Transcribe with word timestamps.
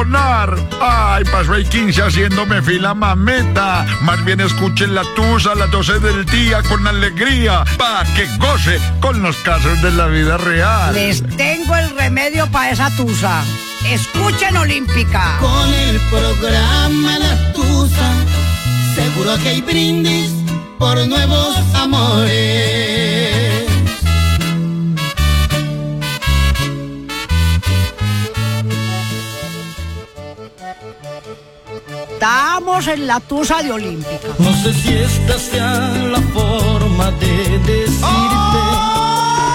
abandonar. 0.00 0.56
Ay, 0.80 1.24
paso 1.24 1.54
el 1.54 1.68
15 1.68 2.02
haciéndome 2.02 2.62
fila 2.62 2.94
mameta. 2.94 3.86
Más 4.02 4.24
bien 4.24 4.40
escuchen 4.40 4.94
la 4.94 5.02
tusa 5.14 5.52
a 5.52 5.54
las 5.54 5.70
12 5.70 6.00
del 6.00 6.24
día 6.26 6.62
con 6.62 6.86
alegría, 6.86 7.64
pa' 7.76 8.04
que 8.14 8.26
goce 8.38 8.78
con 9.00 9.22
los 9.22 9.36
casos 9.38 9.80
de 9.82 9.90
la 9.92 10.06
vida 10.06 10.38
real. 10.38 10.94
Les 10.94 11.22
tengo 11.36 11.76
el 11.76 11.90
remedio 11.96 12.50
para 12.50 12.70
esa 12.70 12.94
tusa. 12.96 13.42
Escuchen 13.86 14.56
Olímpica. 14.56 15.38
Con 15.40 15.72
el 15.72 15.98
programa 16.10 17.18
La 17.18 17.52
Tusa, 17.52 18.12
seguro 18.94 19.36
que 19.42 19.48
hay 19.48 19.60
brindis 19.62 20.30
por 20.78 20.98
nuevos 21.06 21.56
amores. 21.74 23.09
Estamos 32.20 32.86
en 32.86 33.06
la 33.06 33.18
tusa 33.18 33.62
de 33.62 33.72
Olímpica. 33.72 34.28
No 34.38 34.52
sé 34.52 34.74
si 34.74 34.92
esta 34.92 35.38
sea 35.38 35.88
la 36.12 36.20
forma 36.34 37.10
de 37.12 37.58
decirte 37.60 38.60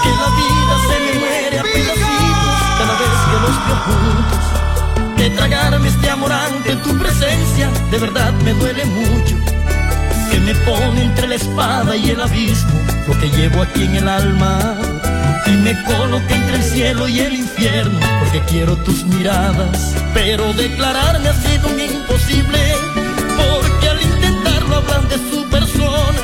que 0.02 0.10
la 0.22 0.28
vida 0.40 0.74
se 0.88 0.96
me 0.98 1.12
muere 1.20 1.58
a 1.60 1.62
pedacitos 1.62 2.58
cada 2.76 2.98
vez 2.98 3.14
que 3.30 3.36
los 3.44 3.56
veo 3.66 3.78
juntos. 3.86 5.16
Que 5.16 5.30
tragarme 5.30 5.86
este 5.86 6.10
amor 6.10 6.32
ante 6.32 6.74
tu 6.74 6.98
presencia 6.98 7.70
de 7.92 7.98
verdad 7.98 8.32
me 8.42 8.52
duele 8.52 8.84
mucho. 8.84 9.36
Que 10.32 10.40
me 10.40 10.54
pone 10.56 11.04
entre 11.04 11.28
la 11.28 11.36
espada 11.36 11.94
y 11.94 12.10
el 12.10 12.20
abismo 12.20 12.80
lo 13.06 13.16
que 13.20 13.30
llevo 13.30 13.62
aquí 13.62 13.84
en 13.84 13.94
el 13.94 14.08
alma. 14.08 14.76
Y 15.46 15.56
me 15.58 15.80
coloca 15.84 16.34
entre 16.34 16.56
el 16.56 16.62
cielo 16.62 17.08
y 17.08 17.20
el 17.20 17.34
infierno 17.34 18.00
porque 18.18 18.40
quiero 18.48 18.76
tus 18.78 19.04
miradas. 19.04 19.94
Pero 20.12 20.52
declararme 20.52 21.28
ha 21.28 21.34
sido 21.34 21.68
un 21.68 21.80
imposible 21.80 22.58
porque 23.36 23.88
al 23.88 24.02
intentarlo 24.02 24.76
hablan 24.76 25.08
de 25.08 25.16
su 25.30 25.48
persona. 25.48 26.20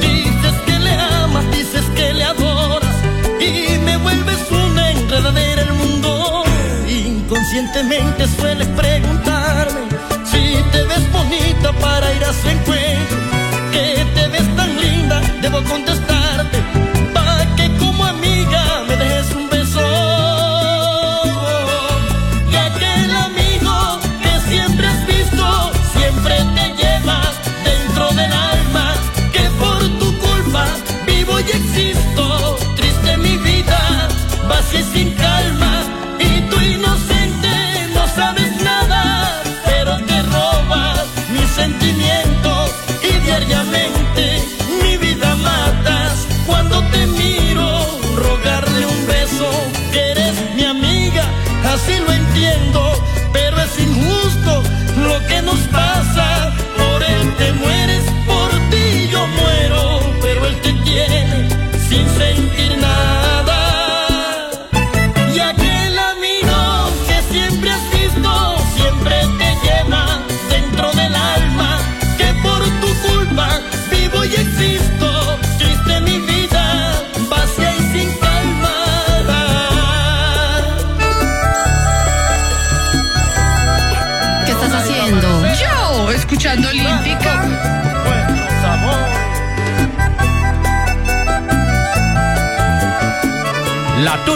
Dices 0.00 0.54
que 0.66 0.78
le 0.78 0.92
amas, 0.92 1.50
dices 1.50 1.84
que 1.96 2.12
le 2.12 2.24
adoras 2.24 2.94
y 3.40 3.78
me 3.78 3.96
vuelves 3.96 4.50
una 4.50 4.90
enredadera 4.90 5.62
el 5.62 5.72
mundo. 5.72 6.44
Inconscientemente 6.86 8.26
sueles 8.28 8.68
preguntarme 8.68 9.80
si 10.24 10.56
te 10.72 10.82
ves 10.82 11.12
bonita 11.12 11.72
para 11.80 12.12
ir 12.14 12.24
a 12.24 12.32
su 12.34 12.48
encuentro. 12.48 13.16
Que 13.72 14.04
te 14.14 14.28
ves 14.28 14.56
tan 14.56 14.76
linda, 14.80 15.20
debo 15.40 15.62
contestarte 15.64 16.87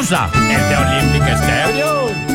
Tusa, 0.02 0.28
el 0.34 0.68
de 0.68 0.76
Olímpica 0.76 1.32
Estéreo. 1.32 2.31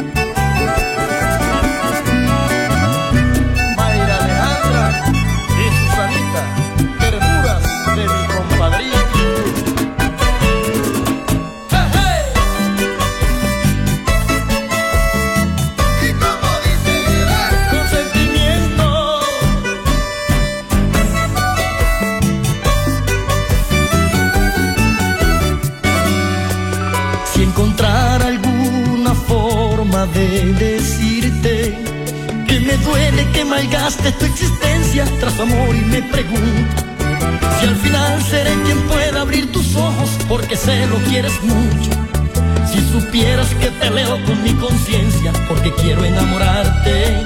Amor 35.39 35.75
y 35.75 35.81
me 35.81 36.01
pregunto 36.03 36.83
si 37.59 37.67
al 37.67 37.75
final 37.75 38.21
seré 38.23 38.53
quien 38.65 38.81
pueda 38.87 39.21
abrir 39.21 39.51
tus 39.51 39.75
ojos 39.75 40.09
porque 40.27 40.55
sé 40.55 40.85
lo 40.87 40.97
quieres 41.09 41.33
mucho. 41.43 41.91
Si 42.71 42.79
supieras 42.91 43.47
que 43.55 43.71
peleo 43.71 44.23
con 44.25 44.43
mi 44.43 44.53
conciencia 44.53 45.31
porque 45.47 45.71
quiero 45.75 46.03
enamorarte, 46.03 47.25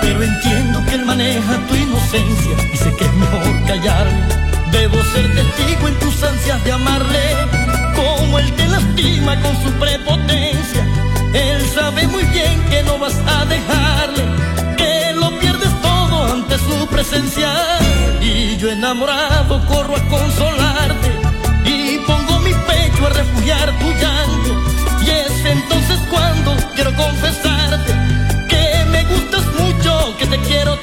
pero 0.00 0.22
entiendo 0.22 0.84
que 0.86 0.94
él 0.94 1.04
maneja 1.04 1.66
tu 1.68 1.74
inocencia 1.74 2.56
y 2.72 2.76
sé 2.76 2.94
que 2.96 3.04
es 3.04 3.14
mejor 3.14 3.64
callarme. 3.66 4.48
Debo 4.72 5.02
ser 5.04 5.34
testigo 5.34 5.88
en 5.88 5.98
tus 5.98 6.22
ansias 6.22 6.62
de 6.64 6.72
amarle, 6.72 7.36
como 7.96 8.38
él 8.38 8.52
te 8.52 8.68
lastima 8.68 9.40
con 9.40 9.54
su 9.62 9.70
prepotencia. 9.72 10.86
Él 11.32 11.62
sabe 11.74 12.06
muy 12.08 12.24
bien 12.24 12.60
que 12.70 12.82
no 12.84 12.98
vas 12.98 13.16
a 13.26 13.44
dejarle, 13.46 14.24
Y 18.20 18.56
yo 18.56 18.70
enamorado 18.70 19.64
corro 19.66 19.94
a 19.94 20.08
consolarte 20.08 21.12
y 21.64 21.98
pongo 22.00 22.40
mi 22.40 22.52
pecho 22.52 23.06
a 23.06 23.10
refugiar 23.10 23.78
tu 23.78 23.86
llanto. 23.92 25.04
Y 25.06 25.10
es 25.10 25.44
entonces 25.44 26.00
cuando 26.10 26.56
quiero 26.74 26.92
confesarte 26.96 27.92
que 28.48 28.84
me 28.90 29.04
gustas 29.04 29.44
mucho, 29.60 30.16
que 30.18 30.26
te 30.26 30.38
quiero 30.40 30.77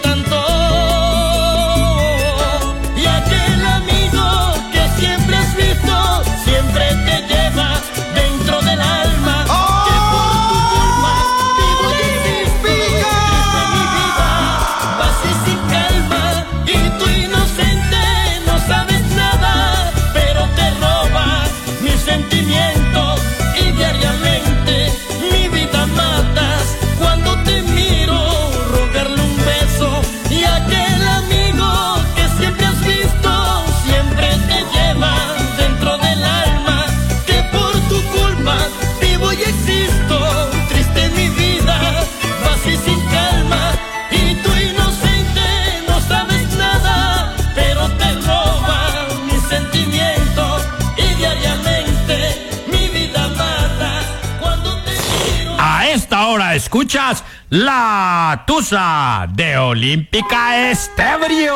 La 57.49 58.43
Tusa 58.47 59.27
de 59.31 59.55
Olímpica 59.55 60.71
Estéreo. 60.71 61.55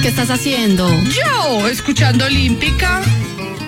¿Qué 0.00 0.08
estás 0.08 0.30
haciendo? 0.30 0.88
Yo, 0.88 1.68
escuchando 1.68 2.24
Olímpica. 2.24 3.02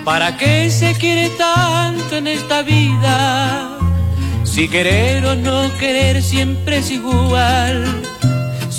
¿Para 0.03 0.37
qué 0.37 0.71
se 0.71 0.95
quiere 0.95 1.29
tanto 1.37 2.15
en 2.15 2.25
esta 2.25 2.63
vida? 2.63 3.77
Si 4.43 4.67
querer 4.67 5.23
o 5.27 5.35
no 5.35 5.71
querer 5.77 6.23
siempre 6.23 6.77
es 6.77 6.89
igual. 6.89 8.08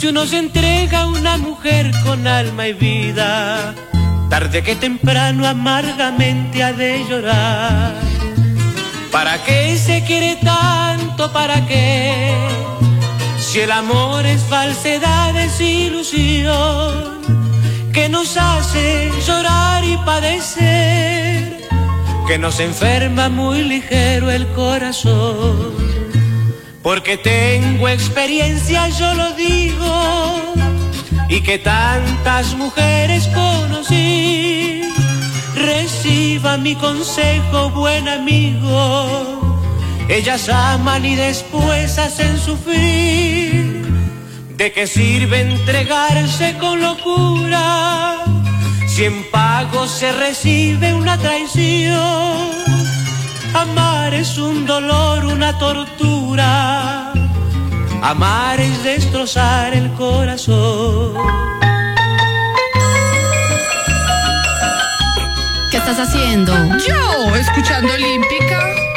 Si 0.01 0.07
uno 0.07 0.25
se 0.25 0.39
entrega 0.39 1.01
a 1.01 1.07
una 1.09 1.37
mujer 1.37 1.91
con 2.07 2.27
alma 2.27 2.69
y 2.69 2.73
vida, 2.73 3.75
tarde 4.31 4.63
que 4.63 4.75
temprano 4.75 5.47
amargamente 5.47 6.63
ha 6.63 6.73
de 6.73 7.05
llorar. 7.07 7.93
¿Para 9.13 9.45
qué 9.45 9.77
se 9.77 10.03
quiere 10.05 10.37
tanto? 10.37 11.31
¿Para 11.35 11.67
qué? 11.67 12.35
Si 13.41 13.61
el 13.61 13.71
amor 13.71 14.25
es 14.25 14.41
falsedad, 14.45 15.37
es 15.37 15.61
ilusión 15.61 17.21
que 17.93 18.09
nos 18.09 18.39
hace 18.39 19.13
llorar 19.27 19.85
y 19.85 19.99
padecer, 19.99 21.61
que 22.27 22.39
nos 22.39 22.59
enferma 22.59 23.29
muy 23.29 23.65
ligero 23.65 24.31
el 24.31 24.47
corazón. 24.55 26.00
Porque 26.83 27.19
tengo 27.19 27.89
experiencia, 27.89 28.89
yo 28.89 29.13
lo 29.15 29.33
digo, 29.35 30.55
y 31.29 31.43
que 31.43 31.59
tantas 31.59 32.55
mujeres 32.55 33.29
conocí. 33.29 34.83
Reciba 35.55 36.57
mi 36.57 36.75
consejo, 36.75 37.71
buen 37.71 38.09
amigo. 38.09 39.67
Ellas 40.09 40.49
aman 40.49 41.05
y 41.05 41.17
después 41.17 41.99
hacen 41.99 42.39
sufrir. 42.39 43.85
¿De 44.57 44.73
qué 44.73 44.87
sirve 44.87 45.43
entregarse 45.43 46.57
con 46.59 46.81
locura? 46.81 48.25
Si 48.89 49.05
en 49.05 49.23
pago 49.31 49.87
se 49.87 50.13
recibe 50.13 50.95
una 50.95 51.19
traición. 51.19 52.80
Amar 53.55 54.15
es 54.15 54.39
un 54.39 54.67
dolor, 54.67 55.25
una 55.25 55.59
tortura. 55.59 57.13
Amar 58.03 58.61
es 58.61 58.83
destrozar 58.83 59.75
el 59.75 59.93
corazón. 59.93 61.15
¿Qué 65.71 65.77
estás 65.77 65.99
haciendo? 65.99 66.53
Yo, 66.79 67.37
escuchando 67.37 67.93
Olímpica. 67.93 68.90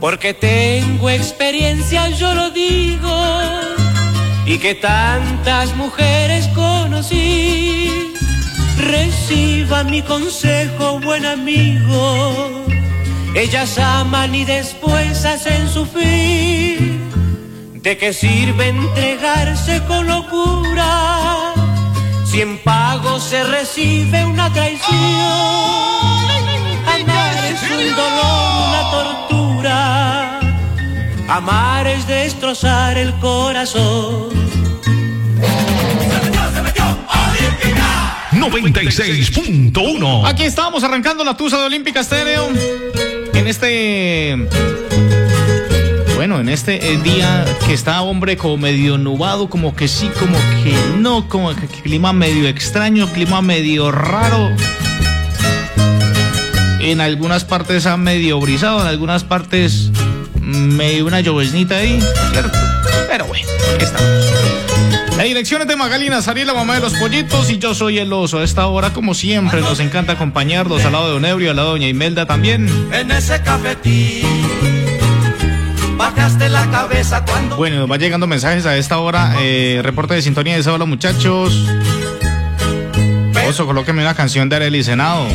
Porque 0.00 0.32
tengo 0.32 1.10
experiencia, 1.10 2.08
yo 2.10 2.32
lo 2.32 2.50
digo, 2.50 3.16
y 4.46 4.58
que 4.58 4.76
tantas 4.76 5.74
mujeres 5.74 6.46
conocí. 6.54 7.90
Reciba 8.78 9.82
mi 9.82 10.02
consejo, 10.02 11.00
buen 11.00 11.26
amigo. 11.26 12.64
Ellas 13.34 13.76
aman 13.78 14.34
y 14.36 14.44
después 14.44 15.24
hacen 15.24 15.68
sufrir. 15.68 17.00
¿De 17.74 17.96
qué 17.96 18.12
sirve 18.12 18.68
entregarse 18.68 19.82
con 19.88 20.06
locura? 20.06 21.54
Si 22.24 22.40
en 22.40 22.58
pago 22.58 23.18
se 23.18 23.42
recibe 23.42 24.24
una 24.24 24.52
traición. 24.52 24.96
Amar 26.86 27.44
es 27.52 27.62
un 27.62 27.96
dolor, 27.96 28.68
una 28.68 28.90
tortura. 28.90 29.27
Amar 31.28 31.86
es 31.86 32.06
destrozar 32.06 32.96
el 32.96 33.12
corazón. 33.20 34.30
96.1. 38.32 40.26
Aquí 40.26 40.44
estamos 40.44 40.82
arrancando 40.84 41.22
la 41.24 41.36
tusa 41.36 41.58
de 41.58 41.66
Olímpica 41.66 42.00
Estéreo. 42.00 42.48
En 43.34 43.46
este. 43.46 44.38
Bueno, 46.16 46.40
en 46.40 46.48
este 46.48 46.92
eh, 46.94 46.98
día 46.98 47.44
que 47.66 47.74
está, 47.74 48.00
hombre, 48.00 48.38
como 48.38 48.56
medio 48.56 48.96
nubado, 48.96 49.50
como 49.50 49.76
que 49.76 49.86
sí, 49.86 50.10
como 50.18 50.38
que 50.64 50.74
no, 50.98 51.28
como 51.28 51.54
que 51.54 51.66
clima 51.66 52.14
medio 52.14 52.48
extraño, 52.48 53.06
clima 53.12 53.42
medio 53.42 53.92
raro. 53.92 54.50
En 56.80 57.02
algunas 57.02 57.44
partes 57.44 57.84
ha 57.84 57.98
medio 57.98 58.40
brisado, 58.40 58.80
en 58.80 58.86
algunas 58.86 59.24
partes 59.24 59.92
medio 60.48 61.06
una 61.06 61.20
lloveznita 61.20 61.76
ahí, 61.76 62.00
¿cierto? 62.32 62.58
Pero 63.08 63.26
bueno, 63.26 63.46
aquí 63.74 63.84
estamos. 63.84 64.08
La 65.16 65.24
dirección 65.24 65.62
es 65.62 65.68
de 65.68 65.76
Magali 65.76 66.08
Nazarí, 66.08 66.44
la 66.44 66.54
mamá 66.54 66.74
de 66.74 66.80
los 66.80 66.94
pollitos, 66.94 67.50
y 67.50 67.58
yo 67.58 67.74
soy 67.74 67.98
el 67.98 68.12
oso. 68.12 68.38
A 68.38 68.44
esta 68.44 68.66
hora, 68.68 68.92
como 68.92 69.14
siempre, 69.14 69.60
nos 69.60 69.80
encanta 69.80 70.12
acompañarlos 70.12 70.84
al 70.84 70.92
lado 70.92 71.08
de 71.08 71.12
Don 71.14 71.24
Ebrio, 71.24 71.50
al 71.50 71.56
lado 71.56 71.68
de 71.68 71.80
Doña 71.80 71.88
Imelda 71.88 72.24
también. 72.24 72.68
En 72.92 73.10
ese 73.10 73.42
cafetín 73.42 74.24
bajaste 75.96 76.48
la 76.48 76.70
cabeza 76.70 77.24
cuando 77.24 77.56
Bueno, 77.56 77.76
nos 77.80 77.90
va 77.90 77.96
llegando 77.96 78.26
mensajes 78.26 78.64
a 78.64 78.76
esta 78.76 78.98
hora. 78.98 79.34
Eh, 79.40 79.80
reporte 79.82 80.14
de 80.14 80.22
sintonía 80.22 80.56
de 80.56 80.62
sábado, 80.62 80.86
muchachos. 80.86 81.66
Oso, 83.48 83.66
colóqueme 83.66 84.02
una 84.02 84.14
canción 84.14 84.48
de 84.48 84.56
Arely 84.56 84.84
Senado. 84.84 85.26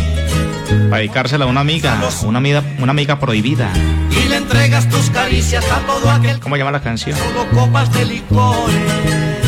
Para 0.90 0.98
dedicársela 0.98 1.46
a 1.46 1.48
una 1.48 1.62
amiga, 1.62 1.98
una 2.24 2.38
amiga, 2.38 2.64
una 2.80 2.92
amiga 2.92 3.20
prohibida. 3.20 3.72
y 4.12 4.30
le 4.30 4.38
entregas 4.38 4.88
tus 4.90 5.10
caricias 5.10 5.66
a 5.72 5.80
todo 5.86 6.10
aquel 6.10 6.36
que 6.36 6.40
¿Cómo 6.42 6.56
llama 6.58 6.72
la 6.72 6.82
canción? 6.82 7.18
solo 7.18 7.48
copas 7.50 7.92
de 7.94 8.06
licores. 8.06 8.76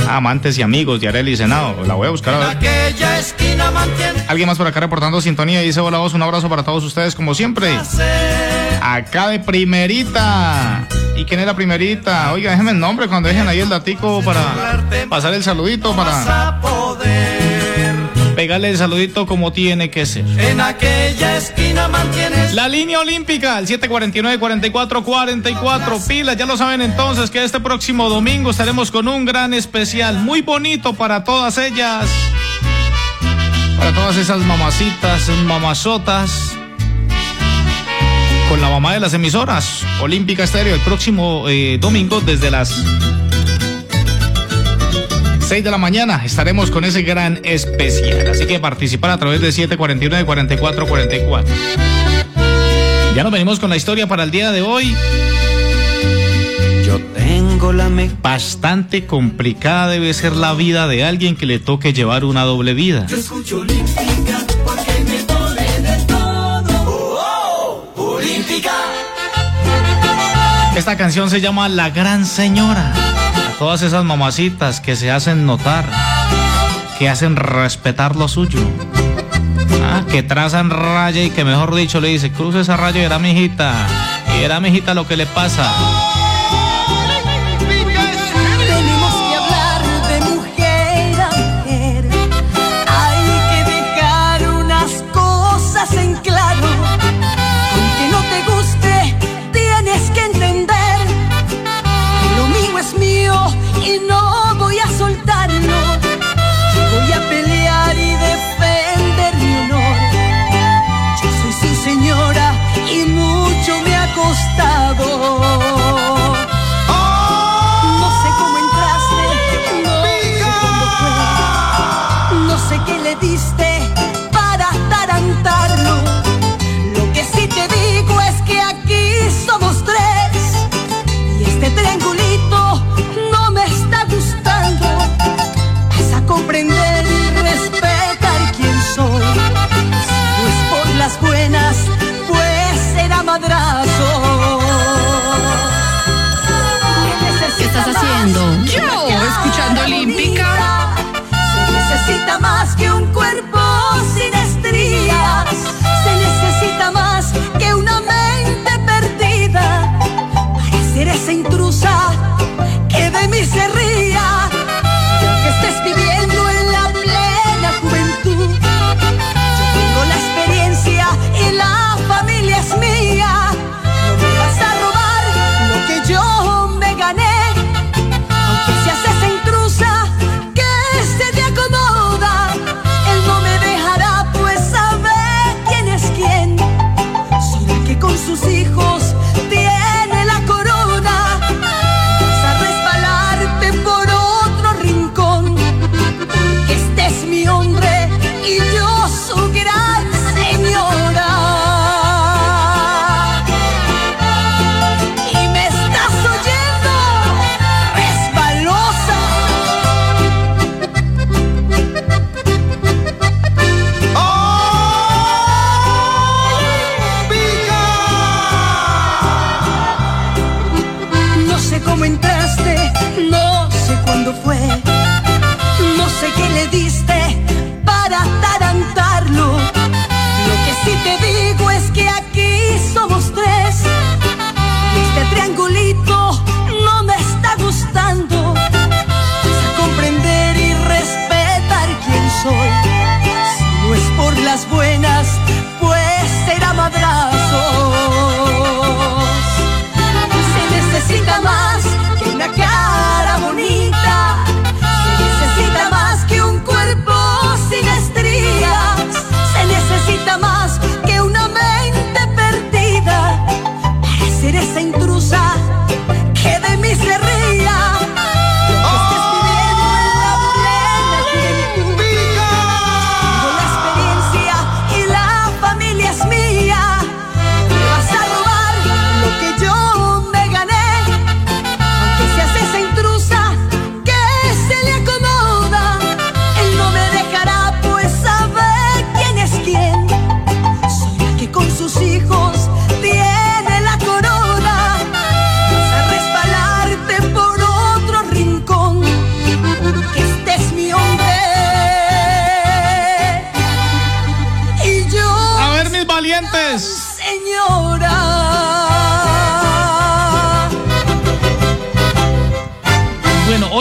Amantes 0.10 0.58
y 0.58 0.62
amigos 0.62 1.02
de 1.02 1.08
Arely 1.08 1.36
Senado. 1.36 1.84
La 1.86 1.96
voy 1.96 2.08
a 2.08 2.12
buscar 2.12 2.36
a 2.36 2.40
ver. 2.40 2.48
aquella 2.50 3.20
esquina 3.20 3.72
mantiene 3.72 4.24
Alguien 4.28 4.48
más 4.48 4.58
por 4.58 4.68
acá 4.68 4.80
reportando 4.80 5.20
sintonía. 5.22 5.62
Dice 5.62 5.80
hola 5.80 5.98
voz, 5.98 6.14
un 6.14 6.22
abrazo 6.22 6.48
para 6.50 6.64
todos 6.64 6.84
ustedes 6.84 7.16
como 7.16 7.34
siempre. 7.34 7.76
Acá 8.82 9.30
de 9.30 9.40
primerita. 9.40 10.88
¿Y 11.18 11.26
quién 11.26 11.40
es 11.40 11.46
la 11.46 11.56
primerita? 11.56 12.32
Oiga, 12.34 12.52
déjenme 12.52 12.72
el 12.72 12.80
nombre 12.80 13.08
cuando 13.08 13.30
dejen 13.30 13.48
ahí 13.48 13.60
el 13.62 13.70
datico 13.70 14.22
para 14.24 14.84
pasar 15.10 15.34
el 15.34 15.44
saludito, 15.44 15.96
para. 15.96 16.60
Pegarle 18.36 18.70
el 18.70 18.78
saludito 18.78 19.26
como 19.26 19.52
tiene 19.52 19.90
que 19.90 20.06
ser. 20.06 20.24
En 20.40 20.62
aquella 20.62 21.38
esquina 21.38 21.88
mantienes 21.88 22.54
La 22.54 22.68
línea 22.68 23.00
olímpica, 23.00 23.58
el 23.60 23.68
749-4444. 23.68 26.08
Pilas, 26.08 26.38
ya 26.38 26.46
lo 26.46 26.58
saben 26.58 26.82
entonces 26.82 27.32
que 27.32 27.44
este 27.44 27.60
próximo 27.60 28.10
domingo 28.10 28.52
estaremos 28.52 28.92
con 28.92 29.08
un 29.08 29.26
gran 29.26 29.54
especial 29.54 30.20
muy 30.20 30.42
bonito 30.42 30.94
para 30.94 31.24
todas 31.24 31.58
ellas. 31.58 32.06
Para 33.78 33.94
todas 33.94 34.18
esas 34.18 34.40
mamacitas, 34.40 35.30
mamazotas. 35.46 36.52
Con 38.50 38.60
la 38.62 38.70
mamá 38.70 38.94
de 38.94 39.00
las 39.00 39.14
emisoras, 39.14 39.82
Olímpica 40.02 40.44
Estéreo, 40.44 40.76
el 40.76 40.82
próximo 40.82 41.50
eh, 41.50 41.78
domingo 41.80 42.22
desde 42.22 42.52
las 42.52 42.84
6 45.46 45.64
de 45.64 45.70
la 45.70 45.78
mañana 45.78 46.24
estaremos 46.26 46.72
con 46.72 46.86
ese 46.86 47.04
gran 47.04 47.40
especial. 47.44 48.28
Así 48.32 48.48
que 48.48 48.60
participar 48.60 49.12
a 49.12 49.20
través 49.20 49.42
de 49.42 49.50
749-4444. 49.50 51.46
Ya 53.16 53.22
nos 53.22 53.32
venimos 53.32 53.60
con 53.60 53.70
la 53.70 53.76
historia 53.76 54.08
para 54.08 54.24
el 54.24 54.32
día 54.32 54.52
de 54.52 54.64
hoy. 54.64 54.96
Yo 56.84 57.00
tengo 57.14 57.72
la 57.74 57.90
me 57.90 58.10
Bastante 58.24 59.06
complicada 59.06 59.90
debe 59.90 60.12
ser 60.16 60.36
la 60.36 60.56
vida 60.56 60.88
de 60.88 61.04
alguien 61.04 61.36
que 61.36 61.46
le 61.46 61.60
toque 61.60 61.94
llevar 61.94 62.26
una 62.26 62.42
doble 62.42 62.74
vida. 62.74 63.06
escucho 63.08 63.60
olímpica 63.60 64.44
porque 64.66 64.94
me 65.06 65.22
duele 65.32 65.82
de 65.82 66.06
todo. 66.06 66.64
Oh, 66.88 67.94
oh, 67.96 68.02
olímpica. 68.16 68.72
Esta 70.76 70.98
canción 70.98 71.30
se 71.30 71.40
llama 71.40 71.70
La 71.70 71.92
Gran 71.92 72.26
Señora. 72.26 72.96
Todas 73.58 73.82
esas 73.84 74.04
mamacitas 74.04 74.82
que 74.82 74.98
se 74.98 75.12
hacen 75.12 75.46
notar, 75.46 75.86
que 77.00 77.08
hacen 77.08 77.38
respetar 77.38 78.18
lo 78.18 78.28
suyo. 78.28 78.60
Ah, 79.82 80.04
que 80.12 80.24
trazan 80.24 80.70
raya 80.70 81.24
y 81.24 81.30
que 81.30 81.46
mejor 81.46 81.74
dicho 81.74 82.02
le 82.02 82.10
dice, 82.10 82.32
cruce 82.32 82.60
esa 82.60 82.76
raya 82.76 83.02
y 83.02 83.06
era 83.06 83.18
mi 83.18 83.32
hijita. 83.32 83.74
Y 84.38 84.44
era 84.44 84.60
mi 84.60 84.70
hijita 84.70 84.94
lo 84.94 85.08
que 85.08 85.16
le 85.16 85.26
pasa. 85.26 85.72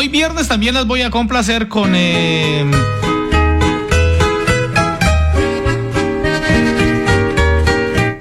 Viernes 0.09 0.49
también 0.49 0.75
las 0.75 0.87
voy 0.87 1.03
a 1.03 1.11
complacer 1.11 1.69
con. 1.69 1.93
eh, 1.95 2.65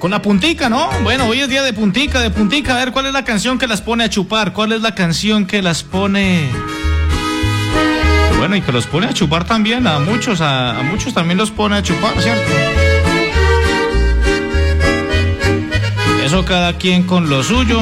con 0.04 0.10
la 0.10 0.20
puntica, 0.20 0.68
¿no? 0.68 0.90
Bueno, 1.02 1.24
hoy 1.24 1.40
es 1.40 1.48
día 1.48 1.62
de 1.62 1.72
puntica, 1.72 2.20
de 2.20 2.28
puntica. 2.28 2.74
A 2.74 2.76
ver, 2.76 2.92
¿cuál 2.92 3.06
es 3.06 3.14
la 3.14 3.24
canción 3.24 3.58
que 3.58 3.66
las 3.66 3.80
pone 3.80 4.04
a 4.04 4.10
chupar? 4.10 4.52
¿Cuál 4.52 4.72
es 4.72 4.82
la 4.82 4.94
canción 4.94 5.46
que 5.46 5.62
las 5.62 5.82
pone. 5.82 6.50
Bueno, 8.36 8.54
y 8.54 8.60
que 8.60 8.70
los 8.70 8.86
pone 8.86 9.06
a 9.06 9.14
chupar 9.14 9.44
también, 9.44 9.86
a 9.86 10.00
muchos, 10.00 10.42
a 10.42 10.82
muchos 10.84 11.14
también 11.14 11.38
los 11.38 11.50
pone 11.50 11.76
a 11.76 11.82
chupar, 11.82 12.20
¿cierto? 12.20 12.52
Eso 16.22 16.44
cada 16.44 16.76
quien 16.76 17.04
con 17.04 17.30
lo 17.30 17.42
suyo, 17.42 17.80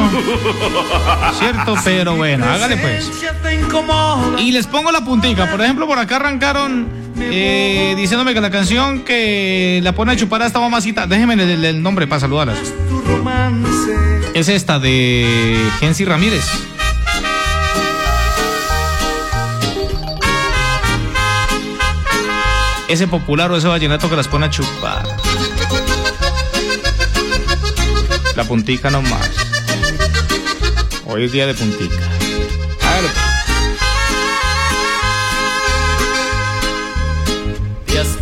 ¿cierto? 1.40 1.74
Pero 1.82 2.14
bueno, 2.14 2.44
hágale 2.44 2.76
pues. 2.76 3.10
Y 4.38 4.52
les 4.52 4.66
pongo 4.66 4.92
la 4.92 5.02
puntica. 5.02 5.50
Por 5.50 5.60
ejemplo, 5.62 5.86
por 5.86 5.98
acá 5.98 6.16
arrancaron 6.16 6.88
eh, 7.18 7.94
diciéndome 7.96 8.34
que 8.34 8.40
la 8.40 8.50
canción 8.50 9.00
que 9.00 9.80
la 9.82 9.92
pone 9.94 10.12
a 10.12 10.16
chupar 10.16 10.42
a 10.42 10.46
esta 10.46 10.60
mamacita, 10.60 11.06
déjenme 11.06 11.34
el, 11.34 11.82
nombre 11.82 12.06
para 12.06 12.20
saludarlas. 12.20 12.58
Es 14.34 14.48
esta 14.48 14.78
de 14.78 15.70
Gensi 15.80 16.04
Ramírez. 16.04 16.44
Ese 22.88 23.06
popular 23.08 23.50
o 23.50 23.56
ese 23.56 23.68
vallenato 23.68 24.10
que 24.10 24.16
las 24.16 24.28
pone 24.28 24.46
a 24.46 24.50
chupar. 24.50 25.02
La 28.36 28.44
puntica 28.44 28.90
nomás. 28.90 29.30
Hoy 31.06 31.24
es 31.24 31.32
día 31.32 31.46
de 31.46 31.54
puntica. 31.54 32.11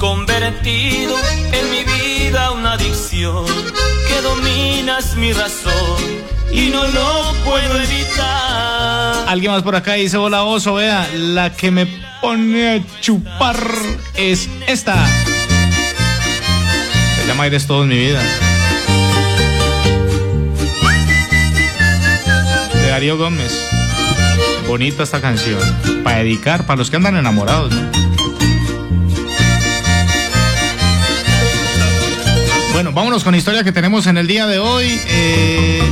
Convertido 0.00 1.14
en 1.52 1.70
mi 1.70 1.84
vida 1.84 2.52
una 2.52 2.72
adicción 2.72 3.44
que 4.08 4.22
dominas 4.22 5.14
mi 5.14 5.32
razón 5.34 6.00
y 6.50 6.70
no 6.70 6.88
lo 6.88 7.34
puedo 7.44 7.76
evitar. 7.78 9.28
Alguien 9.28 9.52
más 9.52 9.62
por 9.62 9.76
acá 9.76 9.92
dice, 9.94 10.16
hola 10.16 10.42
oso, 10.44 10.74
vea, 10.74 11.06
la 11.14 11.52
que 11.52 11.70
me 11.70 11.86
pone 12.22 12.76
a 12.76 13.00
chupar 13.00 13.62
es 14.16 14.48
esta. 14.66 14.96
Se 17.16 17.26
llama 17.26 17.46
Eres 17.46 17.66
todo 17.66 17.82
en 17.82 17.90
mi 17.90 17.98
vida. 17.98 18.22
De 22.72 22.88
Darío 22.88 23.18
Gómez. 23.18 23.52
Bonita 24.66 25.02
esta 25.02 25.20
canción. 25.20 25.60
Para 26.02 26.18
dedicar, 26.18 26.64
para 26.64 26.78
los 26.78 26.88
que 26.88 26.96
andan 26.96 27.16
enamorados, 27.16 27.70
¿no? 27.72 28.29
Bueno, 32.80 32.92
vámonos 32.92 33.22
con 33.24 33.32
la 33.32 33.36
historia 33.36 33.62
que 33.62 33.72
tenemos 33.72 34.06
en 34.06 34.16
el 34.16 34.26
día 34.26 34.46
de 34.46 34.58
hoy. 34.58 34.98
Eh, 35.06 35.82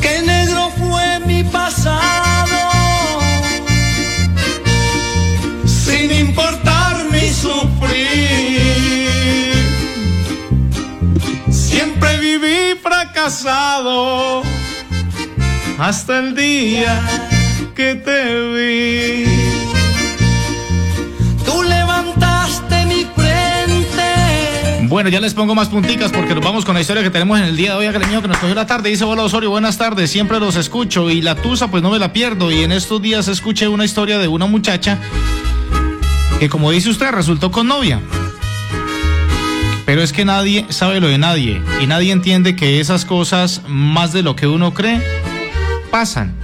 Qué 0.00 0.20
negro 0.26 0.68
fue 0.76 1.20
mi 1.20 1.44
pasado, 1.44 3.20
sin 5.64 6.10
importar 6.10 7.04
mi 7.12 7.30
sufrir. 7.32 8.66
Siempre 11.52 12.18
viví 12.18 12.76
fracasado 12.82 14.42
hasta 15.78 16.18
el 16.18 16.34
día 16.34 17.00
que 17.76 17.94
te 17.94 18.40
vi. 19.28 19.33
Bueno, 24.94 25.10
ya 25.10 25.18
les 25.18 25.34
pongo 25.34 25.56
más 25.56 25.70
punticas 25.70 26.12
porque 26.12 26.36
nos 26.36 26.44
vamos 26.44 26.64
con 26.64 26.72
la 26.72 26.80
historia 26.80 27.02
que 27.02 27.10
tenemos 27.10 27.36
en 27.40 27.46
el 27.46 27.56
día 27.56 27.72
de 27.72 27.78
hoy. 27.78 27.98
Mío 28.08 28.22
que 28.22 28.28
nos 28.28 28.38
cogió 28.38 28.54
la 28.54 28.64
tarde. 28.64 28.90
Dice, 28.90 29.02
hola 29.02 29.24
Osorio, 29.24 29.50
buenas 29.50 29.76
tardes. 29.76 30.08
Siempre 30.08 30.38
los 30.38 30.54
escucho 30.54 31.10
y 31.10 31.20
la 31.20 31.34
tusa 31.34 31.66
pues 31.66 31.82
no 31.82 31.90
me 31.90 31.98
la 31.98 32.12
pierdo. 32.12 32.52
Y 32.52 32.62
en 32.62 32.70
estos 32.70 33.02
días 33.02 33.26
escuché 33.26 33.66
una 33.66 33.84
historia 33.84 34.18
de 34.18 34.28
una 34.28 34.46
muchacha 34.46 35.00
que 36.38 36.48
como 36.48 36.70
dice 36.70 36.90
usted 36.90 37.10
resultó 37.10 37.50
con 37.50 37.66
novia. 37.66 38.00
Pero 39.84 40.00
es 40.00 40.12
que 40.12 40.24
nadie 40.24 40.64
sabe 40.68 41.00
lo 41.00 41.08
de 41.08 41.18
nadie 41.18 41.60
y 41.82 41.88
nadie 41.88 42.12
entiende 42.12 42.54
que 42.54 42.78
esas 42.78 43.04
cosas, 43.04 43.62
más 43.66 44.12
de 44.12 44.22
lo 44.22 44.36
que 44.36 44.46
uno 44.46 44.74
cree, 44.74 45.02
pasan. 45.90 46.36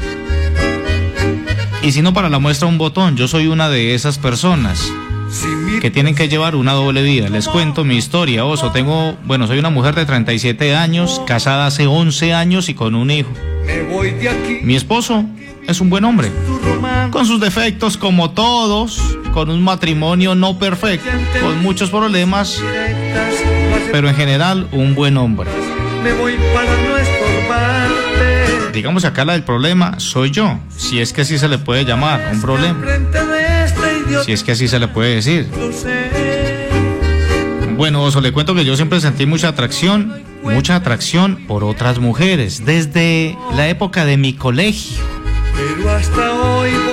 Y 1.84 1.92
si 1.92 2.02
no, 2.02 2.12
para 2.12 2.28
la 2.28 2.40
muestra 2.40 2.66
un 2.66 2.78
botón, 2.78 3.16
yo 3.16 3.28
soy 3.28 3.46
una 3.46 3.68
de 3.68 3.94
esas 3.94 4.18
personas 4.18 4.90
que 5.80 5.90
tienen 5.90 6.14
que 6.14 6.28
llevar 6.28 6.54
una 6.54 6.72
doble 6.72 7.02
vida. 7.02 7.28
Les 7.28 7.48
cuento 7.48 7.84
mi 7.84 7.96
historia, 7.96 8.44
oso. 8.44 8.70
Tengo, 8.70 9.16
bueno, 9.24 9.46
soy 9.46 9.58
una 9.58 9.70
mujer 9.70 9.94
de 9.94 10.04
37 10.04 10.74
años, 10.74 11.22
casada 11.26 11.66
hace 11.66 11.86
11 11.86 12.34
años 12.34 12.68
y 12.68 12.74
con 12.74 12.94
un 12.94 13.10
hijo. 13.10 13.30
Mi 14.62 14.76
esposo 14.76 15.24
es 15.66 15.80
un 15.80 15.90
buen 15.90 16.04
hombre, 16.04 16.30
con 17.10 17.26
sus 17.26 17.40
defectos 17.40 17.96
como 17.96 18.30
todos, 18.30 19.00
con 19.32 19.50
un 19.50 19.62
matrimonio 19.62 20.34
no 20.34 20.58
perfecto, 20.58 21.08
con 21.40 21.62
muchos 21.62 21.90
problemas, 21.90 22.60
pero 23.92 24.08
en 24.08 24.16
general 24.16 24.68
un 24.72 24.94
buen 24.94 25.16
hombre. 25.16 25.50
Digamos 28.72 29.02
que 29.02 29.08
acá 29.08 29.24
la 29.24 29.34
del 29.34 29.42
problema 29.42 29.98
soy 29.98 30.30
yo, 30.30 30.58
si 30.76 31.00
es 31.00 31.12
que 31.12 31.22
así 31.22 31.38
se 31.38 31.48
le 31.48 31.58
puede 31.58 31.84
llamar, 31.84 32.30
un 32.32 32.40
problema, 32.40 32.78
si 34.24 34.32
es 34.32 34.44
que 34.44 34.52
así 34.52 34.68
se 34.68 34.78
le 34.78 34.88
puede 34.88 35.16
decir. 35.16 35.48
Bueno, 37.76 38.02
Oso, 38.02 38.20
le 38.20 38.32
cuento 38.32 38.54
que 38.54 38.64
yo 38.64 38.76
siempre 38.76 39.00
sentí 39.00 39.24
mucha 39.24 39.48
atracción, 39.48 40.22
mucha 40.42 40.76
atracción 40.76 41.46
por 41.46 41.64
otras 41.64 41.98
mujeres, 41.98 42.66
desde 42.66 43.36
la 43.56 43.68
época 43.68 44.04
de 44.04 44.18
mi 44.18 44.34
colegio. 44.34 44.98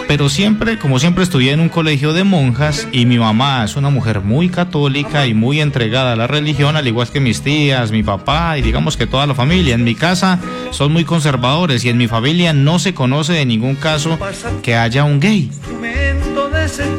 Pero 0.08 0.30
siempre, 0.30 0.80
como 0.80 1.00
siempre 1.00 1.24
estudié 1.24 1.52
en 1.52 1.60
un 1.60 1.68
colegio 1.68 2.14
de 2.14 2.24
monjas 2.24 2.88
y 2.94 3.06
mi 3.06 3.20
mamá 3.20 3.66
es 3.66 3.76
una 3.76 3.90
mujer 3.90 4.22
muy 4.22 4.48
católica 4.48 5.28
y 5.28 5.34
muy 5.34 5.60
entregada 5.60 6.14
a 6.14 6.16
la 6.16 6.28
religión, 6.28 6.78
al 6.78 6.88
igual 6.88 7.10
que 7.10 7.20
mis 7.20 7.42
tías, 7.42 7.92
mi 7.92 8.04
papá 8.04 8.58
y 8.58 8.62
digamos 8.62 8.96
que 8.96 9.08
toda 9.08 9.28
la 9.28 9.36
familia. 9.36 9.76
En 9.76 9.84
mi 9.84 9.96
casa 9.96 10.40
son 10.72 10.94
muy 10.94 11.04
conservadores 11.04 11.84
y 11.84 11.90
en 11.90 11.98
mi 11.98 12.08
familia 12.08 12.54
no 12.54 12.80
se 12.80 12.94
conoce 12.94 13.34
de 13.34 13.46
ningún 13.46 13.76
caso 13.76 14.18
que 14.64 14.76
haya 14.76 15.04
un 15.04 15.20
gay. 15.20 15.52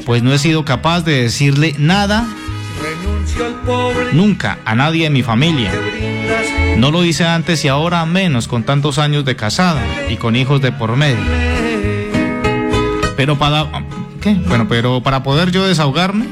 Pues 0.04 0.22
no 0.22 0.32
he 0.32 0.38
sido 0.38 0.64
capaz 0.64 1.02
de 1.02 1.22
decirle 1.22 1.74
nada 1.78 2.26
nunca 4.12 4.58
a 4.64 4.74
nadie 4.74 5.04
de 5.04 5.10
mi 5.10 5.22
familia. 5.22 5.72
No 6.76 6.90
lo 6.90 7.04
hice 7.04 7.24
antes 7.24 7.64
y 7.64 7.68
ahora 7.68 8.04
menos 8.06 8.48
con 8.48 8.62
tantos 8.62 8.98
años 8.98 9.24
de 9.24 9.36
casada 9.36 9.82
y 10.08 10.16
con 10.16 10.36
hijos 10.36 10.60
de 10.60 10.72
por 10.72 10.96
medio. 10.96 11.18
Pero 13.16 13.38
para 13.38 13.66
¿qué? 14.20 14.34
Bueno, 14.34 14.66
pero 14.68 15.02
para 15.02 15.22
poder 15.22 15.50
yo 15.50 15.66
desahogarme, 15.66 16.26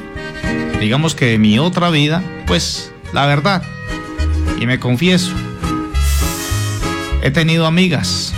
digamos 0.81 1.14
que 1.14 1.27
de 1.27 1.38
mi 1.38 1.59
otra 1.59 1.90
vida, 1.90 2.22
pues 2.46 2.92
la 3.12 3.27
verdad 3.27 3.62
y 4.59 4.66
me 4.66 4.79
confieso. 4.79 5.33
He 7.22 7.31
tenido 7.31 7.66
amigas. 7.66 8.33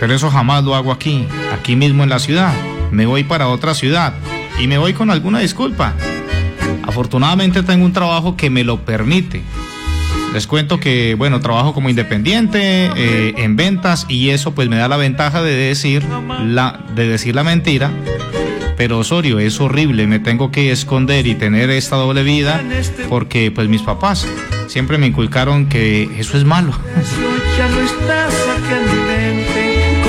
Pero 0.00 0.14
eso 0.14 0.30
jamás 0.30 0.64
lo 0.64 0.74
hago 0.74 0.92
aquí, 0.92 1.26
aquí 1.52 1.76
mismo 1.76 2.02
en 2.02 2.10
la 2.10 2.18
ciudad. 2.18 2.52
Me 2.90 3.06
voy 3.06 3.24
para 3.24 3.48
otra 3.48 3.74
ciudad 3.74 4.14
y 4.58 4.66
me 4.66 4.78
voy 4.78 4.92
con 4.92 5.10
alguna 5.10 5.40
disculpa. 5.40 5.94
Afortunadamente 6.82 7.62
tengo 7.62 7.84
un 7.84 7.92
trabajo 7.92 8.36
que 8.36 8.50
me 8.50 8.64
lo 8.64 8.84
permite. 8.84 9.42
Les 10.32 10.46
cuento 10.46 10.78
que, 10.78 11.14
bueno, 11.14 11.40
trabajo 11.40 11.72
como 11.72 11.88
independiente 11.88 12.90
eh, 12.94 13.34
en 13.38 13.56
ventas 13.56 14.04
y 14.08 14.30
eso 14.30 14.54
pues 14.54 14.68
me 14.68 14.76
da 14.76 14.86
la 14.86 14.96
ventaja 14.96 15.42
de 15.42 15.54
decir 15.54 16.04
la, 16.44 16.80
de 16.94 17.08
decir 17.08 17.34
la 17.34 17.42
mentira. 17.42 17.90
Pero 18.76 18.98
Osorio, 18.98 19.38
es 19.38 19.58
horrible, 19.60 20.06
me 20.06 20.18
tengo 20.18 20.50
que 20.50 20.70
esconder 20.70 21.26
y 21.26 21.34
tener 21.34 21.70
esta 21.70 21.96
doble 21.96 22.22
vida 22.22 22.62
porque 23.08 23.50
pues 23.50 23.68
mis 23.68 23.80
papás 23.80 24.26
siempre 24.66 24.98
me 24.98 25.06
inculcaron 25.06 25.66
que 25.66 26.10
eso 26.18 26.36
es 26.36 26.44
malo. 26.44 26.72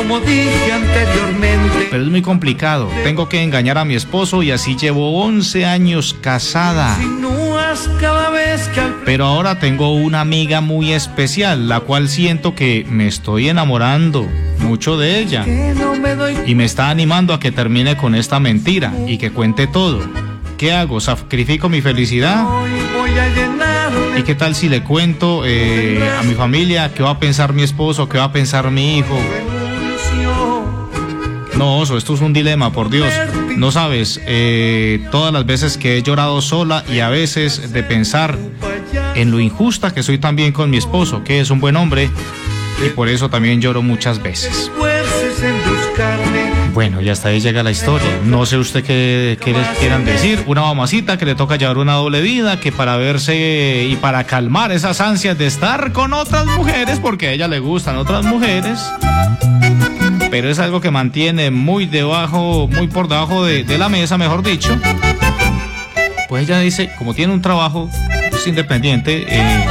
Como 0.07 0.21
dije 0.21 0.71
anteriormente. 0.71 1.87
Pero 1.91 2.03
es 2.03 2.09
muy 2.09 2.21
complicado, 2.21 2.89
tengo 3.03 3.27
que 3.27 3.43
engañar 3.43 3.77
a 3.77 3.83
mi 3.83 3.95
esposo 3.95 4.41
y 4.41 4.51
así 4.51 4.77
llevo 4.77 5.21
11 5.23 5.65
años 5.65 6.15
casada. 6.21 6.97
Pero 9.05 9.25
ahora 9.25 9.59
tengo 9.59 9.93
una 9.93 10.21
amiga 10.21 10.61
muy 10.61 10.93
especial, 10.93 11.67
la 11.67 11.81
cual 11.81 12.07
siento 12.07 12.55
que 12.55 12.85
me 12.89 13.07
estoy 13.07 13.49
enamorando 13.49 14.27
mucho 14.59 14.97
de 14.97 15.19
ella. 15.19 15.45
Y 16.45 16.55
me 16.55 16.63
está 16.63 16.89
animando 16.89 17.33
a 17.33 17.39
que 17.39 17.51
termine 17.51 17.97
con 17.97 18.15
esta 18.15 18.39
mentira 18.39 18.93
y 19.07 19.17
que 19.17 19.31
cuente 19.31 19.67
todo. 19.67 19.99
¿Qué 20.57 20.71
hago? 20.71 21.01
¿Sacrifico 21.01 21.67
mi 21.67 21.81
felicidad? 21.81 22.45
¿Y 24.17 24.23
qué 24.23 24.35
tal 24.35 24.55
si 24.55 24.69
le 24.69 24.83
cuento 24.83 25.43
eh, 25.45 26.01
a 26.17 26.23
mi 26.23 26.33
familia 26.33 26.91
qué 26.93 27.03
va 27.03 27.11
a 27.11 27.19
pensar 27.19 27.53
mi 27.53 27.61
esposo, 27.61 28.07
qué 28.09 28.17
va 28.17 28.25
a 28.25 28.31
pensar 28.31 28.71
mi 28.71 28.97
hijo? 28.97 29.19
No, 31.57 31.79
oso, 31.79 31.97
esto 31.97 32.13
es 32.13 32.21
un 32.21 32.33
dilema, 32.33 32.71
por 32.71 32.89
Dios. 32.89 33.11
No 33.55 33.71
sabes, 33.71 34.21
eh, 34.27 35.03
todas 35.11 35.33
las 35.33 35.45
veces 35.45 35.77
que 35.77 35.97
he 35.97 36.03
llorado 36.03 36.39
sola 36.41 36.83
y 36.87 36.99
a 36.99 37.09
veces 37.09 37.73
de 37.73 37.81
pensar 37.81 38.37
en 39.15 39.31
lo 39.31 39.39
injusta 39.39 39.91
que 39.91 40.03
soy 40.03 40.19
también 40.19 40.51
con 40.51 40.69
mi 40.69 40.77
esposo, 40.77 41.23
que 41.23 41.39
es 41.39 41.49
un 41.49 41.59
buen 41.59 41.75
hombre, 41.75 42.11
y 42.85 42.89
por 42.89 43.09
eso 43.09 43.29
también 43.29 43.59
lloro 43.59 43.81
muchas 43.81 44.21
veces. 44.21 44.71
Bueno, 46.75 47.01
y 47.01 47.09
hasta 47.09 47.29
ahí 47.29 47.39
llega 47.39 47.63
la 47.63 47.71
historia. 47.71 48.07
No 48.23 48.45
sé 48.45 48.57
usted 48.57 48.83
qué, 48.83 49.35
qué 49.43 49.51
les 49.51 49.67
quieran 49.79 50.05
decir. 50.05 50.43
Una 50.45 50.61
mamacita 50.61 51.17
que 51.17 51.25
le 51.25 51.33
toca 51.33 51.55
llevar 51.55 51.79
una 51.79 51.93
doble 51.93 52.21
vida, 52.21 52.59
que 52.59 52.71
para 52.71 52.97
verse 52.97 53.87
y 53.89 53.95
para 53.95 54.25
calmar 54.25 54.71
esas 54.71 55.01
ansias 55.01 55.35
de 55.39 55.47
estar 55.47 55.91
con 55.91 56.13
otras 56.13 56.45
mujeres, 56.45 56.99
porque 56.99 57.29
a 57.29 57.31
ella 57.31 57.47
le 57.47 57.57
gustan 57.57 57.97
otras 57.97 58.25
mujeres, 58.25 58.79
pero 60.29 60.49
es 60.49 60.59
algo 60.59 60.81
que 60.81 60.91
mantiene 60.91 61.51
muy 61.51 61.85
debajo, 61.85 62.67
muy 62.67 62.87
por 62.87 63.07
debajo 63.07 63.45
de, 63.45 63.77
la 63.77 63.89
mesa, 63.89 64.17
mejor 64.17 64.43
dicho. 64.43 64.77
Pues 66.27 66.43
ella 66.43 66.59
dice, 66.59 66.91
como 66.97 67.13
tiene 67.13 67.33
un 67.33 67.41
trabajo 67.41 67.89
es 68.33 68.45
independiente, 68.47 69.25
eh, 69.29 69.65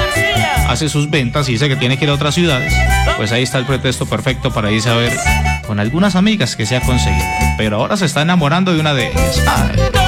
hace 0.68 0.88
sus 0.88 1.10
ventas 1.10 1.48
y 1.48 1.52
dice 1.52 1.68
que 1.68 1.76
tiene 1.76 1.98
que 1.98 2.04
ir 2.04 2.10
a 2.10 2.14
otras 2.14 2.34
ciudades, 2.34 2.72
pues 3.16 3.32
ahí 3.32 3.42
está 3.42 3.58
el 3.58 3.66
pretexto 3.66 4.06
perfecto 4.06 4.50
para 4.50 4.70
irse 4.70 4.90
a 4.90 4.94
ver 4.94 5.12
con 5.66 5.80
algunas 5.80 6.16
amigas 6.16 6.56
que 6.56 6.66
se 6.66 6.76
ha 6.76 6.80
conseguido. 6.80 7.24
Pero 7.58 7.76
ahora 7.76 7.96
se 7.96 8.06
está 8.06 8.22
enamorando 8.22 8.72
de 8.72 8.80
una 8.80 8.94
de 8.94 9.08
ellas. 9.08 9.42
Ay. 9.46 10.05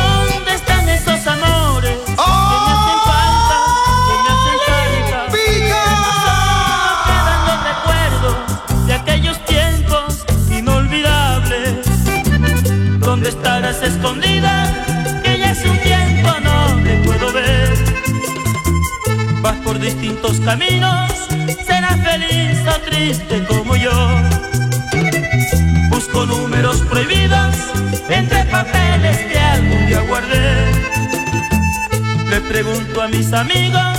Distintos 19.81 20.41
caminos, 20.41 21.11
serás 21.67 21.97
feliz 22.03 22.59
o 22.67 22.81
triste 22.81 23.45
como 23.47 23.77
yo. 23.77 23.93
Busco 25.91 26.27
números 26.27 26.81
prohibidos 26.83 27.55
entre 28.09 28.45
papeles 28.47 29.19
que 29.31 29.39
algún 29.39 29.87
día 29.87 30.01
guardé. 30.01 30.73
Le 32.31 32.41
pregunto 32.43 33.03
a 33.03 33.09
mis 33.09 33.33
amigos 33.33 33.99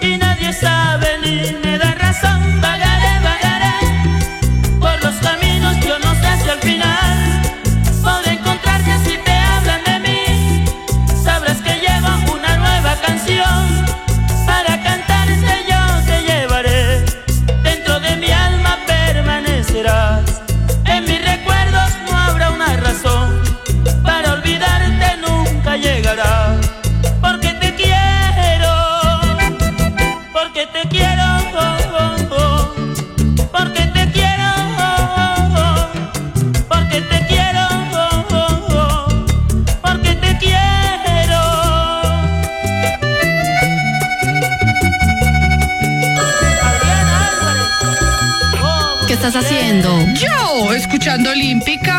y 0.00 0.16
nadie 0.18 0.52
sabe 0.52 1.18
ni 1.22 1.52
me 1.64 1.78
da 1.78 1.94
razón. 1.94 2.60
Vagaré, 2.60 3.20
Olímpica. 51.22 51.93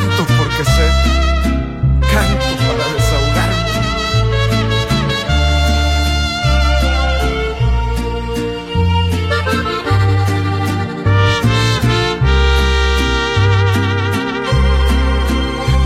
Canto 0.00 0.24
porque 0.38 0.64
sé 0.64 0.86
canto 2.12 2.50
para 2.66 2.86
desahogarme. 2.94 3.70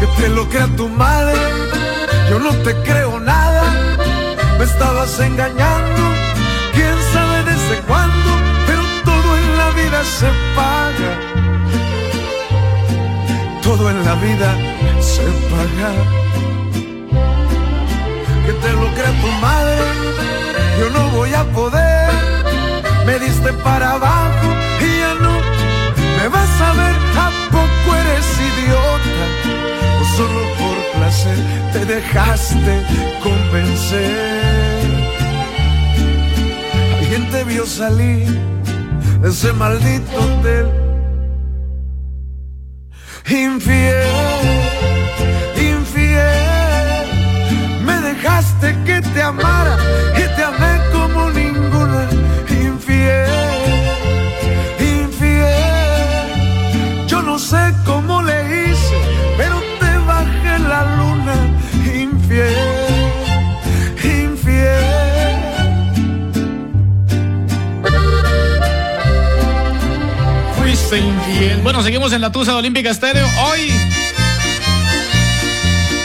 Que 0.00 0.06
te 0.22 0.28
lo 0.28 0.48
crea 0.48 0.68
tu 0.76 0.88
madre, 0.88 1.38
yo 2.30 2.38
no 2.38 2.50
te 2.62 2.74
creo 2.82 3.20
nada, 3.20 3.64
me 4.58 4.64
estabas 4.64 5.18
engañando, 5.20 6.02
quién 6.72 6.96
sabe 7.12 7.42
desde 7.50 7.76
cuándo, 7.86 8.30
pero 8.66 8.82
todo 9.04 9.36
en 9.36 9.58
la 9.58 9.70
vida 9.70 10.04
se 10.04 10.28
paga, 10.56 11.33
todo 13.76 13.90
en 13.90 14.04
la 14.04 14.14
vida 14.14 14.50
se 15.00 15.24
paga. 15.50 15.90
Que 18.46 18.52
te 18.52 18.72
lo 18.72 18.86
crea 18.96 19.12
tu 19.22 19.30
madre, 19.46 19.78
yo 20.78 20.90
no 20.90 21.10
voy 21.10 21.32
a 21.34 21.44
poder. 21.58 22.10
Me 23.06 23.18
diste 23.18 23.52
para 23.64 23.92
abajo 23.92 24.48
y 24.80 24.90
ya 25.00 25.14
no 25.24 25.34
me 26.16 26.28
vas 26.28 26.54
a 26.68 26.72
ver. 26.80 26.96
¿A 27.26 27.28
poco 27.56 27.96
eres 28.02 28.28
idiota? 28.50 29.24
O 30.00 30.04
solo 30.16 30.40
por 30.60 30.76
placer 30.96 31.38
te 31.72 31.84
dejaste 31.84 32.74
convencer. 33.22 34.84
Alguien 36.98 37.30
te 37.30 37.44
vio 37.44 37.66
salir 37.66 38.28
de 39.20 39.28
ese 39.28 39.52
maldito 39.52 40.16
hotel. 40.20 40.83
Infiel 43.26 44.04
infiel. 45.56 46.26
Me 47.84 48.00
dejaste 48.00 48.76
que 48.84 49.00
te 49.00 49.22
amara 49.22 49.78
y 50.14 50.36
te 50.36 50.42
amé 50.42 50.63
seguimos 71.94 72.12
en 72.12 72.22
la 72.22 72.32
Tusa 72.32 72.50
de 72.50 72.58
Olímpica 72.58 72.90
Estéreo. 72.90 73.24
Hoy. 73.44 73.70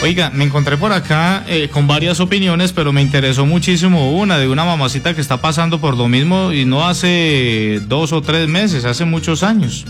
Oiga, 0.04 0.30
me 0.30 0.44
encontré 0.44 0.76
por 0.76 0.92
acá 0.92 1.42
eh, 1.48 1.68
con 1.68 1.88
varias 1.88 2.20
opiniones, 2.20 2.70
pero 2.70 2.92
me 2.92 3.02
interesó 3.02 3.44
muchísimo 3.44 4.12
una 4.12 4.38
de 4.38 4.46
una 4.46 4.64
mamacita 4.64 5.14
que 5.14 5.20
está 5.20 5.38
pasando 5.38 5.80
por 5.80 5.96
lo 5.96 6.06
mismo 6.06 6.52
y 6.52 6.64
no 6.64 6.86
hace 6.86 7.80
dos 7.88 8.12
o 8.12 8.22
tres 8.22 8.46
meses, 8.46 8.84
hace 8.84 9.04
muchos 9.04 9.42
años. 9.42 9.84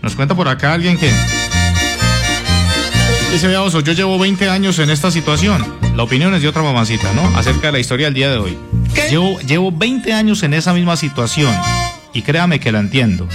Nos 0.00 0.14
cuenta 0.14 0.36
por 0.36 0.46
acá 0.46 0.74
alguien 0.74 0.96
que 0.96 1.10
dice, 3.32 3.48
vea, 3.48 3.62
oso, 3.62 3.80
yo 3.80 3.94
llevo 3.94 4.20
20 4.20 4.48
años 4.48 4.78
en 4.78 4.90
esta 4.90 5.10
situación. 5.10 5.66
La 5.96 6.04
opinión 6.04 6.32
es 6.34 6.42
de 6.42 6.46
otra 6.46 6.62
mamacita, 6.62 7.12
¿no? 7.14 7.36
Acerca 7.36 7.66
de 7.66 7.72
la 7.72 7.78
historia 7.80 8.06
del 8.06 8.14
día 8.14 8.30
de 8.30 8.36
hoy. 8.36 8.56
Llevo, 9.10 9.40
llevo 9.40 9.72
20 9.72 10.12
años 10.12 10.44
en 10.44 10.54
esa 10.54 10.72
misma 10.72 10.96
situación 10.96 11.52
y 12.12 12.22
créame 12.22 12.60
que 12.60 12.70
la 12.70 12.78
entiendo. 12.78 13.26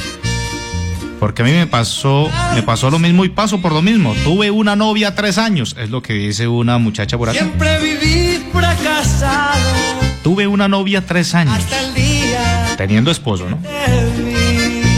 Porque 1.20 1.42
a 1.42 1.46
mí 1.46 1.52
me 1.52 1.68
pasó, 1.68 2.30
me 2.54 2.64
pasó 2.64 2.90
lo 2.90 3.00
mismo 3.00 3.26
y 3.26 3.30
paso 3.30 3.60
por 3.60 3.72
lo 3.72 3.82
mismo. 3.82 4.14
Tuve 4.24 4.52
una 4.52 4.76
novia 4.76 5.16
tres 5.16 5.38
años, 5.38 5.76
es 5.80 5.90
lo 5.90 6.02
que 6.02 6.14
dice 6.14 6.48
una 6.48 6.78
muchacha 6.78 7.18
por 7.18 7.30
acá. 7.30 7.40
Siempre 7.40 7.80
viví 7.80 8.50
fracasado 8.52 9.98
Tuve 10.24 10.46
una 10.46 10.68
novia 10.68 11.06
tres 11.06 11.34
años, 11.36 11.56
hasta 11.56 11.80
el 11.80 11.94
día 11.94 12.76
teniendo 12.76 13.12
esposo, 13.12 13.50
¿no? 13.50 13.58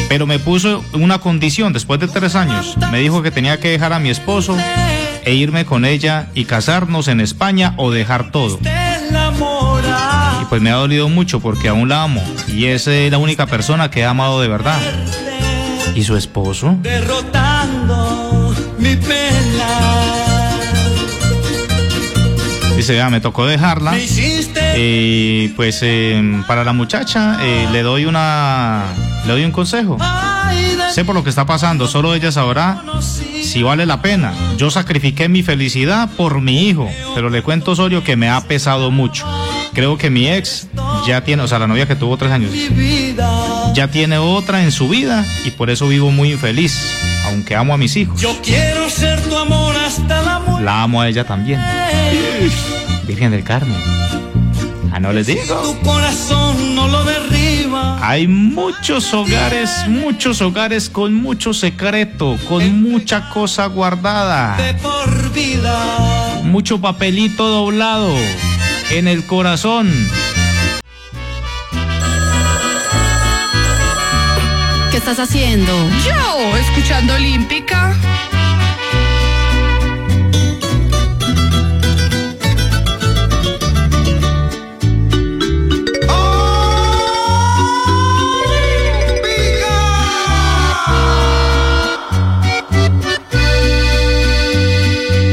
Pero 0.10 0.26
me 0.26 0.40
puso 0.40 0.84
una 0.94 1.20
condición 1.20 1.72
después 1.72 2.00
de 2.00 2.08
tres 2.08 2.34
años. 2.36 2.76
Me 2.92 3.00
dijo 3.00 3.22
que 3.22 3.30
tenía 3.30 3.60
que 3.60 3.70
dejar 3.70 3.94
a 3.94 4.00
mi 4.00 4.10
esposo 4.10 4.58
e 5.24 5.34
irme 5.36 5.66
con 5.66 5.86
ella 5.86 6.30
y 6.34 6.46
casarnos 6.46 7.08
en 7.08 7.22
España 7.22 7.76
o 7.78 7.92
dejar 7.92 8.32
todo. 8.32 8.60
Y 10.42 10.46
pues 10.46 10.62
me 10.64 10.72
ha 10.72 10.76
dolido 10.76 11.10
mucho 11.10 11.40
porque 11.40 11.70
aún 11.70 11.90
la 11.90 12.04
amo 12.04 12.24
y 12.48 12.66
es 12.66 12.88
eh, 12.88 13.10
la 13.12 13.20
única 13.20 13.46
persona 13.46 13.92
que 13.92 14.00
he 14.00 14.06
amado 14.06 14.42
de 14.42 14.48
verdad. 14.48 14.80
¿Y 15.96 16.04
su 16.04 16.16
esposo? 16.16 16.78
derrotando 16.82 18.56
mi 18.78 18.96
pena. 18.96 19.68
Dice, 22.76 22.96
ya 22.96 23.10
me 23.10 23.20
tocó 23.20 23.46
dejarla. 23.46 23.92
Me 23.92 24.04
hiciste 24.04 24.76
Y 24.78 25.50
pues 25.50 25.80
eh, 25.82 26.42
para 26.48 26.64
la 26.64 26.72
muchacha 26.72 27.38
eh, 27.42 27.68
le 27.74 27.82
doy 27.84 28.06
una 28.06 28.86
le 29.26 29.34
doy 29.34 29.44
un 29.44 29.52
consejo. 29.52 29.98
Sé 30.94 31.04
por 31.04 31.14
lo 31.14 31.24
que 31.24 31.30
está 31.30 31.46
pasando, 31.46 31.88
solo 31.88 32.16
ella 32.16 32.32
sabrá 32.32 32.82
si 33.44 33.64
vale 33.64 33.86
la 33.86 34.02
pena. 34.02 34.34
Yo 34.58 34.72
sacrifiqué 34.72 35.28
mi 35.28 35.44
felicidad 35.44 36.10
por 36.16 36.42
mi 36.42 36.68
hijo, 36.68 36.90
pero 37.16 37.30
le 37.30 37.42
cuento 37.42 37.72
Osorio 37.72 38.04
que 38.04 38.16
me 38.16 38.30
ha 38.30 38.42
pesado 38.42 38.92
mucho. 38.92 39.28
Creo 39.74 39.98
que 39.98 40.10
mi 40.10 40.30
ex 40.30 40.68
ya 41.06 41.22
tiene, 41.24 41.44
o 41.44 41.48
sea, 41.48 41.60
la 41.60 41.68
novia 41.68 41.88
que 41.88 41.96
tuvo 41.96 42.18
tres 42.18 42.32
años, 42.32 42.52
mi 42.52 42.70
vida. 42.70 43.49
Ya 43.74 43.88
tiene 43.88 44.18
otra 44.18 44.64
en 44.64 44.72
su 44.72 44.90
vida 44.90 45.26
y 45.46 45.52
por 45.52 45.70
eso 45.70 45.88
vivo 45.88 46.12
muy 46.12 46.32
infeliz, 46.34 46.74
aunque 47.26 47.56
amo 47.56 47.74
a 47.74 47.78
mis 47.78 47.96
hijos. 47.96 48.20
Yo 48.20 48.36
quiero 48.44 48.90
ser 48.90 49.22
tu 49.22 49.38
amor 49.38 49.76
hasta 49.78 50.22
la 50.22 50.40
muerte. 50.40 50.64
La 50.64 50.84
amo 50.84 51.02
a 51.02 51.08
ella 51.08 51.24
también. 51.24 51.62
Virgen 53.08 53.32
del 53.32 53.44
Carmen. 53.44 53.78
Ah, 54.92 55.00
no 55.00 55.14
les 55.14 55.28
digo. 55.28 55.42
Tu 55.62 55.80
corazón 55.88 56.76
no 56.76 56.88
lo 56.88 57.04
derriba. 57.04 57.98
Hay 58.02 58.28
muchos 58.28 59.14
hogares, 59.14 59.70
muchos 59.88 60.42
hogares 60.42 60.90
con 60.90 61.14
mucho 61.14 61.54
secreto, 61.54 62.38
con 62.48 62.82
mucha 62.82 63.30
cosa 63.30 63.68
guardada, 63.68 64.58
De 64.58 64.74
por 64.76 65.32
vida. 65.32 66.42
mucho 66.44 66.82
papelito 66.82 67.48
doblado 67.48 68.12
en 68.92 69.08
el 69.08 69.26
corazón. 69.26 69.92
estás 75.00 75.20
haciendo? 75.20 75.72
Yo, 76.06 76.58
escuchando 76.58 77.14
Olímpica. 77.14 77.96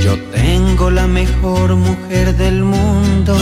yo 0.04 0.16
tengo 0.30 0.90
la 0.90 1.08
mejor 1.08 1.74
mujer 1.74 2.36
del 2.36 2.62
mundo. 2.62 3.36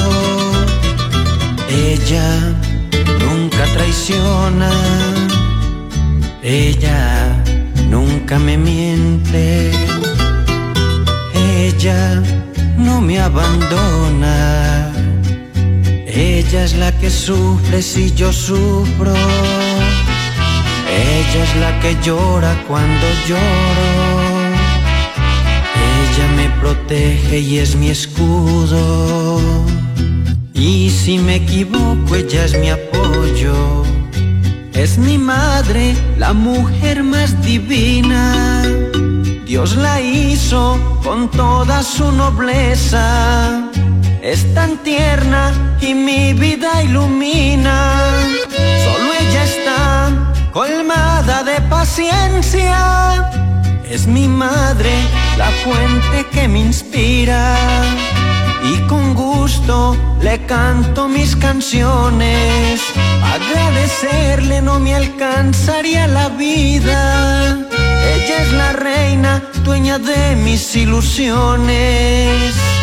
Ella 1.68 2.54
nunca 3.20 3.64
traiciona. 3.74 4.70
Ella 6.46 7.42
nunca 7.88 8.38
me 8.38 8.58
miente. 8.58 9.70
Ella 11.32 12.22
no 12.76 13.00
me 13.00 13.18
abandona. 13.18 14.92
Ella 16.06 16.64
es 16.64 16.76
la 16.76 16.92
que 16.92 17.08
sufre 17.08 17.80
si 17.80 18.12
yo 18.12 18.30
sufro. 18.30 19.14
Ella 20.86 21.44
es 21.44 21.56
la 21.56 21.80
que 21.80 21.96
llora 22.02 22.62
cuando 22.68 23.06
lloro. 23.26 24.44
Ella 25.96 26.26
me 26.36 26.50
protege 26.60 27.38
y 27.38 27.58
es 27.58 27.74
mi 27.74 27.88
escudo. 27.88 29.40
Y 30.52 30.90
si 30.90 31.16
me 31.16 31.36
equivoco, 31.36 32.14
ella 32.14 32.44
es 32.44 32.58
mi 32.58 32.68
apoyo. 32.68 33.93
Es 34.74 34.98
mi 34.98 35.18
madre, 35.18 35.94
la 36.18 36.32
mujer 36.32 37.04
más 37.04 37.40
divina. 37.42 38.64
Dios 39.46 39.76
la 39.76 40.00
hizo 40.00 41.00
con 41.04 41.30
toda 41.30 41.84
su 41.84 42.10
nobleza. 42.10 43.70
Es 44.20 44.52
tan 44.52 44.78
tierna 44.78 45.76
y 45.80 45.94
mi 45.94 46.34
vida 46.34 46.82
ilumina. 46.82 47.92
Solo 48.84 49.12
ella 49.20 49.44
está 49.44 50.32
colmada 50.52 51.44
de 51.44 51.60
paciencia. 51.62 53.30
Es 53.88 54.08
mi 54.08 54.26
madre, 54.26 54.92
la 55.38 55.50
fuente 55.62 56.26
que 56.32 56.48
me 56.48 56.60
inspira. 56.60 57.56
Y 58.64 58.80
con 58.86 59.14
gusto 59.14 59.96
le 60.20 60.44
canto 60.46 61.08
mis 61.08 61.36
canciones. 61.36 62.80
Agradecerle 63.22 64.62
no 64.62 64.80
me 64.80 64.94
alcanzaría 64.94 66.06
la 66.06 66.28
vida. 66.30 67.58
Ella 68.14 68.42
es 68.42 68.52
la 68.52 68.72
reina, 68.72 69.42
dueña 69.64 69.98
de 69.98 70.36
mis 70.36 70.74
ilusiones. 70.76 72.73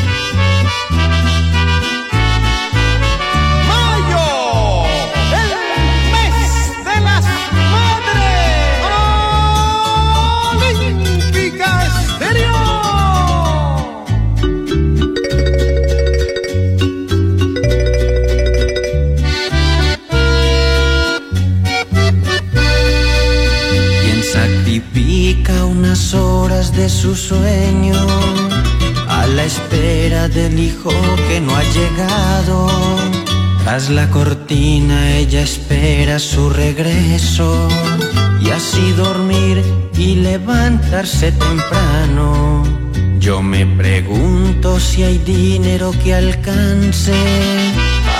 Horas 26.13 26.73
de 26.73 26.89
su 26.89 27.15
sueño 27.15 27.95
a 29.07 29.27
la 29.27 29.43
espera 29.43 30.27
del 30.27 30.59
hijo 30.59 30.91
que 31.27 31.39
no 31.39 31.55
ha 31.55 31.63
llegado. 31.63 32.67
Tras 33.63 33.89
la 33.89 34.09
cortina 34.09 35.11
ella 35.17 35.41
espera 35.41 36.19
su 36.19 36.49
regreso 36.49 37.67
y 38.41 38.49
así 38.49 38.91
dormir 38.93 39.63
y 39.97 40.15
levantarse 40.15 41.31
temprano. 41.31 42.63
Yo 43.19 43.41
me 43.41 43.65
pregunto 43.65 44.79
si 44.79 45.03
hay 45.03 45.19
dinero 45.19 45.91
que 46.03 46.15
alcance 46.15 47.13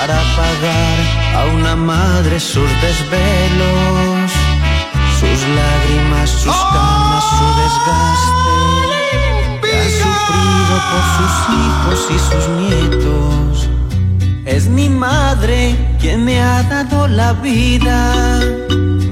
para 0.02 0.20
pagar 0.36 0.98
a 1.36 1.56
una 1.56 1.76
madre 1.76 2.40
sus 2.40 2.70
desvelos, 2.82 4.32
sus 5.20 5.40
lágrimas, 5.60 6.30
sus 6.30 6.56
camas, 6.74 7.24
su 7.40 7.61
por 10.90 11.04
sus 11.18 11.34
hijos 11.60 12.00
y 12.10 12.20
sus 12.30 12.46
nietos. 12.62 13.70
Es 14.46 14.68
mi 14.68 14.90
madre 14.90 15.76
quien 16.00 16.26
me 16.26 16.42
ha 16.42 16.64
dado 16.64 17.08
la 17.08 17.34
vida. 17.34 18.40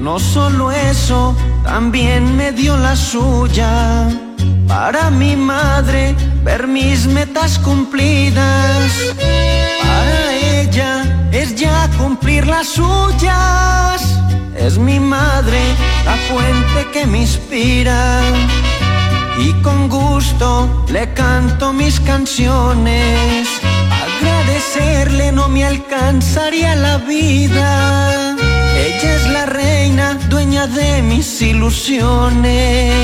No 0.00 0.18
solo 0.18 0.72
eso, 0.72 1.36
también 1.64 2.36
me 2.36 2.52
dio 2.52 2.76
la 2.76 2.96
suya. 2.96 4.08
Para 4.66 5.10
mi 5.10 5.36
madre, 5.36 6.14
ver 6.44 6.66
mis 6.66 7.06
metas 7.06 7.58
cumplidas. 7.58 8.92
Para 9.82 10.34
ella 10.34 11.28
es 11.32 11.54
ya 11.54 11.88
cumplir 11.98 12.46
las 12.46 12.68
suyas. 12.68 14.02
Es 14.56 14.78
mi 14.78 15.00
madre 15.00 15.60
la 16.04 16.16
fuente 16.28 16.90
que 16.92 17.06
me 17.06 17.20
inspira. 17.20 18.20
Y 19.40 19.52
con 19.62 19.88
gusto 19.88 20.84
le 20.88 21.12
canto 21.14 21.72
mis 21.72 21.98
canciones. 22.00 23.48
Agradecerle 24.06 25.32
no 25.32 25.48
me 25.48 25.64
alcanzaría 25.64 26.76
la 26.76 26.98
vida. 26.98 28.36
Ella 28.76 29.14
es 29.16 29.26
la 29.28 29.46
reina, 29.46 30.14
dueña 30.28 30.66
de 30.66 31.02
mis 31.02 31.40
ilusiones. 31.42 32.94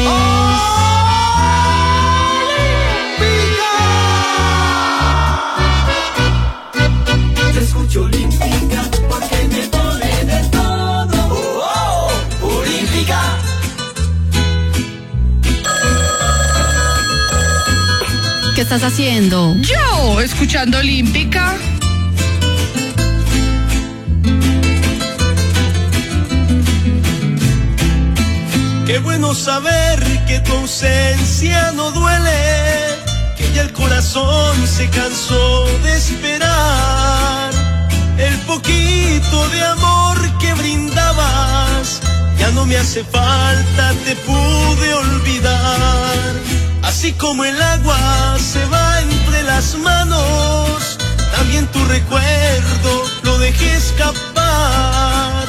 Estás 18.77 18.93
haciendo? 18.93 19.55
Yo, 19.61 20.21
escuchando 20.21 20.79
Olímpica. 20.79 21.57
Qué 28.87 28.99
bueno 28.99 29.35
saber 29.35 29.99
que 30.27 30.41
tu 30.41 30.53
ausencia 30.53 31.73
no 31.73 31.91
duele, 31.91 32.39
que 33.39 33.51
ya 33.55 33.63
el 33.63 33.73
corazón 33.73 34.55
se 34.67 34.89
cansó 34.91 35.65
de 35.83 35.97
esperar. 35.97 37.51
El 38.19 38.37
poquito 38.41 39.49
de 39.51 39.65
amor 39.65 40.39
que 40.39 40.53
brindabas 40.53 42.03
ya 42.39 42.51
no 42.51 42.67
me 42.67 42.77
hace 42.77 43.03
falta, 43.05 43.95
te 44.05 44.17
pude 44.17 44.95
olvidar. 44.95 46.56
Así 46.99 47.13
como 47.13 47.45
el 47.45 47.61
agua 47.61 48.39
se 48.39 48.65
va 48.69 49.03
entre 49.03 49.43
las 49.43 49.77
manos, 49.77 50.97
también 51.37 51.67
tu 51.67 51.85
recuerdo 51.85 53.05
lo 53.23 53.37
dejé 53.37 53.75
escapar. 53.75 55.47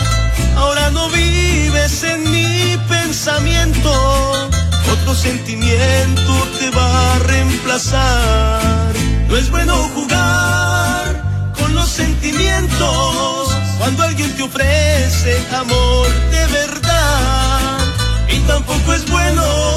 Ahora 0.57 0.91
no 0.91 1.09
vives 1.09 2.03
en 2.03 2.29
mi 2.29 2.77
pensamiento, 2.89 4.49
otro 4.91 5.15
sentimiento 5.15 6.33
te 6.59 6.69
va 6.71 7.15
a 7.15 7.19
reemplazar. 7.19 8.93
No 9.29 9.37
es 9.37 9.49
bueno 9.49 9.73
jugar 9.95 11.53
con 11.57 11.73
los 11.73 11.87
sentimientos 11.87 13.55
cuando 13.77 14.03
alguien 14.03 14.35
te 14.35 14.43
ofrece 14.43 15.41
amor 15.55 16.07
de 16.29 16.45
verdad. 16.47 17.79
Y 18.27 18.37
tampoco 18.39 18.93
es 18.93 19.09
bueno 19.09 19.76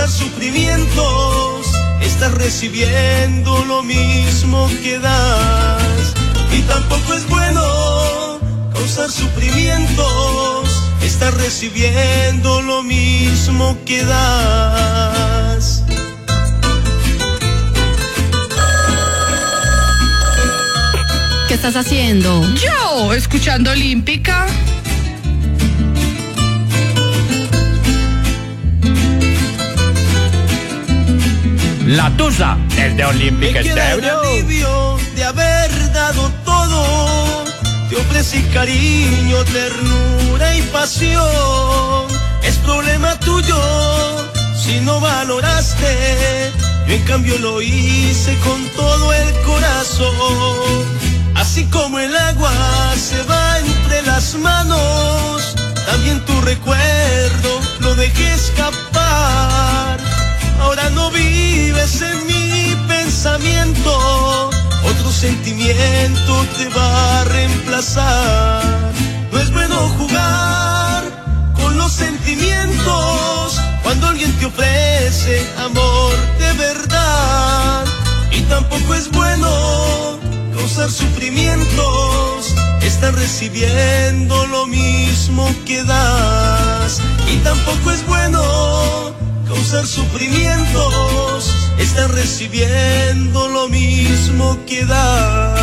causar 0.00 0.28
sufrimientos, 0.28 1.66
estás 2.00 2.32
recibiendo 2.32 3.64
lo 3.66 3.82
mismo 3.82 4.70
que 4.82 4.98
das. 4.98 6.14
Y 6.56 6.62
tampoco 6.62 7.12
es 7.14 7.28
bueno 7.28 8.40
causar 8.72 9.10
sufrimientos, 9.10 10.70
estás 11.02 11.34
recibiendo 11.34 12.62
lo 12.62 12.82
mismo 12.82 13.76
que 13.84 14.02
das. 14.04 15.84
¿Qué 21.46 21.54
estás 21.54 21.76
haciendo? 21.76 22.42
Yo, 22.54 23.12
escuchando 23.12 23.70
Olímpica. 23.72 24.46
La 31.90 32.08
tusa 32.16 32.56
es 32.70 32.96
de 32.96 33.02
Me 33.02 33.04
Olímpica 33.04 33.62
queda 33.62 33.94
el 33.94 34.04
Estéreo. 34.04 34.96
de 35.16 35.24
haber 35.24 35.92
dado 35.92 36.30
todo. 36.44 37.44
Te 37.88 37.96
ofrecí 37.96 38.42
cariño, 38.54 39.36
ternura 39.46 40.54
y 40.56 40.62
pasión. 40.70 42.06
Es 42.44 42.58
problema 42.58 43.18
tuyo 43.18 43.58
si 44.56 44.78
no 44.82 45.00
valoraste. 45.00 46.52
en 46.86 47.02
cambio 47.06 47.36
lo 47.38 47.60
hice 47.60 48.38
con 48.38 48.64
todo 48.76 49.12
el 49.12 49.32
corazón. 49.40 50.84
Así 51.34 51.64
como 51.64 51.98
el 51.98 52.16
agua 52.16 52.52
se 52.94 53.20
va 53.24 53.58
entre 53.58 54.02
las 54.02 54.36
manos, 54.36 55.56
también 55.86 56.24
tu 56.24 56.40
recuerdo 56.42 57.60
lo 57.80 57.96
dejé 57.96 58.32
escapar. 58.34 59.49
Ahora 60.60 60.90
no 60.90 61.10
vives 61.10 62.02
en 62.02 62.26
mi 62.26 62.76
pensamiento, 62.86 64.50
otro 64.84 65.10
sentimiento 65.10 66.46
te 66.56 66.68
va 66.68 67.20
a 67.20 67.24
reemplazar. 67.24 68.62
No 69.32 69.38
es 69.38 69.50
bueno 69.52 69.76
jugar 69.98 71.02
con 71.54 71.76
los 71.76 71.92
sentimientos 71.92 73.60
cuando 73.82 74.08
alguien 74.08 74.32
te 74.38 74.46
ofrece 74.46 75.46
amor 75.58 76.12
de 76.38 76.52
verdad. 76.52 77.84
Y 78.30 78.42
tampoco 78.42 78.94
es 78.94 79.10
bueno 79.10 80.18
causar 80.56 80.90
sufrimientos, 80.90 82.54
están 82.82 83.16
recibiendo 83.16 84.46
lo 84.46 84.66
mismo 84.66 85.52
que 85.64 85.82
das. 85.84 87.00
Y 87.32 87.36
tampoco 87.38 87.90
es 87.90 88.06
bueno 88.06 89.19
causar 89.60 89.86
sufrimientos, 89.86 91.54
están 91.78 92.10
recibiendo 92.12 93.46
lo 93.48 93.68
mismo 93.68 94.58
que 94.66 94.86
das. 94.86 95.59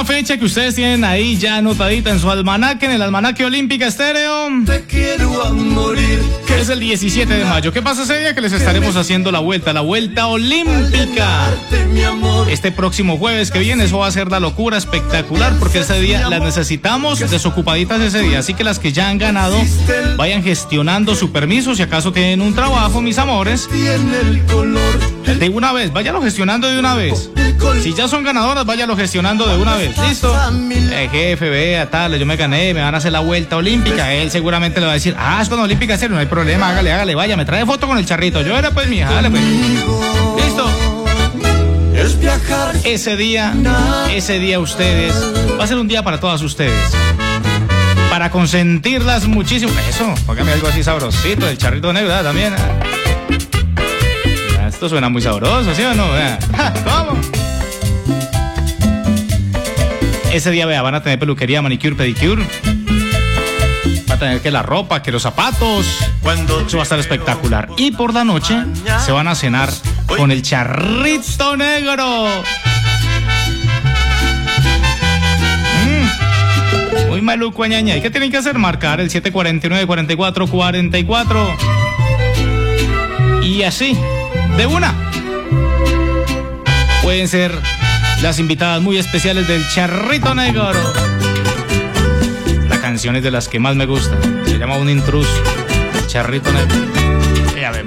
Una 0.00 0.06
fecha 0.06 0.38
que 0.38 0.46
ustedes 0.46 0.76
tienen 0.76 1.04
ahí 1.04 1.36
ya 1.36 1.56
anotadita 1.56 2.08
en 2.08 2.18
su 2.18 2.30
almanaque, 2.30 2.86
en 2.86 2.92
el 2.92 3.02
almanaque 3.02 3.44
Olímpica 3.44 3.86
Estéreo. 3.86 4.48
Te 4.64 4.86
quiero 4.86 5.42
a 5.42 5.52
morir. 5.52 6.22
Es 6.58 6.70
el 6.70 6.80
17 6.80 7.30
de 7.30 7.44
mayo. 7.44 7.70
¿Qué 7.70 7.82
pasa 7.82 8.04
ese 8.04 8.18
día? 8.18 8.34
Que 8.34 8.40
les 8.40 8.52
estaremos 8.54 8.96
haciendo 8.96 9.30
la 9.30 9.40
vuelta, 9.40 9.74
la 9.74 9.82
vuelta 9.82 10.26
olímpica. 10.26 11.50
Este 12.50 12.72
próximo 12.72 13.18
jueves 13.18 13.50
que 13.50 13.58
viene, 13.58 13.84
eso 13.84 13.98
va 13.98 14.06
a 14.06 14.10
ser 14.10 14.30
la 14.30 14.40
locura 14.40 14.78
espectacular 14.78 15.54
porque 15.58 15.80
ese 15.80 16.00
día 16.00 16.30
las 16.30 16.40
necesitamos 16.40 17.18
desocupaditas 17.18 18.00
ese 18.00 18.20
día. 18.20 18.38
Así 18.38 18.54
que 18.54 18.64
las 18.64 18.78
que 18.78 18.92
ya 18.92 19.10
han 19.10 19.18
ganado, 19.18 19.58
vayan 20.16 20.42
gestionando 20.42 21.14
su 21.14 21.30
permiso. 21.30 21.74
Si 21.74 21.82
acaso 21.82 22.10
tienen 22.10 22.40
un 22.40 22.54
trabajo, 22.54 23.02
mis 23.02 23.18
amores, 23.18 23.68
de 23.70 25.48
una 25.50 25.72
vez, 25.72 25.92
váyanlo 25.92 26.22
gestionando 26.22 26.68
de 26.68 26.78
una 26.78 26.94
vez. 26.94 27.30
Si 27.82 27.94
ya 27.94 28.08
son 28.08 28.24
ganadoras, 28.24 28.66
váyanlo 28.66 28.96
gestionando 28.96 29.46
de 29.46 29.56
una 29.56 29.76
vez. 29.76 29.89
¿Listo? 30.08 30.34
Eh, 30.92 31.08
jefe, 31.10 31.48
vea, 31.48 31.90
tal, 31.90 32.18
yo 32.18 32.26
me 32.26 32.36
gané, 32.36 32.74
me 32.74 32.80
van 32.80 32.94
a 32.94 32.98
hacer 32.98 33.12
la 33.12 33.20
vuelta 33.20 33.56
olímpica. 33.56 34.12
Él 34.12 34.30
seguramente 34.30 34.80
le 34.80 34.86
va 34.86 34.92
a 34.92 34.94
decir, 34.94 35.14
ah, 35.18 35.40
es 35.42 35.48
con 35.48 35.58
olímpica, 35.60 35.96
serio, 35.96 36.14
no 36.14 36.20
hay 36.20 36.26
problema, 36.26 36.70
hágale, 36.70 36.92
hágale, 36.92 37.14
vaya, 37.14 37.36
me 37.36 37.44
trae 37.44 37.64
foto 37.66 37.86
con 37.86 37.98
el 37.98 38.06
charrito. 38.06 38.42
Yo 38.42 38.56
era 38.56 38.70
pues 38.70 38.88
mi 38.88 38.98
hija, 38.98 39.12
dale 39.12 39.30
pues. 39.30 39.42
¿Listo? 39.42 40.70
Es 41.94 42.18
viajar. 42.18 42.74
Ese 42.84 43.16
día, 43.16 43.52
ese 44.10 44.38
día 44.38 44.58
ustedes, 44.58 45.14
va 45.58 45.64
a 45.64 45.66
ser 45.66 45.78
un 45.78 45.88
día 45.88 46.02
para 46.02 46.18
todas 46.20 46.40
ustedes. 46.42 46.72
Para 48.10 48.30
consentirlas 48.30 49.26
muchísimo. 49.26 49.72
Eso, 49.88 50.14
póngame 50.26 50.52
algo 50.52 50.68
así 50.68 50.82
sabrosito, 50.82 51.48
el 51.48 51.58
charrito 51.58 51.92
negro, 51.92 52.08
¿verdad? 52.08 52.24
También. 52.24 52.54
ah. 52.54 54.68
Esto 54.68 54.88
suena 54.88 55.08
muy 55.10 55.20
sabroso, 55.20 55.74
¿sí 55.74 55.82
o 55.82 55.94
no? 55.94 56.06
Ja, 56.56 56.72
¿Cómo? 56.84 57.20
Ese 60.32 60.50
día, 60.52 60.64
vea, 60.64 60.80
van 60.80 60.94
a 60.94 61.02
tener 61.02 61.18
peluquería, 61.18 61.60
manicure, 61.60 61.96
pedicure. 61.96 62.46
Va 64.08 64.14
a 64.14 64.18
tener 64.18 64.40
que 64.40 64.52
la 64.52 64.62
ropa, 64.62 65.02
que 65.02 65.10
los 65.10 65.22
zapatos. 65.22 65.84
Eso 66.66 66.76
va 66.76 66.82
a 66.82 66.84
estar 66.84 67.00
espectacular. 67.00 67.68
Y 67.76 67.90
por 67.90 68.14
la 68.14 68.22
noche 68.22 68.54
se 69.04 69.10
van 69.10 69.26
a 69.26 69.34
cenar 69.34 69.70
con 70.06 70.30
el 70.30 70.42
charrito 70.42 71.56
negro. 71.56 72.28
Mm. 75.84 77.08
Muy 77.08 77.22
maluco, 77.22 77.66
ñaña. 77.66 77.96
¿Y 77.96 78.00
qué 78.00 78.10
tienen 78.10 78.30
que 78.30 78.36
hacer? 78.36 78.56
Marcar 78.56 79.00
el 79.00 79.10
749-4444. 79.10 81.56
Y 83.42 83.64
así, 83.64 83.98
de 84.56 84.66
una. 84.66 84.94
Pueden 87.02 87.26
ser 87.26 87.58
las 88.22 88.38
invitadas 88.38 88.82
muy 88.82 88.98
especiales 88.98 89.48
del 89.48 89.66
Charrito 89.68 90.34
Negro. 90.34 90.70
La 92.68 92.80
canción 92.80 93.16
es 93.16 93.22
de 93.22 93.30
las 93.30 93.48
que 93.48 93.58
más 93.58 93.76
me 93.76 93.86
gustan. 93.86 94.18
Se 94.44 94.58
llama 94.58 94.76
Un 94.76 94.90
intruso. 94.90 95.30
Charrito 96.06 96.52
Negro. 96.52 96.76
Ya 97.58 97.70
ve. 97.70 97.82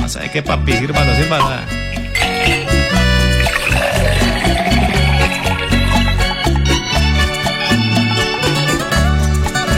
No 0.00 0.08
sé 0.08 0.30
qué 0.32 0.42
papi, 0.42 0.72
sírvalo, 0.72 1.14
sírvalo. 1.14 1.60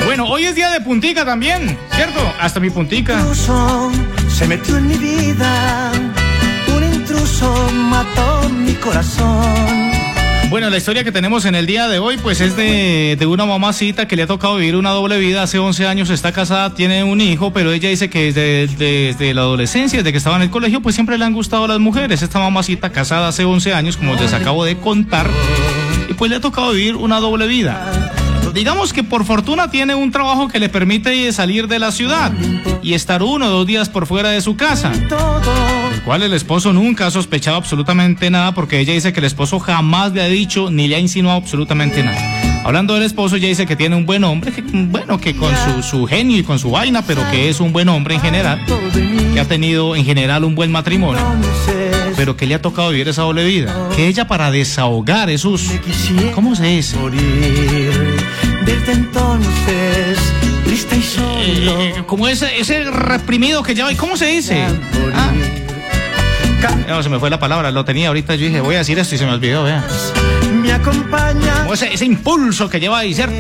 Bueno, 0.07 0.25
hoy 0.27 0.45
es 0.45 0.55
día 0.55 0.71
de 0.71 0.81
puntica 0.81 1.25
también, 1.25 1.79
¿cierto? 1.95 2.21
Hasta 2.41 2.61
mi 2.61 2.71
puntica. 2.71 3.23
se 4.29 4.47
metió 4.47 4.79
en 4.79 4.89
mi 4.89 4.97
vida. 4.97 5.93
Mató 7.91 8.49
mi 8.49 8.73
corazón. 8.75 9.91
Bueno, 10.49 10.71
la 10.71 10.79
historia 10.79 11.05
que 11.05 11.13
tenemos 11.13 11.45
en 11.45 11.55
el 11.55 11.67
día 11.67 11.87
de 11.87 11.99
hoy, 11.99 12.17
pues 12.17 12.41
es 12.41 12.57
de, 12.57 13.17
de 13.19 13.27
una 13.27 13.45
mamacita 13.45 14.09
que 14.09 14.17
le 14.17 14.23
ha 14.23 14.27
tocado 14.27 14.57
vivir 14.57 14.75
una 14.75 14.91
doble 14.91 15.19
vida. 15.19 15.43
Hace 15.43 15.59
11 15.59 15.87
años 15.87 16.11
está 16.11 16.33
casada, 16.33 16.75
tiene 16.75 17.05
un 17.05 17.21
hijo, 17.21 17.53
pero 17.53 17.73
ella 17.73 17.91
dice 17.91 18.09
que 18.09 18.33
desde, 18.33 18.75
desde 18.75 19.35
la 19.35 19.43
adolescencia, 19.43 19.99
desde 19.99 20.13
que 20.13 20.19
estaba 20.19 20.37
en 20.37 20.43
el 20.43 20.51
colegio, 20.51 20.81
pues 20.81 20.95
siempre 20.95 21.19
le 21.19 21.25
han 21.27 21.35
gustado 21.35 21.67
las 21.67 21.79
mujeres. 21.79 22.23
Esta 22.23 22.39
mamacita 22.39 22.91
casada 22.91 23.29
hace 23.29 23.45
11 23.45 23.75
años, 23.75 23.97
como 23.97 24.15
les 24.15 24.33
acabo 24.33 24.65
de 24.65 24.79
contar, 24.79 25.29
y 26.09 26.15
pues 26.15 26.31
le 26.31 26.39
ha 26.39 26.41
tocado 26.41 26.73
vivir 26.73 26.97
una 26.97 27.21
doble 27.21 27.47
vida. 27.47 28.20
Digamos 28.55 28.93
que 28.93 29.03
por 29.03 29.25
fortuna 29.25 29.71
tiene 29.71 29.95
un 29.95 30.11
trabajo 30.11 30.49
que 30.49 30.59
le 30.59 30.69
permite 30.69 31.33
salir 31.33 31.69
de 31.69 31.79
la 31.79 31.93
ciudad 31.93 32.33
y 32.83 32.95
estar 32.95 33.23
uno 33.23 33.47
o 33.47 33.51
dos 33.51 33.67
días 33.67 33.89
por 33.89 34.07
fuera 34.07 34.31
de 34.31 34.41
su 34.41 34.57
casa. 34.57 34.93
El 34.93 36.03
cual 36.03 36.23
el 36.23 36.33
esposo 36.33 36.73
nunca 36.73 37.07
ha 37.07 37.11
sospechado 37.11 37.57
absolutamente 37.57 38.31
nada 38.31 38.53
porque 38.53 38.79
ella 38.81 38.93
dice 38.93 39.13
que 39.13 39.21
el 39.21 39.27
esposo 39.27 39.61
jamás 39.61 40.13
le 40.13 40.23
ha 40.23 40.27
dicho 40.27 40.71
ni 40.71 40.89
le 40.89 40.97
ha 40.97 41.01
insinuado 41.01 41.39
absolutamente 41.39 42.03
nada. 42.03 42.41
Hablando 42.65 42.95
del 42.95 43.05
esposo, 43.05 43.37
ella 43.37 43.49
dice 43.49 43.67
que 43.67 43.75
tiene 43.75 43.97
un 43.97 44.05
buen 44.05 44.23
hombre, 44.23 44.53
bueno, 44.73 45.19
que 45.19 45.35
con 45.35 45.53
su, 45.57 45.83
su 45.83 46.07
genio 46.07 46.37
y 46.37 46.43
con 46.43 46.59
su 46.59 46.71
vaina, 46.71 47.03
pero 47.03 47.23
que 47.31 47.49
es 47.49 47.59
un 47.59 47.73
buen 47.73 47.89
hombre 47.89 48.17
en 48.17 48.21
general, 48.21 48.61
que 49.33 49.41
ha 49.41 49.47
tenido 49.47 49.97
en 49.97 50.05
general 50.05 50.45
un 50.45 50.55
buen 50.55 50.71
matrimonio, 50.71 51.23
pero 52.17 52.37
que 52.37 52.47
le 52.47 52.55
ha 52.55 52.61
tocado 52.61 52.91
vivir 52.91 53.09
esa 53.09 53.23
doble 53.23 53.47
vida. 53.47 53.89
Que 53.97 54.09
ella 54.09 54.29
para 54.29 54.51
desahogar 54.51 55.31
esos... 55.31 55.71
¿Cómo 56.35 56.55
se 56.55 56.65
dice? 56.65 56.99
Desde 58.71 58.93
entonces, 58.93 60.19
triste 60.65 60.97
y 60.97 61.03
solo. 61.03 61.81
Eh, 61.81 62.05
como 62.07 62.29
ese, 62.29 62.61
ese 62.61 62.85
reprimido 62.85 63.65
que 63.65 63.75
lleva, 63.75 63.93
¿y 63.93 63.97
cómo 63.97 64.17
se 64.17 64.27
dice? 64.27 64.65
Ah. 65.13 65.33
No, 66.87 67.03
se 67.03 67.09
me 67.09 67.19
fue 67.19 67.31
la 67.31 67.41
palabra, 67.41 67.73
lo 67.73 67.85
tenía 67.85 68.09
ahorita, 68.09 68.37
yo 68.37 68.47
dije, 68.47 68.61
voy 68.61 68.77
a 68.77 68.79
decir 68.79 68.97
esto 68.99 69.17
y 69.17 69.19
se 69.19 69.27
me 69.27 69.33
olvidó, 69.33 69.65
vea. 69.65 69.85
Me 70.53 70.73
acompaña. 70.73 71.63
Como 71.63 71.75
ese, 71.75 71.93
ese 71.93 72.05
impulso 72.05 72.69
que 72.71 72.79
lleva 72.79 72.99
ahí, 72.99 73.13
¿cierto? 73.13 73.35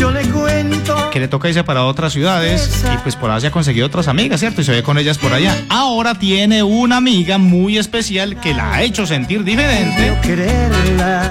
Yo 0.00 0.10
le 0.10 0.22
cuento. 0.30 1.10
Que 1.10 1.20
le 1.20 1.28
toca 1.28 1.48
irse 1.48 1.62
para 1.62 1.84
otras 1.84 2.14
ciudades 2.14 2.82
y 2.90 2.96
pues 3.02 3.16
por 3.16 3.30
allá 3.30 3.48
ha 3.48 3.52
conseguido 3.52 3.86
otras 3.86 4.08
amigas, 4.08 4.40
¿cierto? 4.40 4.62
Y 4.62 4.64
se 4.64 4.72
ve 4.72 4.82
con 4.82 4.96
ellas 4.96 5.18
por 5.18 5.34
allá. 5.34 5.54
Ahora 5.68 6.14
tiene 6.18 6.62
una 6.62 6.96
amiga 6.96 7.36
muy 7.36 7.76
especial 7.76 8.40
que 8.40 8.54
la 8.54 8.72
ha 8.72 8.82
hecho 8.82 9.06
sentir 9.06 9.44
diferente 9.44 10.16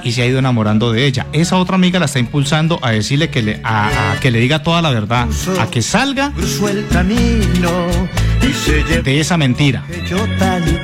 y 0.03 0.11
se 0.11 0.21
ha 0.21 0.25
ido 0.27 0.37
enamorando 0.37 0.91
de 0.91 1.07
ella. 1.07 1.25
Esa 1.33 1.57
otra 1.57 1.77
amiga 1.77 1.97
la 1.97 2.05
está 2.05 2.19
impulsando 2.19 2.77
a 2.83 2.91
decirle 2.91 3.31
que 3.31 3.41
le, 3.41 3.59
a, 3.63 4.11
a 4.11 4.19
que 4.19 4.29
le 4.29 4.39
diga 4.39 4.61
toda 4.61 4.83
la 4.83 4.91
verdad, 4.91 5.27
a 5.59 5.65
que 5.71 5.81
salga 5.81 6.31
se 8.53 9.01
de 9.01 9.19
esa 9.19 9.37
mentira 9.37 9.83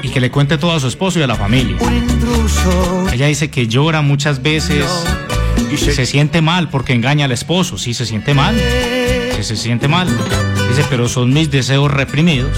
y 0.02 0.10
que 0.10 0.20
le 0.20 0.32
cuente 0.32 0.58
todo 0.58 0.74
a 0.74 0.80
su 0.80 0.88
esposo 0.88 1.20
y 1.20 1.22
a 1.22 1.28
la 1.28 1.36
familia. 1.36 1.78
Ella 3.14 3.28
dice 3.28 3.52
que 3.52 3.68
llora 3.68 4.02
muchas 4.02 4.42
veces 4.42 4.86
y 5.76 5.92
se 5.94 6.06
siente 6.06 6.42
mal 6.42 6.70
porque 6.70 6.94
engaña 6.94 7.26
al 7.26 7.32
esposo. 7.32 7.78
Sí, 7.78 7.94
se 7.94 8.06
siente 8.06 8.34
mal. 8.34 8.56
Que 8.56 9.44
se 9.44 9.56
siente 9.56 9.88
mal. 9.88 10.08
Dice, 10.70 10.86
pero 10.90 11.08
son 11.10 11.34
mis 11.34 11.52
deseos 11.52 11.92
reprimidos. 11.92 12.52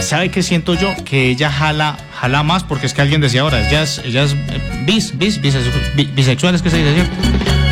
¿Sabe 0.00 0.30
qué 0.30 0.42
siento 0.42 0.74
yo? 0.74 0.92
Que 1.04 1.28
ella 1.30 1.50
jala, 1.52 1.96
jala 2.20 2.42
más 2.42 2.64
porque 2.64 2.86
es 2.86 2.94
que 2.94 3.00
alguien 3.00 3.20
decía 3.20 3.42
ahora, 3.42 3.66
ella 3.68 3.82
es, 3.84 3.98
ella 4.04 4.24
es 4.24 4.32
eh, 4.32 4.82
bis, 4.84 5.16
bis, 5.16 5.40
bisex- 5.40 5.94
bi- 5.94 6.10
bisexual, 6.12 6.54
es 6.56 6.62
que 6.62 6.70
se 6.70 6.78
dice, 6.78 6.94
¿cierto? 6.94 7.16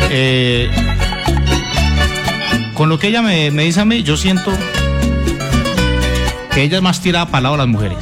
Eh, 0.09 0.69
con 2.75 2.87
lo 2.87 2.97
que 2.97 3.07
ella 3.07 3.21
me, 3.21 3.51
me 3.51 3.63
dice 3.63 3.81
a 3.81 3.85
mí, 3.85 4.03
yo 4.03 4.15
siento 4.15 4.53
que 6.53 6.63
ella 6.63 6.77
es 6.77 6.83
más 6.83 7.01
tirada 7.01 7.25
para 7.25 7.41
lado 7.41 7.55
de 7.55 7.57
las 7.59 7.67
mujeres. 7.67 7.97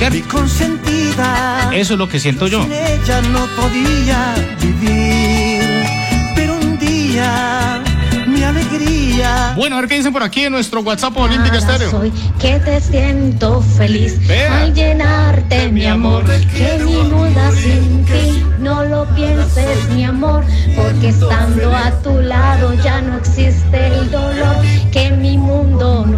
Mi 0.00 0.22
consentida. 0.22 1.70
Eso 1.74 1.92
es 1.94 1.98
lo 1.98 2.08
que 2.08 2.18
siento 2.18 2.46
yo. 2.46 2.62
Sin 2.62 2.72
ella 2.72 3.20
no 3.30 3.46
podía 3.48 4.34
vivir, 4.58 5.60
pero 6.34 6.54
un 6.54 6.78
día 6.78 7.82
mi 8.26 8.42
alegría. 8.42 9.52
Bueno, 9.56 9.76
a 9.76 9.80
ver 9.80 9.88
qué 9.88 9.96
dicen 9.96 10.12
por 10.12 10.22
aquí 10.22 10.44
en 10.44 10.52
nuestro 10.52 10.80
WhatsApp 10.80 11.14
Olímpica 11.16 11.58
Estéreo. 11.58 11.90
soy 11.90 12.12
que 12.40 12.58
te 12.60 12.80
siento 12.80 13.60
feliz 13.60 14.26
Vea. 14.26 14.62
al 14.62 14.72
llenarte 14.72 15.68
mi 15.72 15.84
amor 15.84 16.24
que 16.24 16.80
mi 16.84 16.96
muda 17.02 17.50
sin 17.52 18.04
ti 18.04 18.44
no 18.60 18.84
lo 18.84 19.04
pienses 19.14 19.88
mi 19.94 20.04
amor 20.04 20.44
porque 20.76 21.08
estando 21.08 21.74
a 21.74 21.90
tu 22.02 22.20
lado 22.20 22.72
ya 22.82 23.02
no 23.02 23.18
existe 23.18 23.88
el 23.88 24.10
dolor 24.10 24.56
que 24.92 25.10
mi 25.10 25.36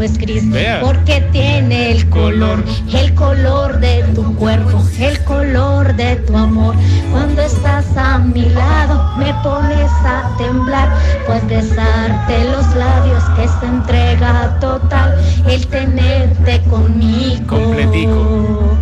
no 0.01 0.07
es 0.07 0.16
gris 0.16 0.48
Vea. 0.51 0.80
porque 0.80 1.20
tiene 1.30 1.92
el 1.92 2.09
color 2.09 2.64
el 2.90 3.14
color 3.14 3.78
de 3.80 4.03
tu 4.14 4.34
cuerpo 4.36 4.82
el 4.98 5.22
color 5.24 5.94
de 5.94 6.16
tu 6.16 6.36
amor. 6.36 6.74
Cuando 7.11 7.42
estás 7.42 7.84
a 7.96 8.18
mi 8.18 8.48
lado 8.48 9.14
me 9.18 9.32
pones 9.42 9.90
a 10.05 10.34
temblar 10.38 10.88
pues 11.26 11.46
besarte 11.46 12.44
los 12.44 12.74
labios 12.74 13.22
que 13.36 13.44
es 13.44 13.51
entrega 13.62 14.59
total 14.61 15.18
el 15.46 15.66
tenerte 15.66 16.62
conmigo. 16.62 17.46
Completico. 17.46 18.78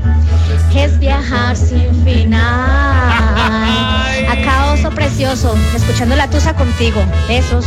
es 0.75 0.99
viajar 1.01 1.57
sin 1.57 2.05
final. 2.05 2.39
Acá 4.29 4.73
oso 4.73 4.91
precioso 4.91 5.55
escuchando 5.75 6.15
la 6.15 6.31
tusa 6.31 6.55
contigo. 6.55 7.01
Besos 7.27 7.65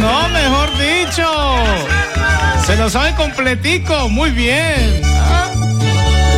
no, 0.00 0.28
mejor 0.28 0.70
dicho. 0.78 1.24
Se 2.66 2.76
lo 2.76 2.90
sabe 2.90 3.14
completico, 3.14 4.08
muy 4.08 4.30
bien. 4.30 5.00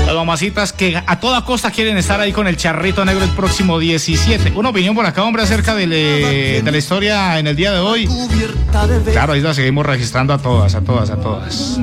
Las 0.07 0.15
mamacitas 0.17 0.73
que 0.73 1.01
a 1.07 1.21
toda 1.21 1.45
costa 1.45 1.71
quieren 1.71 1.97
estar 1.97 2.21
ahí 2.21 2.33
con 2.33 2.49
el 2.49 2.57
charrito 2.57 3.05
negro 3.05 3.25
el 3.25 3.31
próximo 3.31 3.79
17. 3.79 4.53
Una 4.57 4.71
opinión 4.71 4.95
por 4.95 5.07
acá, 5.07 5.23
hombre, 5.23 5.43
acerca 5.45 5.75
de, 5.77 5.87
le- 5.87 6.63
de 6.63 6.71
la 6.73 6.79
historia 6.79 7.39
en 7.39 7.47
el 7.47 7.55
día 7.55 7.73
de 7.73 7.79
hoy. 7.79 8.09
Claro, 9.13 9.35
ahí 9.35 9.41
la 9.41 9.55
seguimos 9.55 9.87
registrando 9.87 10.35
a 10.35 10.39
todas, 10.39 10.75
a 10.75 10.81
todas, 10.81 11.11
a 11.11 11.17
todas. 11.17 11.79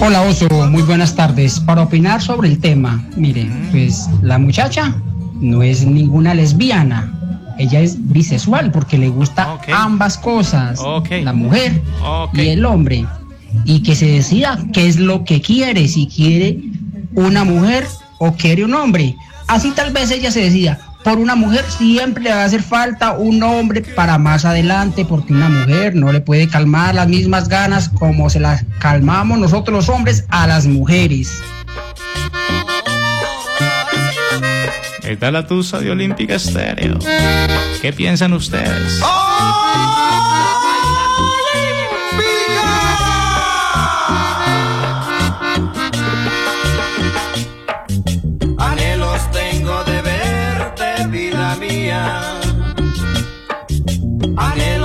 Hola 0.00 0.22
Oso, 0.22 0.48
muy 0.70 0.82
buenas 0.82 1.14
tardes. 1.14 1.60
Para 1.60 1.82
opinar 1.82 2.22
sobre 2.22 2.48
el 2.48 2.58
tema, 2.58 3.04
mire, 3.16 3.50
pues 3.70 4.06
la 4.22 4.38
muchacha 4.38 4.94
no 5.38 5.62
es 5.62 5.84
ninguna 5.84 6.32
lesbiana. 6.32 7.12
Ella 7.58 7.80
es 7.80 7.96
bisexual 8.12 8.70
porque 8.70 8.98
le 8.98 9.08
gusta 9.08 9.58
ambas 9.72 10.18
cosas, 10.18 10.80
la 11.10 11.32
mujer 11.32 11.82
y 12.32 12.48
el 12.48 12.64
hombre. 12.64 13.06
Y 13.64 13.82
que 13.82 13.94
se 13.94 14.06
decida 14.06 14.58
qué 14.72 14.86
es 14.86 14.98
lo 14.98 15.24
que 15.24 15.40
quiere, 15.40 15.88
si 15.88 16.06
quiere 16.06 16.58
una 17.14 17.44
mujer 17.44 17.86
o 18.18 18.32
quiere 18.32 18.64
un 18.64 18.74
hombre. 18.74 19.16
Así 19.48 19.70
tal 19.70 19.92
vez 19.92 20.10
ella 20.10 20.30
se 20.30 20.40
decida. 20.42 20.78
Por 21.04 21.18
una 21.18 21.36
mujer 21.36 21.64
siempre 21.68 22.24
le 22.24 22.30
va 22.30 22.42
a 22.42 22.44
hacer 22.46 22.62
falta 22.62 23.12
un 23.12 23.40
hombre 23.42 23.80
para 23.80 24.18
más 24.18 24.44
adelante, 24.44 25.04
porque 25.04 25.32
una 25.32 25.48
mujer 25.48 25.94
no 25.94 26.12
le 26.12 26.20
puede 26.20 26.48
calmar 26.48 26.96
las 26.96 27.06
mismas 27.06 27.48
ganas 27.48 27.88
como 27.88 28.28
se 28.28 28.40
las 28.40 28.64
calmamos 28.80 29.38
nosotros 29.38 29.86
los 29.86 29.88
hombres 29.88 30.24
a 30.30 30.48
las 30.48 30.66
mujeres. 30.66 31.40
Está 35.06 35.30
la 35.30 35.46
tusa 35.46 35.80
de 35.80 35.90
Olímpica 35.90 36.34
Estéreo. 36.34 36.98
¿Qué 37.80 37.92
piensan 37.92 38.32
ustedes? 38.32 39.00
Anhelos 48.58 49.30
tengo 49.30 49.84
de 49.84 50.02
verte, 50.02 51.06
vida 51.08 51.56
mía. 51.56 52.20
Anhelos 54.36 54.75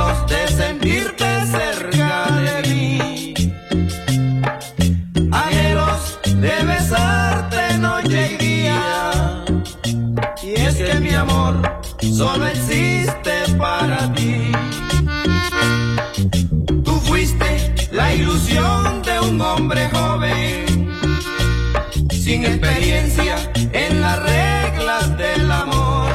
Y 10.51 10.55
es 10.55 10.75
que 10.75 10.99
mi 10.99 11.13
amor 11.13 11.61
solo 12.01 12.45
existe 12.47 13.31
para 13.57 14.13
ti. 14.13 14.51
Tú 16.83 16.91
fuiste 17.07 17.73
la 17.93 18.13
ilusión 18.13 19.01
de 19.01 19.19
un 19.21 19.39
hombre 19.39 19.89
joven 19.93 20.99
sin 22.09 22.43
experiencia 22.43 23.35
en 23.71 24.01
las 24.01 24.19
reglas 24.23 25.17
del 25.17 25.49
amor, 25.49 26.11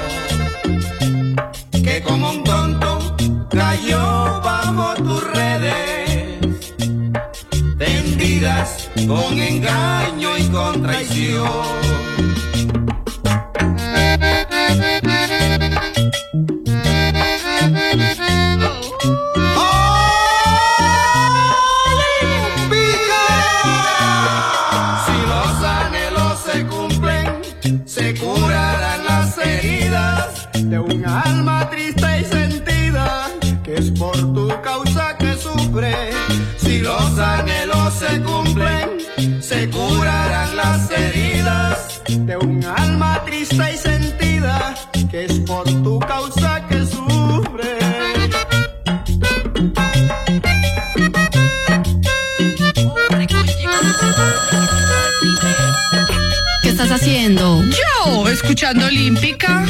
que 1.72 2.02
como 2.02 2.30
un 2.30 2.44
tonto 2.44 3.16
cayó 3.50 4.42
bajo 4.44 4.94
tus 4.96 5.24
redes, 5.32 6.40
tendidas 7.78 8.90
con 9.06 9.38
engaño 9.38 10.36
y 10.36 10.44
con 10.48 10.82
traición. 10.82 12.05
Escuchando 58.28 58.86
Olímpica. 58.86 59.66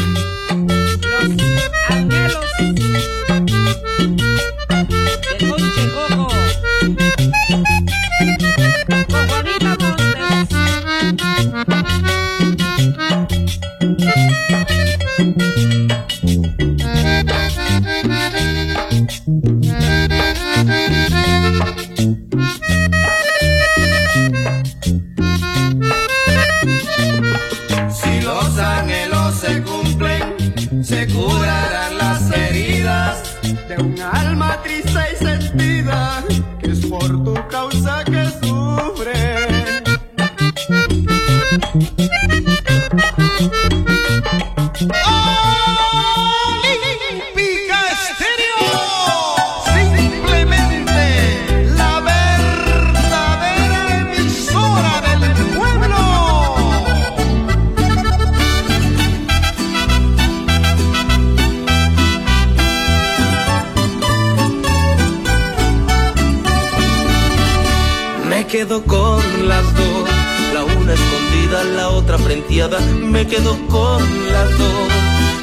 Quedo 68.67 68.83
con 68.85 69.49
las 69.49 69.65
dos, 69.77 70.09
la 70.53 70.65
una 70.65 70.93
escondida, 70.93 71.63
la 71.77 71.89
otra 71.91 72.19
frenteada. 72.19 72.81
Me 72.81 73.25
quedo 73.25 73.57
con 73.69 74.03
las 74.33 74.59
dos, 74.59 74.89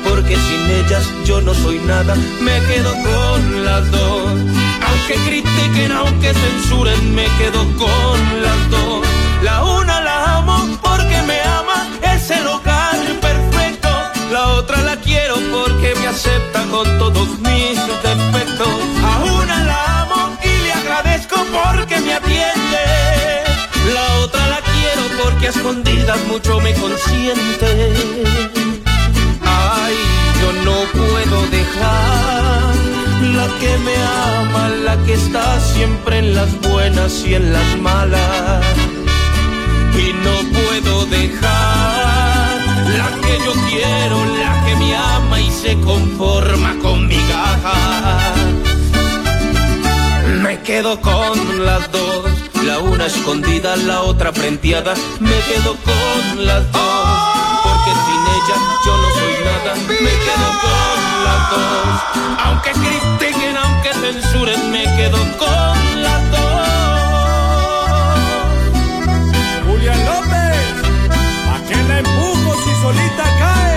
porque 0.09 0.35
sin 0.35 0.69
ellas 0.69 1.09
yo 1.23 1.39
no 1.39 1.53
soy 1.53 1.79
nada, 1.79 2.15
me 2.41 2.59
quedo 2.67 2.91
con 2.91 3.63
las 3.63 3.89
dos. 3.91 4.27
Aunque 4.87 5.15
critiquen, 5.25 5.91
aunque 5.93 6.33
censuren, 6.33 7.15
me 7.15 7.25
quedo 7.37 7.61
con 7.77 8.17
las 8.41 8.69
dos. 8.69 9.07
La 9.41 9.63
una 9.63 10.01
la 10.01 10.37
amo 10.39 10.57
porque 10.81 11.21
me 11.25 11.39
ama, 11.43 11.87
es 12.13 12.29
el 12.29 12.45
hogar 12.45 12.97
perfecto. 13.21 13.89
La 14.33 14.47
otra 14.59 14.81
la 14.81 14.97
quiero 14.97 15.35
porque 15.35 15.93
me 15.97 16.07
acepta 16.07 16.63
con 16.69 16.85
todos 16.97 17.29
mis 17.39 17.77
defectos. 18.03 18.67
A 19.01 19.23
una 19.23 19.63
la 19.63 20.01
amo 20.01 20.02
porque 21.51 21.99
me 22.01 22.13
atiende. 22.13 22.83
La 23.93 24.23
otra 24.23 24.47
la 24.47 24.59
quiero 24.61 25.23
porque 25.23 25.47
a 25.47 25.49
escondidas 25.49 26.19
mucho 26.27 26.59
me 26.59 26.73
consiente. 26.73 27.93
Ay, 29.41 29.95
yo 30.41 30.53
no 30.63 30.77
puedo 30.91 31.41
dejar 31.47 32.75
la 33.35 33.47
que 33.59 33.77
me 33.85 33.95
ama, 33.97 34.69
la 34.69 34.97
que 35.05 35.13
está 35.13 35.59
siempre 35.59 36.19
en 36.19 36.35
las 36.35 36.59
buenas 36.61 37.23
y 37.25 37.35
en 37.35 37.53
las 37.53 37.77
malas. 37.79 38.65
Y 39.95 40.13
no 40.25 40.35
puedo 40.57 41.05
dejar 41.05 42.57
la 42.97 43.09
que 43.21 43.37
yo 43.45 43.53
quiero, 43.69 44.17
la 44.41 44.65
que 44.65 44.75
me 44.75 44.95
ama 44.95 45.39
y 45.39 45.51
se 45.51 45.79
conforma 45.81 46.75
con 46.81 47.07
mi 47.07 47.17
gaja. 47.27 48.52
Me 50.43 50.59
quedo 50.61 50.99
con 50.99 51.65
las 51.65 51.89
dos, 51.93 52.29
la 52.65 52.79
una 52.79 53.05
escondida, 53.05 53.77
la 53.77 54.01
otra 54.01 54.33
frenteada. 54.33 54.93
Me 55.21 55.39
quedo 55.47 55.77
con 55.77 56.45
las 56.45 56.69
dos, 56.69 57.07
porque 57.63 57.91
sin 58.05 58.21
ella 58.35 58.57
yo 58.85 58.97
no 59.03 59.09
soy 59.19 59.35
nada. 59.45 59.73
Me 59.87 60.13
quedo 60.25 60.47
con 60.65 60.97
las 61.27 61.41
dos, 61.53 61.95
aunque 62.45 62.71
critiquen, 62.71 63.55
aunque 63.55 63.89
censuren, 63.93 64.71
me 64.71 64.83
quedo 64.97 65.17
con 65.37 66.03
las 66.03 66.21
dos. 66.31 66.67
Julián 69.65 70.05
López, 70.05 70.57
¿a 71.53 71.57
qué 71.69 71.77
la 71.87 71.99
empujo 71.99 72.49
si 72.63 72.71
solita 72.81 73.25
cae? 73.39 73.72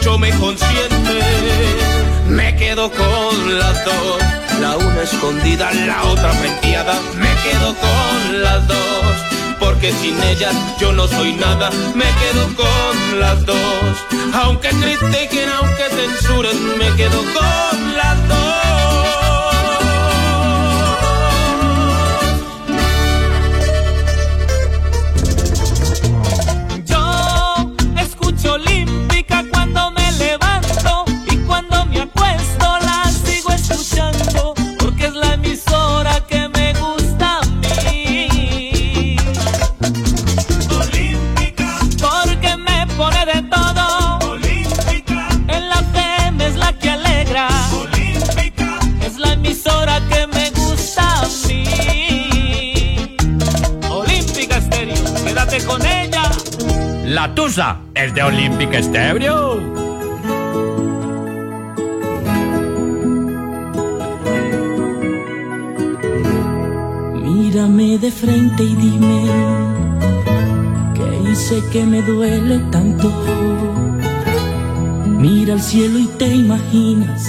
Mucho 0.00 0.18
me 0.18 0.30
consiente. 0.38 1.20
Me 2.26 2.54
quedo 2.56 2.90
con 2.90 3.58
las 3.58 3.84
dos, 3.84 4.22
la 4.60 4.76
una 4.76 5.02
escondida, 5.02 5.70
la 5.72 6.04
otra 6.04 6.30
frenteada. 6.32 6.94
Me 7.16 7.28
quedo 7.42 7.74
con 7.74 8.42
las 8.42 8.66
dos, 8.66 9.16
porque 9.58 9.92
sin 9.92 10.20
ellas 10.22 10.54
yo 10.78 10.92
no 10.92 11.06
soy 11.06 11.32
nada. 11.34 11.70
Me 11.94 12.06
quedo 12.20 12.46
con 12.56 13.20
las 13.20 13.44
dos, 13.44 13.58
aunque 14.42 14.68
critiquen, 14.68 15.48
aunque 15.48 15.84
censuren, 15.90 16.78
me 16.78 16.90
quedo 16.96 17.18
con 17.34 17.96
las 17.96 18.28
dos. 18.28 18.69
La 57.10 57.34
Tusa 57.34 57.80
es 57.92 58.14
de 58.14 58.22
Olímpica 58.22 58.78
Estéreo. 58.78 59.56
Mírame 67.20 67.98
de 67.98 68.12
frente 68.12 68.62
y 68.62 68.76
dime 68.76 69.24
que 70.94 71.30
hice 71.32 71.60
que 71.72 71.84
me 71.84 72.00
duele 72.02 72.60
tanto. 72.70 73.12
Mira 75.08 75.54
al 75.54 75.62
cielo 75.62 75.98
y 75.98 76.06
te 76.16 76.28
imaginas 76.28 77.26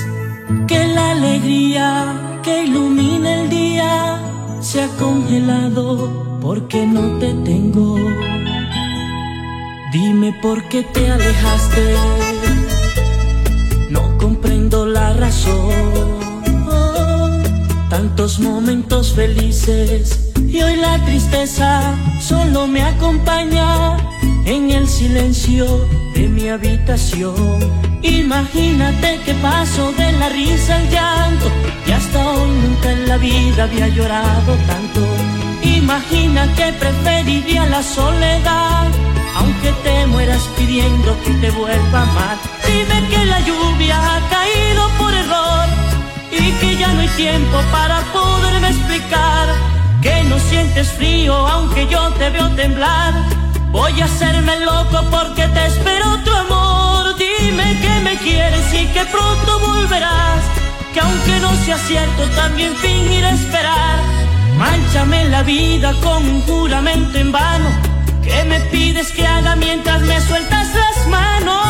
que 0.68 0.90
la 0.90 1.10
alegría 1.14 2.40
que 2.44 2.66
ilumina 2.66 3.42
el 3.42 3.50
día 3.50 4.20
se 4.60 4.84
ha 4.84 4.88
congelado 5.00 6.40
porque 6.40 6.86
no 6.86 7.18
te 7.18 7.34
tengo. 7.34 7.98
Dime 9.92 10.34
por 10.42 10.64
qué 10.70 10.84
te 10.84 11.12
alejaste. 11.12 11.96
No 13.90 14.18
comprendo 14.18 14.86
la 14.86 15.14
razón 15.14 16.22
tantos 17.92 18.40
momentos 18.40 19.14
felices 19.14 20.32
y 20.48 20.62
hoy 20.62 20.78
la 20.78 20.98
tristeza 21.06 21.94
solo 22.22 22.66
me 22.66 22.82
acompaña 22.82 23.98
en 24.46 24.72
el 24.72 24.88
silencio 24.88 25.66
de 26.16 26.30
mi 26.30 26.48
habitación. 26.48 27.60
Imagínate 28.02 29.20
que 29.26 29.34
paso 29.36 29.92
de 29.92 30.12
la 30.14 30.30
risa 30.30 30.78
al 30.78 30.90
llanto 30.90 31.48
y 31.86 31.92
hasta 31.92 32.30
hoy 32.32 32.50
nunca 32.64 32.92
en 32.94 33.10
la 33.10 33.18
vida 33.18 33.64
había 33.64 33.88
llorado 33.90 34.56
tanto. 34.68 35.02
Imagina 35.64 36.48
que 36.56 36.72
preferiría 36.74 37.66
la 37.66 37.84
soledad, 37.84 38.88
aunque 39.36 39.72
te 39.84 40.06
mueras 40.08 40.44
pidiendo 40.58 41.18
que 41.24 41.32
te 41.36 41.52
vuelva 41.52 42.00
a 42.00 42.04
amar. 42.04 42.38
Dime 42.66 43.08
que 43.10 43.26
la 43.26 43.40
lluvia 43.42 43.98
ha 43.98 44.20
caído 44.30 44.90
por 44.98 45.14
error 45.14 45.68
y 46.32 46.52
que 46.60 46.78
ya 46.78 46.94
no 46.94 47.02
hay 47.02 47.08
tiempo 47.10 47.58
para 47.72 48.02
poderme 48.12 48.70
explicar 48.70 49.48
que 50.02 50.24
no 50.24 50.38
sientes 50.40 50.92
frío 50.92 51.34
aunque 51.34 51.88
yo 51.88 52.10
te 52.14 52.30
veo 52.30 52.50
temblar. 52.52 53.14
Voy 53.72 54.02
a 54.02 54.06
hacerme 54.06 54.60
loco 54.60 55.06
porque 55.10 55.48
te 55.48 55.66
espero 55.66 56.18
tu 56.26 56.32
amor. 56.32 57.16
Dime 57.18 57.80
que 57.82 58.00
me 58.02 58.18
quieres 58.18 58.74
y 58.74 58.86
que 58.88 59.06
pronto 59.06 59.60
volverás. 59.60 60.42
Que 60.94 61.00
aunque 61.00 61.40
no 61.40 61.54
sea 61.64 61.78
cierto, 61.78 62.28
también 62.36 62.76
fingir 62.76 63.24
esperar. 63.24 64.00
Manchame 64.58 65.26
la 65.30 65.42
vida 65.44 65.94
con 66.04 66.28
un 66.28 66.42
juramento 66.42 67.18
en 67.18 67.32
vano. 67.32 67.91
Que 68.24 68.44
me 68.46 68.60
pides 68.72 69.12
que 69.12 69.26
haga 69.26 69.56
mientras 69.56 70.02
me 70.02 70.20
sueltas 70.22 70.68
las 70.76 71.08
manos. 71.08 71.62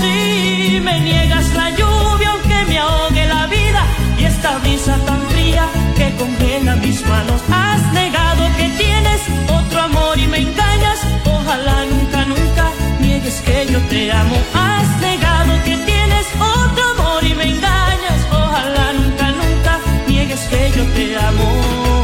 Y 0.00 0.80
me 0.80 1.00
niegas 1.00 1.52
la 1.54 1.70
lluvia 1.70 2.30
aunque 2.30 2.64
me 2.68 2.78
ahogue 2.78 3.26
la 3.26 3.46
vida. 3.46 3.82
Y 4.18 4.24
esta 4.24 4.58
brisa 4.58 4.96
tan 5.06 5.20
fría 5.28 5.66
que 5.96 6.14
congela 6.16 6.76
mis 6.76 7.04
manos. 7.06 7.40
Has 7.50 7.92
negado 7.92 8.44
que 8.56 8.68
tienes 8.82 9.20
otro 9.58 9.82
amor 9.82 10.18
y 10.18 10.26
me 10.26 10.38
engañas. 10.38 10.98
Ojalá 11.24 11.84
nunca, 11.86 12.24
nunca 12.24 12.70
niegues 13.00 13.40
que 13.40 13.66
yo 13.72 13.80
te 13.88 14.12
amo. 14.12 14.36
Has 14.54 15.00
negado 15.00 15.52
que 15.64 15.76
tienes 15.90 16.26
otro 16.40 16.84
amor 16.94 17.24
y 17.24 17.34
me 17.34 17.44
engañas. 17.44 18.20
Ojalá 18.30 18.92
nunca, 18.92 19.30
nunca 19.32 19.80
niegues 20.06 20.40
que 20.50 20.70
yo 20.76 20.84
te 20.94 21.16
amo. 21.18 21.97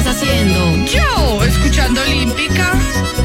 estás 0.00 0.16
haciendo? 0.16 0.86
Yo, 0.86 1.44
escuchando 1.44 2.00
Olímpica. 2.00 3.19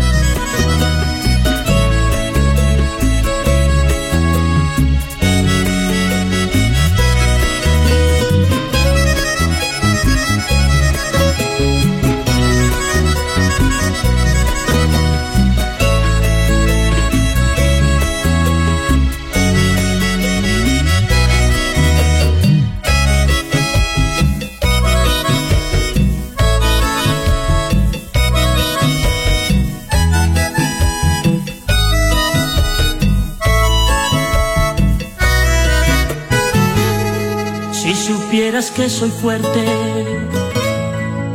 Quisieras 38.56 38.72
que 38.72 38.89
soy 38.89 39.10
fuerte, 39.10 39.66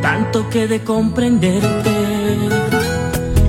tanto 0.01 0.49
que 0.49 0.67
de 0.67 0.83
comprenderte. 0.83 1.95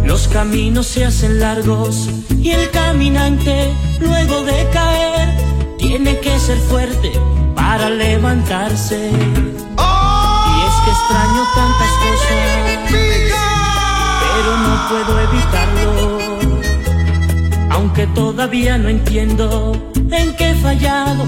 Los 0.04 0.28
caminos 0.28 0.88
se 0.88 1.06
hacen 1.06 1.40
largos 1.40 2.10
y 2.38 2.50
el 2.50 2.70
caminante, 2.72 3.74
luego 4.02 4.44
de 4.44 4.68
caer, 4.74 5.38
tiene 5.78 6.20
que 6.20 6.38
ser 6.38 6.58
fuerte 6.58 7.14
para 7.56 7.90
levantarse. 7.90 9.10
Y 9.10 10.60
es 10.68 10.76
que 10.84 10.92
extraño 10.92 11.44
tantas 11.56 11.92
cosas, 12.04 12.92
pero 14.22 14.52
no 14.66 14.74
puedo 14.90 15.12
evitarlo. 15.30 15.92
Aunque 17.70 18.06
todavía 18.08 18.78
no 18.78 18.90
entiendo 18.90 19.72
en 20.12 20.36
qué 20.36 20.50
he 20.50 20.56
fallado, 20.56 21.24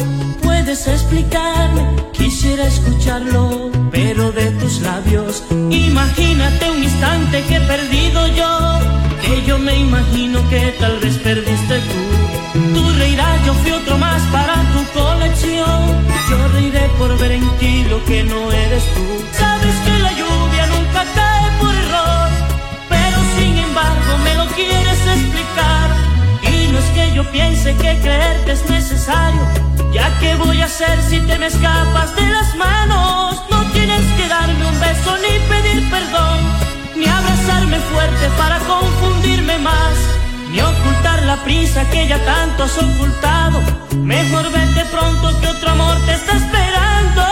puedes 0.63 0.87
explicarme, 0.87 1.81
quisiera 2.13 2.65
escucharlo, 2.65 3.69
pero 3.91 4.31
de 4.31 4.45
tus 4.51 4.79
labios. 4.79 5.43
Imagínate 5.51 6.71
un 6.71 6.81
instante 6.81 7.43
que 7.43 7.57
he 7.57 7.61
perdido 7.61 8.27
yo, 8.27 8.79
que 9.25 9.43
yo 9.45 9.59
me 9.59 9.75
imagino 9.75 10.39
que 10.49 10.73
tal 10.79 10.99
vez 10.99 11.17
perdiste 11.17 11.79
tú. 11.79 12.63
Tú 12.73 12.89
reirás, 12.97 13.45
yo 13.45 13.53
fui 13.55 13.71
otro 13.71 13.97
más 13.97 14.21
para 14.31 14.55
tu 14.73 14.99
colección. 14.99 15.81
Yo 16.29 16.47
reiré 16.53 16.87
por 16.97 17.17
ver 17.17 17.33
en 17.33 17.49
ti 17.57 17.83
lo 17.89 18.03
que 18.05 18.23
no 18.23 18.49
eres 18.49 18.85
tú. 18.95 19.05
Sabes 19.33 19.75
que 19.85 19.99
la 19.99 20.11
lluvia 20.13 20.65
nunca 20.67 21.03
cae 21.13 21.47
por 21.59 21.75
error, 21.75 22.29
pero 22.87 23.17
sin 23.37 23.57
embargo 23.57 24.11
me 24.23 24.33
lo 24.35 24.45
quieres 24.55 24.99
explicar. 25.15 25.89
Y 26.53 26.71
no 26.71 26.79
es 26.79 26.85
que 26.95 27.15
yo 27.15 27.29
piense 27.31 27.75
que 27.75 27.99
creerte 27.99 28.53
es 28.53 28.69
necesario, 28.69 29.45
ya 29.93 30.07
que 30.19 30.32
si 31.07 31.19
te 31.19 31.37
me 31.37 31.47
escapas 31.47 32.15
de 32.15 32.27
las 32.29 32.55
manos. 32.55 33.39
No 33.51 33.63
tienes 33.73 34.01
que 34.17 34.27
darme 34.27 34.65
un 34.65 34.79
beso 34.79 35.17
ni 35.17 35.33
pedir 35.47 35.89
perdón, 35.91 36.39
ni 36.95 37.05
abrazarme 37.05 37.77
fuerte 37.91 38.25
para 38.39 38.57
confundirme 38.59 39.59
más, 39.59 39.95
ni 40.49 40.59
ocultar 40.61 41.21
la 41.23 41.37
prisa 41.43 41.87
que 41.91 42.07
ya 42.07 42.17
tanto 42.25 42.63
has 42.63 42.75
ocultado. 42.77 43.61
Mejor 44.01 44.51
vete 44.51 44.83
pronto 44.85 45.39
que 45.39 45.47
otro 45.47 45.69
amor 45.69 45.95
te 46.07 46.13
está 46.13 46.33
esperando 46.37 47.23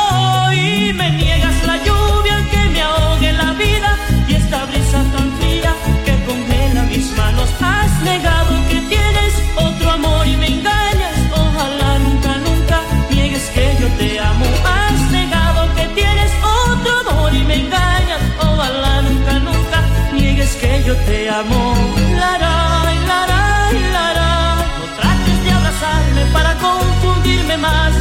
y 0.54 0.94
me 0.94 1.10
niegas 1.10 1.64
la 1.66 1.78
lluvia 1.78 2.38
que 2.52 2.70
me 2.70 2.82
ahogue 2.84 3.34
la 3.34 3.54
vida 3.54 3.98
y 4.28 4.34
esta 4.36 4.66
brisa 4.66 5.00
tan 5.14 5.28
fría 5.40 5.74
que 6.06 6.14
congela 6.26 6.84
mis 6.84 7.18
manos. 7.18 7.50
Has 7.60 8.04
negado 8.04 8.41
te 21.06 21.30
amo. 21.30 21.74
Laray, 22.20 22.98
laray, 23.12 23.76
laray. 23.96 24.66
No 24.80 24.86
trates 24.98 25.44
de 25.44 25.52
abrazarme 25.52 26.26
para 26.34 26.56
confundirme 26.56 27.58
más, 27.58 27.94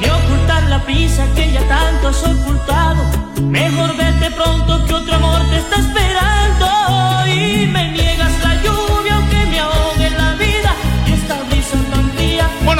ni 0.00 0.06
ocultar 0.08 0.62
la 0.68 0.82
prisa 0.84 1.24
que 1.34 1.52
ya 1.52 1.62
tanto 1.68 2.08
has 2.08 2.22
ocultado. 2.24 3.02
Mejor 3.42 3.96
vete 3.96 4.30
pronto 4.32 4.84
que 4.86 4.94
otro 4.94 5.14
amor 5.14 5.40
te 5.50 5.58
está 5.58 5.76
esperando 5.76 6.17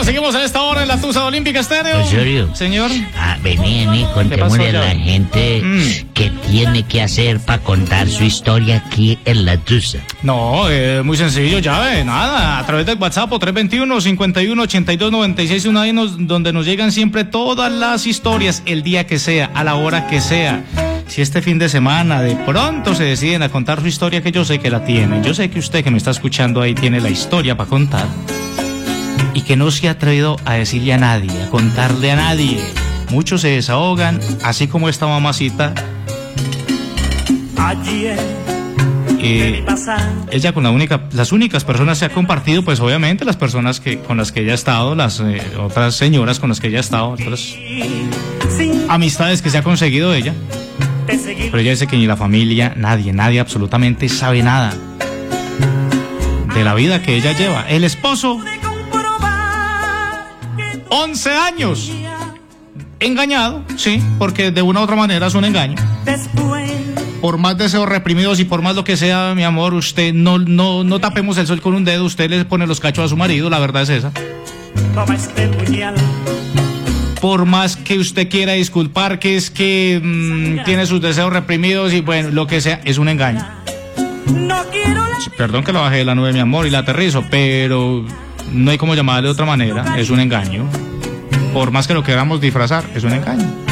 seguimos 0.09 0.35
a 0.35 0.43
esta 0.43 0.63
hora 0.63 0.81
en 0.83 0.89
la 0.89 0.99
Tusa 0.99 1.23
Olímpica 1.27 1.61
Estéreo. 1.61 2.01
Osorio. 2.01 2.49
Señor. 2.55 2.91
Ah, 3.15 3.37
vení, 3.43 3.85
vení, 3.85 4.07
contémosle 4.15 4.71
a 4.71 4.73
la 4.73 4.91
gente 4.95 5.61
Mm. 5.63 5.83
qué 6.15 6.31
tiene 6.51 6.83
que 6.85 7.03
hacer 7.03 7.41
para 7.41 7.63
contar 7.63 8.09
su 8.09 8.25
historia 8.25 8.83
aquí 8.87 9.19
en 9.27 9.45
la 9.45 9.59
Tusa. 9.59 9.99
No, 10.23 10.71
eh, 10.71 11.03
muy 11.05 11.19
sencillo, 11.19 11.59
ya 11.59 11.79
ve, 11.81 12.05
nada, 12.07 12.59
a 12.59 12.65
través 12.65 12.87
del 12.87 12.97
WhatsApp 12.99 13.31
o 13.33 13.39
321 13.39 14.01
51 14.01 14.63
82 14.63 15.13
96 15.13 15.67
una 15.67 15.83
ahí 15.83 15.93
nos- 15.93 16.27
donde 16.27 16.55
nos 16.55 16.65
llegan 16.65 16.91
siempre 16.91 17.25
todas 17.25 17.71
las 17.71 18.07
historias, 18.07 18.63
el 18.65 18.83
día 18.83 19.07
que 19.07 19.19
sea, 19.19 19.51
a 19.55 19.63
la 19.63 19.75
hora 19.75 20.07
que 20.07 20.23
sea. 20.23 20.65
Si 21.07 21.21
este 21.21 21.43
fin 21.43 21.59
de 21.59 21.69
semana 21.69 22.23
de 22.23 22.35
pronto 22.35 22.95
se 22.95 23.05
deciden 23.05 23.43
a 23.43 23.51
contar 23.51 23.81
su 23.83 23.87
historia, 23.89 24.23
que 24.23 24.33
yo 24.33 24.45
sé 24.47 24.59
que 24.59 24.71
la 24.71 24.85
tienen, 24.87 25.23
yo 25.23 25.35
sé 25.35 25.51
que 25.51 25.59
usted 25.59 25.85
que 25.85 25.91
me 25.91 25.99
está 25.99 26.11
escuchando 26.13 26.63
ahí 26.63 26.75
tiene 26.75 26.99
la 27.01 27.11
historia 27.11 27.57
para 27.59 27.69
contar 27.69 28.07
y 29.39 29.43
que 29.43 29.55
no 29.55 29.71
se 29.71 29.87
ha 29.87 29.93
atrevido 29.93 30.37
a 30.45 30.55
decirle 30.55 30.95
a 30.95 30.99
nadie, 30.99 31.31
a 31.41 31.49
contarle 31.49 32.11
a 32.11 32.17
nadie. 32.17 32.59
Muchos 33.11 33.43
se 33.43 33.51
desahogan, 33.51 34.19
así 34.43 34.67
como 34.67 34.89
esta 34.89 35.07
mamacita. 35.07 35.75
Eh, 39.21 39.65
ella 40.33 40.53
con 40.53 40.65
la 40.65 40.73
única, 40.73 41.03
las 41.13 41.31
únicas 41.31 41.63
personas 41.63 42.01
que 42.01 42.07
ha 42.07 42.09
compartido, 42.09 42.65
pues 42.65 42.81
obviamente 42.81 43.25
las 43.25 43.37
personas 43.37 43.79
que 43.79 44.01
con 44.01 44.17
las 44.17 44.33
que 44.33 44.41
ella 44.41 44.53
ha 44.53 44.57
estado, 44.57 44.97
las 44.97 45.21
eh, 45.21 45.41
otras 45.61 45.95
señoras 45.95 46.41
con 46.41 46.49
las 46.49 46.59
que 46.59 46.67
ella 46.67 46.79
ha 46.79 46.81
estado, 46.81 47.11
otras 47.11 47.55
amistades 48.89 49.41
que 49.41 49.51
se 49.51 49.59
ha 49.59 49.63
conseguido 49.63 50.15
ella. 50.15 50.35
Pero 51.07 51.59
ella 51.59 51.71
dice 51.71 51.87
que 51.87 51.97
ni 51.97 52.09
la 52.09 52.17
familia, 52.17 52.75
nadie, 52.77 53.13
nadie 53.13 53.39
absolutamente 53.39 54.09
sabe 54.09 54.43
nada 54.43 54.75
de 56.53 56.65
la 56.65 56.75
vida 56.75 57.01
que 57.03 57.17
ella 57.17 57.39
lleva. 57.39 57.69
El 57.69 57.85
esposo, 57.85 58.41
11 60.91 61.31
años, 61.31 61.93
engañado, 63.01 63.63
sí, 63.77 64.03
porque 64.19 64.51
de 64.51 64.63
una 64.63 64.81
u 64.81 64.83
otra 64.85 64.97
manera 64.97 65.27
es 65.27 65.35
un 65.35 65.45
engaño. 65.45 65.77
Por 67.21 67.39
más 67.39 67.59
deseos 67.59 67.89
reprimidos 67.89 68.41
y 68.41 68.45
por 68.45 68.63
más 68.63 68.77
lo 68.77 68.85
que 68.85 68.97
sea, 68.97 69.35
mi 69.35 69.43
amor, 69.43 69.75
usted 69.75 70.15
no, 70.15 70.39
no, 70.39 70.85
no 70.85 70.99
tapemos 71.01 71.37
el 71.39 71.47
sol 71.47 71.61
con 71.61 71.75
un 71.75 71.85
dedo, 71.85 72.05
usted 72.05 72.31
le 72.31 72.45
pone 72.45 72.67
los 72.67 72.81
cachos 72.81 73.07
a 73.07 73.09
su 73.09 73.17
marido, 73.17 73.51
la 73.51 73.59
verdad 73.59 73.83
es 73.83 73.91
esa. 73.91 74.13
Por 77.21 77.45
más 77.45 77.77
que 77.77 77.99
usted 77.99 78.29
quiera 78.29 78.53
disculpar 78.53 79.19
que 79.19 79.37
es 79.37 79.51
que 79.51 80.01
mm, 80.03 80.65
tiene 80.65 80.87
sus 80.87 81.01
deseos 81.01 81.33
reprimidos 81.33 81.93
y 81.93 82.01
bueno, 82.01 82.31
lo 82.31 82.47
que 82.47 82.61
sea, 82.61 82.81
es 82.85 82.99
un 82.99 83.09
engaño. 83.09 83.45
Perdón 85.37 85.65
que 85.65 85.73
la 85.73 85.81
bajé 85.81 85.97
de 85.97 86.05
la 86.05 86.15
nube, 86.15 86.33
mi 86.33 86.39
amor, 86.39 86.67
y 86.67 86.71
la 86.71 86.79
aterrizo, 86.79 87.25
pero 87.31 88.05
no 88.53 88.71
hay 88.71 88.79
como 88.79 88.95
llamarle 88.95 89.29
de 89.29 89.33
otra 89.33 89.47
manera, 89.47 89.99
es 89.99 90.11
un 90.11 90.21
engaño. 90.21 90.65
Por 91.53 91.71
más 91.71 91.87
que 91.87 91.95
lo 91.95 92.03
queramos 92.03 92.41
disfrazar, 92.41 92.85
es 92.95 93.05
un 93.05 93.13
engaño. 93.13 93.69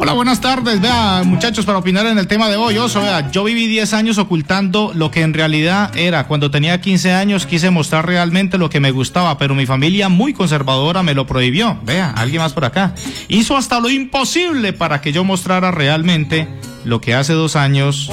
Hola, 0.00 0.12
buenas 0.12 0.40
tardes. 0.40 0.80
Vea, 0.80 1.22
muchachos, 1.24 1.66
para 1.66 1.78
opinar 1.78 2.06
en 2.06 2.18
el 2.18 2.28
tema 2.28 2.48
de 2.48 2.56
hoy, 2.56 2.78
oso, 2.78 3.02
vea, 3.02 3.30
yo 3.30 3.42
viví 3.42 3.66
10 3.66 3.94
años 3.94 4.18
ocultando 4.18 4.92
lo 4.94 5.10
que 5.10 5.22
en 5.22 5.34
realidad 5.34 5.94
era. 5.96 6.28
Cuando 6.28 6.50
tenía 6.50 6.80
15 6.80 7.12
años 7.12 7.46
quise 7.46 7.70
mostrar 7.70 8.06
realmente 8.06 8.58
lo 8.58 8.70
que 8.70 8.78
me 8.80 8.92
gustaba, 8.92 9.36
pero 9.38 9.54
mi 9.54 9.66
familia 9.66 10.08
muy 10.08 10.32
conservadora 10.32 11.02
me 11.02 11.14
lo 11.14 11.26
prohibió. 11.26 11.78
Vea, 11.84 12.10
alguien 12.10 12.40
más 12.40 12.52
por 12.52 12.64
acá. 12.64 12.94
Hizo 13.26 13.56
hasta 13.56 13.80
lo 13.80 13.90
imposible 13.90 14.72
para 14.72 15.00
que 15.00 15.12
yo 15.12 15.24
mostrara 15.24 15.72
realmente 15.72 16.48
lo 16.84 17.00
que 17.00 17.14
hace 17.14 17.32
dos 17.32 17.56
años 17.56 18.08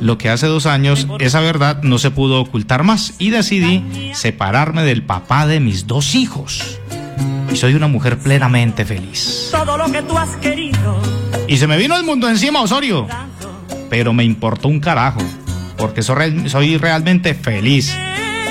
lo 0.00 0.18
que 0.18 0.28
hace 0.28 0.46
dos 0.46 0.66
años, 0.66 1.06
esa 1.20 1.40
verdad 1.40 1.82
no 1.82 1.98
se 1.98 2.10
pudo 2.10 2.40
ocultar 2.40 2.82
más 2.84 3.14
y 3.18 3.30
decidí 3.30 4.12
separarme 4.14 4.82
del 4.82 5.02
papá 5.02 5.46
de 5.46 5.60
mis 5.60 5.86
dos 5.86 6.14
hijos. 6.14 6.78
Y 7.52 7.56
soy 7.56 7.74
una 7.74 7.88
mujer 7.88 8.18
plenamente 8.18 8.84
feliz. 8.84 9.48
todo 9.50 9.78
lo 9.78 9.90
que 9.90 10.02
tú 10.02 10.16
has 10.18 10.36
querido. 10.36 11.00
Y 11.48 11.56
se 11.56 11.66
me 11.66 11.76
vino 11.78 11.96
el 11.96 12.04
mundo 12.04 12.28
encima, 12.28 12.60
Osorio. 12.60 13.06
Pero 13.88 14.12
me 14.12 14.24
importó 14.24 14.68
un 14.68 14.80
carajo, 14.80 15.20
porque 15.78 16.02
soy, 16.02 16.16
real- 16.16 16.50
soy 16.50 16.76
realmente 16.76 17.34
feliz, 17.34 17.96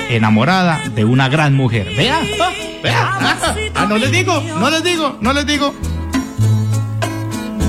enamorada 0.09 0.81
de 0.95 1.03
una 1.05 1.27
gran 1.29 1.53
mujer. 1.53 1.93
Vea, 1.95 2.19
ah, 2.41 2.49
vea. 2.81 3.09
Ah, 3.13 3.55
ah, 3.75 3.85
no 3.87 3.97
les 3.97 4.11
digo, 4.11 4.41
no 4.59 4.69
les 4.69 4.83
digo, 4.83 5.17
no 5.21 5.33
les 5.33 5.45
digo. 5.45 5.73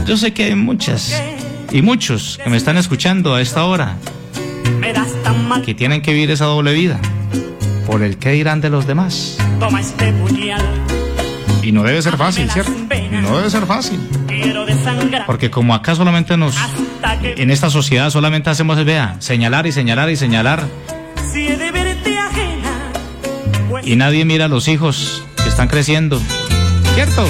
Yo 0.07 0.17
sé 0.17 0.33
que 0.33 0.45
hay 0.45 0.55
muchas 0.55 1.21
y 1.73 1.83
muchos 1.83 2.39
que 2.43 2.51
me 2.51 2.57
están 2.57 2.77
escuchando 2.77 3.35
a 3.35 3.41
esta 3.41 3.65
hora 3.65 3.97
que 5.65 5.75
tienen 5.75 6.03
que 6.03 6.13
vivir 6.13 6.31
esa 6.31 6.45
doble 6.47 6.73
vida 6.73 7.01
por 7.87 8.03
el 8.03 8.19
que 8.19 8.31
dirán 8.33 8.61
de 8.61 8.71
los 8.71 8.87
demás. 8.87 9.39
Este. 9.79 10.13
Y 11.63 11.73
no 11.73 11.83
debe 11.83 12.01
ser 12.03 12.17
fácil, 12.17 12.51
¿cierto? 12.51 12.73
No 13.23 13.39
debe 13.39 13.51
ser 13.51 13.67
fácil. 13.67 14.01
Porque 15.27 15.51
como 15.51 15.75
acá 15.75 15.95
solamente 15.95 16.37
nos, 16.37 16.57
en 17.23 17.51
esta 17.51 17.71
sociedad 17.71 18.11
solamente 18.11 18.51
hacemos, 18.51 18.85
vea, 18.85 19.17
señalar 19.19 19.67
y 19.67 19.73
señalar 19.73 20.11
y 20.11 20.17
señalar. 20.17 20.65
Pues 23.69 23.87
Y 23.87 23.97
nadie 23.97 24.25
mira 24.25 24.45
a 24.45 24.49
los 24.49 24.69
hijos 24.69 25.25
que 25.37 25.49
están 25.49 25.69
creciendo. 25.69 26.21
¿Cierto? 26.95 27.27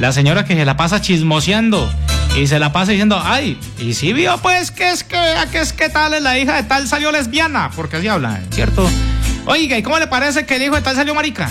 La 0.00 0.12
señora 0.12 0.44
que 0.44 0.54
se 0.54 0.64
la 0.64 0.76
pasa 0.76 1.00
chismoseando 1.00 1.90
y 2.36 2.46
se 2.46 2.58
la 2.58 2.70
pasa 2.72 2.92
diciendo, 2.92 3.20
ay, 3.22 3.58
y 3.78 3.94
si 3.94 4.12
vio 4.12 4.36
pues 4.38 4.70
que 4.70 4.90
es 4.90 5.04
que, 5.04 5.18
que 5.50 5.60
es 5.60 5.72
que 5.72 5.88
tal, 5.88 6.22
la 6.22 6.38
hija 6.38 6.56
de 6.56 6.64
tal 6.64 6.86
salió 6.86 7.10
lesbiana, 7.10 7.70
porque 7.74 7.96
así 7.96 8.08
hablan, 8.08 8.46
¿cierto? 8.50 8.88
Oiga, 9.46 9.78
¿y 9.78 9.82
cómo 9.82 9.98
le 9.98 10.06
parece 10.06 10.44
que 10.44 10.56
el 10.56 10.62
hijo 10.62 10.74
de 10.74 10.82
tal 10.82 10.94
salió 10.96 11.14
marica? 11.14 11.50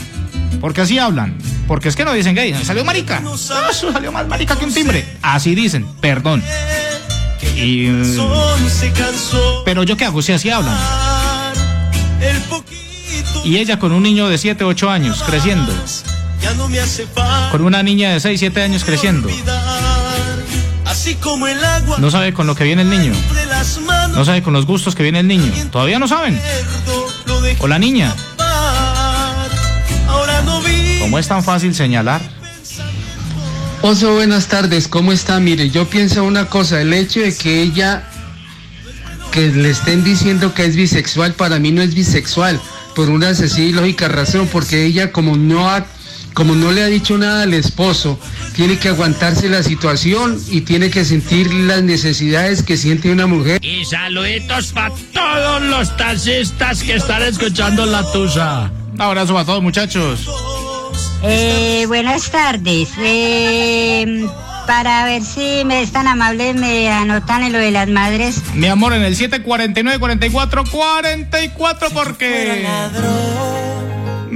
Porque 0.62 0.82
así 0.82 1.00
hablan. 1.00 1.38
Porque 1.68 1.90
es 1.90 1.96
que 1.96 2.06
no 2.06 2.14
dicen 2.14 2.36
gay, 2.36 2.54
salió 2.64 2.86
marica. 2.86 3.20
No, 3.20 3.34
eso 3.34 3.92
salió 3.92 4.12
más 4.12 4.28
marica 4.28 4.56
que 4.58 4.66
un 4.66 4.74
timbre. 4.74 5.04
Así 5.22 5.56
dicen, 5.56 5.88
perdón. 6.00 6.44
Pero 9.66 9.84
yo 9.84 9.98
qué 9.98 10.06
hago 10.06 10.22
si 10.22 10.34
así 10.34 10.52
hablan. 10.52 10.78
Y 13.44 13.58
ella 13.58 13.80
con 13.80 13.92
un 13.92 14.04
niño 14.04 14.28
de 14.28 14.38
7, 14.38 14.64
8 14.64 14.90
años 14.90 15.24
creciendo. 15.24 15.74
Con 17.52 17.64
una 17.64 17.82
niña 17.82 18.12
de 18.12 18.20
6, 18.20 18.40
7 18.40 18.62
años 18.62 18.84
creciendo. 18.84 19.30
No 22.00 22.12
sabe 22.12 22.34
con 22.34 22.48
lo 22.48 22.56
que 22.56 22.64
viene 22.64 22.82
el 22.82 22.90
niño. 22.90 23.14
No 24.12 24.26
sabe 24.26 24.42
con 24.42 24.54
los 24.54 24.66
gustos 24.66 24.96
que 24.96 25.04
viene 25.04 25.20
el 25.20 25.28
niño. 25.28 25.52
Todavía 25.72 26.00
no 26.00 26.08
saben. 26.08 26.40
O 27.60 27.68
la 27.68 27.80
niña. 27.80 28.16
¿Cómo 31.00 31.20
es 31.20 31.28
tan 31.28 31.44
fácil 31.44 31.76
señalar? 31.76 32.22
Oso, 33.82 34.16
buenas 34.16 34.48
tardes, 34.48 34.88
¿cómo 34.88 35.12
está? 35.12 35.40
Mire, 35.40 35.70
yo 35.70 35.88
pienso 35.88 36.24
una 36.24 36.48
cosa, 36.48 36.82
el 36.82 36.92
hecho 36.92 37.20
de 37.20 37.36
que 37.36 37.62
ella, 37.62 38.10
que 39.32 39.50
le 39.52 39.70
estén 39.70 40.04
diciendo 40.04 40.56
que 40.56 40.66
es 40.66 40.76
bisexual, 40.76 41.34
para 41.36 41.60
mí 41.60 41.72
no 41.72 41.84
es 41.84 41.94
bisexual, 41.94 42.60
por 42.96 43.12
una 43.12 43.36
sencilla 43.36 43.68
y 43.68 43.74
lógica 43.74 44.08
razón, 44.08 44.50
porque 44.52 44.86
ella 44.86 45.12
como 45.12 45.38
no 45.38 45.70
ha, 45.70 45.86
como 46.36 46.54
no 46.54 46.72
le 46.72 46.84
ha 46.84 46.88
dicho 46.88 47.18
nada 47.18 47.44
al 47.44 47.54
esposo, 47.54 48.20
tiene 48.54 48.78
que 48.78 48.90
aguantarse 48.90 49.50
la 49.50 49.64
situación 49.64 50.38
y 50.50 50.62
tiene 50.62 50.90
que 50.90 51.06
sentir 51.06 51.52
las 51.52 51.82
necesidades 51.82 52.62
que 52.62 52.76
siente 52.76 53.10
una 53.10 53.26
mujer. 53.26 53.64
Y 53.64 53.86
saluditos 53.86 54.74
para 54.74 54.94
todos 55.14 55.62
los 55.64 55.96
taxistas 55.96 56.84
que 56.84 56.96
están 56.96 57.24
escuchando 57.24 57.86
la 57.86 58.04
tusa. 58.12 58.70
Un 58.94 59.02
abrazo 59.02 59.34
para 59.34 59.46
todos, 59.46 59.64
muchachos. 59.64 60.30
Eh, 61.24 61.86
buenas 61.88 62.30
tardes. 62.30 62.90
Eh, 63.00 64.28
para 64.68 65.06
ver 65.06 65.24
si 65.24 65.64
me 65.66 65.82
es 65.82 65.94
tan 65.94 66.08
amable, 66.08 66.54
me 66.54 66.90
anotan 66.92 67.44
en 67.44 67.54
lo 67.54 67.60
de 67.60 67.72
las 67.72 67.88
madres. 67.88 68.42
Mi 68.54 68.68
amor, 68.68 68.94
en 68.94 69.04
el 69.04 69.16
749 69.16 70.00
44 70.00 70.64
44 70.66 71.90
porque 71.92 72.68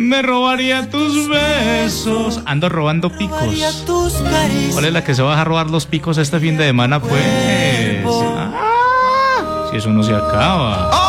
me 0.09 0.21
robaría 0.23 0.89
tus 0.89 1.29
besos. 1.29 2.41
Ando 2.45 2.67
robando 2.67 3.09
picos. 3.09 3.55
¿Cuál 4.73 4.85
es 4.85 4.93
la 4.93 5.03
que 5.03 5.13
se 5.13 5.21
va 5.21 5.39
a 5.39 5.43
robar 5.43 5.69
los 5.69 5.85
picos 5.85 6.17
este 6.17 6.39
fin 6.39 6.57
de 6.57 6.65
semana, 6.65 6.99
pues? 6.99 7.23
Ah, 8.05 9.67
si 9.69 9.77
eso 9.77 9.89
no 9.89 10.03
se 10.03 10.15
acaba. 10.15 11.08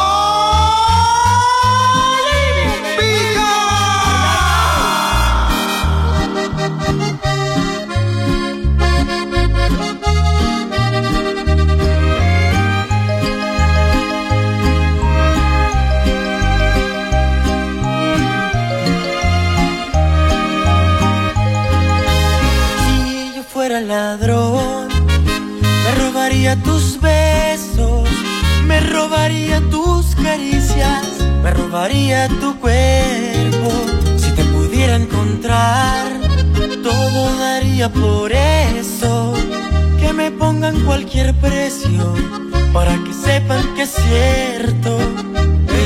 Ladrón, 24.10 24.88
me 25.84 25.92
robaría 26.02 26.56
tus 26.64 27.00
besos, 27.00 28.08
me 28.64 28.80
robaría 28.80 29.60
tus 29.70 30.16
caricias, 30.16 31.06
me 31.44 31.50
robaría 31.52 32.28
tu 32.40 32.58
cuerpo. 32.58 33.70
Si 34.16 34.32
te 34.32 34.42
pudiera 34.46 34.96
encontrar, 34.96 36.06
todo 36.82 37.38
daría 37.38 37.88
por 37.88 38.32
eso. 38.32 39.32
Que 40.00 40.12
me 40.12 40.32
pongan 40.32 40.76
cualquier 40.80 41.32
precio 41.34 42.12
para 42.72 42.94
que 43.04 43.12
sepan 43.14 43.62
que 43.76 43.82
es 43.82 43.92
cierto. 43.92 44.98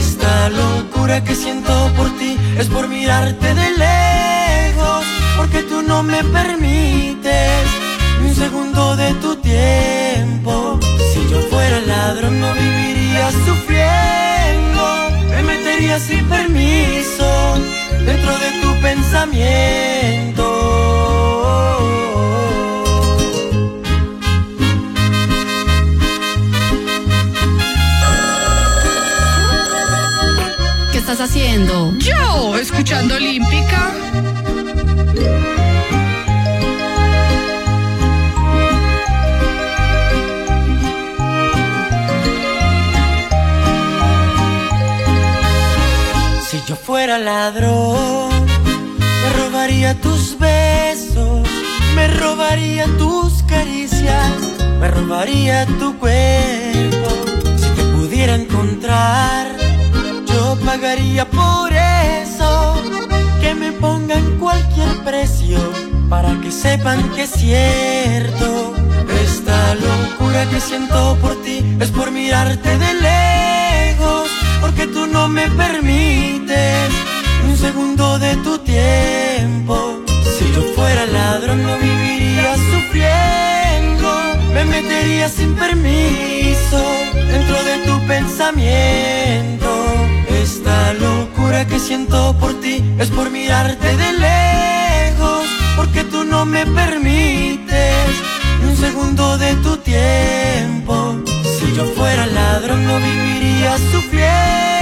Esta 0.01 0.49
locura 0.49 1.23
que 1.23 1.35
siento 1.35 1.75
por 1.95 2.09
ti 2.19 2.39
es 2.57 2.69
por 2.69 2.89
mirarte 2.89 3.49
de 3.61 3.69
lejos, 3.87 5.05
porque 5.37 5.61
tú 5.65 5.83
no 5.83 6.03
me 6.03 6.25
permites 6.25 7.84
un 8.35 8.41
segundo 8.41 8.97
de 8.97 9.15
tu 9.15 9.37
tiempo. 9.37 10.79
Si 11.13 11.21
yo 11.31 11.39
fuera 11.51 11.81
ladrón 11.81 12.41
no 12.41 12.53
viviría 12.55 13.31
sufriendo, 13.47 14.83
me 15.31 15.43
metería 15.43 15.99
sin 16.01 16.27
permiso 16.29 17.59
dentro 18.05 18.33
de 18.39 18.51
tu 18.63 18.81
pensamiento. 18.83 20.47
¿Qué 30.93 30.99
estás 30.99 31.21
haciendo? 31.21 31.93
Yo, 31.99 32.57
escuchando 32.59 33.15
Olímpica. 33.15 33.93
Fuera 47.05 47.19
ladrón, 47.19 48.31
me 48.97 49.31
robaría 49.39 49.95
tus 50.01 50.39
besos, 50.39 51.47
me 51.95 52.09
robaría 52.09 52.87
tus 52.97 53.43
caricias, 53.43 54.33
me 54.81 54.89
robaría 54.89 55.67
tu 55.67 55.99
cuerpo. 55.99 57.11
Si 57.59 57.69
te 57.77 57.83
pudiera 57.95 58.37
encontrar, 58.37 59.49
yo 60.33 60.57
pagaría 60.65 61.29
por 61.29 61.71
eso. 61.75 62.83
Que 63.43 63.55
me 63.55 63.73
pongan 63.73 64.39
cualquier 64.39 65.05
precio 65.05 65.59
para 66.09 66.41
que 66.41 66.51
sepan 66.51 67.03
que 67.15 67.25
es 67.25 67.33
cierto. 67.33 68.73
Esta 69.23 69.75
locura 69.75 70.49
que 70.49 70.59
siento 70.59 71.19
por 71.21 71.35
ti 71.43 71.77
es 71.81 71.91
por 71.91 72.11
mirarte 72.11 72.79
de 72.79 72.95
lejos, 72.95 74.31
porque 74.85 75.01
tú 75.01 75.07
no 75.07 75.29
me 75.29 75.49
permites 75.51 76.91
un 77.49 77.57
segundo 77.57 78.19
de 78.19 78.37
tu 78.37 78.59
tiempo. 78.59 80.03
Si 80.37 80.53
yo 80.53 80.63
fuera 80.75 81.07
ladrón 81.07 81.63
no 81.63 81.77
viviría 81.79 82.55
sufriendo, 82.71 84.09
me 84.53 84.65
metería 84.67 85.29
sin 85.29 85.55
permiso 85.55 86.83
dentro 87.15 87.57
de 87.65 87.79
tu 87.87 88.07
pensamiento. 88.07 89.69
Esta 90.29 90.93
locura 90.95 91.67
que 91.67 91.79
siento 91.79 92.37
por 92.39 92.61
ti 92.61 92.85
es 92.99 93.09
por 93.09 93.31
mirarte 93.31 93.97
de 93.97 94.13
lejos, 94.13 95.47
porque 95.77 96.05
tú 96.05 96.25
no 96.25 96.45
me 96.45 96.67
permites 96.67 98.11
un 98.63 98.77
segundo 98.77 99.39
de 99.39 99.55
tu 99.57 99.79
tiempo. 99.79 101.23
Si 101.59 101.75
yo 101.75 101.85
fuera 101.97 102.27
ladrón 102.27 102.87
no 102.87 102.99
viviría 102.99 103.79
sufriendo, 103.93 104.74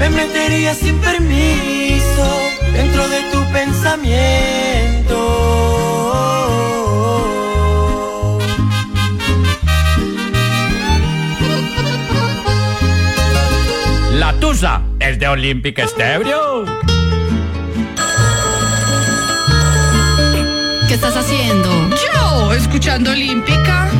me 0.00 0.08
metería 0.08 0.74
sin 0.74 0.98
permiso 0.98 2.26
dentro 2.72 3.06
de 3.06 3.20
tu 3.30 3.52
pensamiento. 3.52 5.18
La 14.12 14.32
tusa 14.40 14.82
es 14.98 15.18
de 15.18 15.28
Olímpica 15.28 15.84
Estéreo. 15.84 16.64
¿Qué 20.88 20.94
estás 20.94 21.14
haciendo? 21.14 21.90
Yo, 21.90 22.54
escuchando 22.54 23.10
Olímpica. 23.10 23.99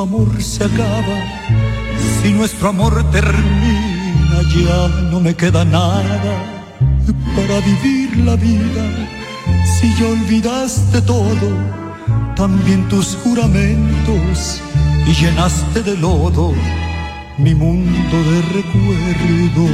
Nuestro 0.00 0.18
amor 0.18 0.42
se 0.42 0.64
acaba, 0.64 1.18
si 2.22 2.32
nuestro 2.32 2.68
amor 2.70 3.04
termina, 3.10 4.40
ya 4.54 4.88
no 5.10 5.20
me 5.20 5.34
queda 5.34 5.64
nada 5.64 6.64
para 7.36 7.60
vivir 7.60 8.16
la 8.24 8.36
vida. 8.36 8.84
Si 9.78 9.94
ya 9.96 10.06
olvidaste 10.06 11.02
todo, 11.02 11.48
también 12.34 12.88
tus 12.88 13.16
juramentos 13.22 14.62
y 15.06 15.12
llenaste 15.12 15.82
de 15.82 15.96
lodo 15.96 16.54
mi 17.36 17.54
mundo 17.54 18.16
de 18.30 18.42
recuerdos. 18.56 19.70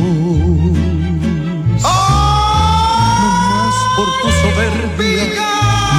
No 3.20 3.28
más 3.50 3.76
por 3.96 4.08
tu 4.22 4.28
soberbia, 4.42 5.24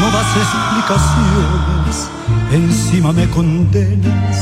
no 0.01 0.11
das 0.11 0.31
explicaciones, 0.43 2.09
encima 2.57 3.13
me 3.13 3.27
condenas 3.29 4.37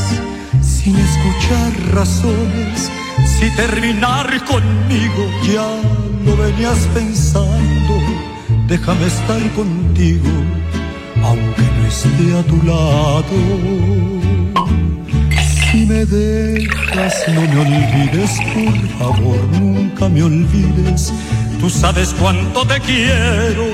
sin 0.61 0.95
escuchar 0.95 1.72
razones. 1.93 2.91
Si 3.26 3.49
terminar 3.55 4.28
conmigo 4.45 5.24
ya 5.51 5.68
lo 6.26 6.38
venías 6.38 6.80
pensando, 6.93 7.93
déjame 8.68 9.07
estar 9.07 9.41
contigo, 9.51 10.30
aunque 11.24 11.61
no 11.61 11.88
esté 11.88 12.38
a 12.39 12.43
tu 12.43 12.57
lado. 12.63 13.36
Si 15.72 15.86
me 15.86 16.05
dejas, 16.05 17.13
no 17.34 17.41
me 17.41 17.57
olvides, 17.59 18.32
por 18.53 18.78
favor, 18.99 19.39
nunca 19.59 20.07
me 20.07 20.24
olvides. 20.24 21.13
Tú 21.59 21.70
sabes 21.70 22.13
cuánto 22.20 22.66
te 22.66 22.80
quiero, 22.80 23.66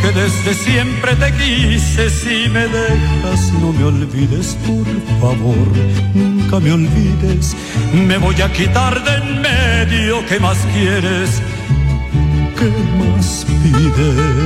que 0.00 0.12
desde 0.12 0.54
siempre 0.54 1.14
te 1.16 1.32
quise. 1.32 2.10
Si 2.10 2.48
me 2.48 2.66
dejas, 2.66 3.52
no 3.60 3.72
me 3.72 3.84
olvides, 3.84 4.56
por 4.66 4.86
favor, 5.20 5.68
nunca 6.14 6.60
me 6.60 6.72
olvides. 6.72 7.56
Me 7.92 8.18
voy 8.18 8.40
a 8.40 8.52
quitar 8.52 9.02
de 9.04 9.14
en 9.16 9.42
medio, 9.42 10.24
¿qué 10.26 10.38
más 10.40 10.58
quieres? 10.72 11.42
¿Qué 12.58 12.70
más 12.98 13.46
pides? 13.46 14.40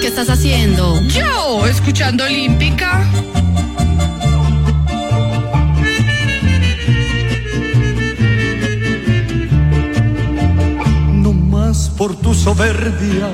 ¿Qué 0.00 0.06
estás 0.06 0.30
haciendo? 0.30 1.00
Yo, 1.08 1.66
escuchando 1.66 2.24
Olímpica. 2.24 3.04
Por 11.96 12.14
tu 12.16 12.34
soberbia, 12.34 13.28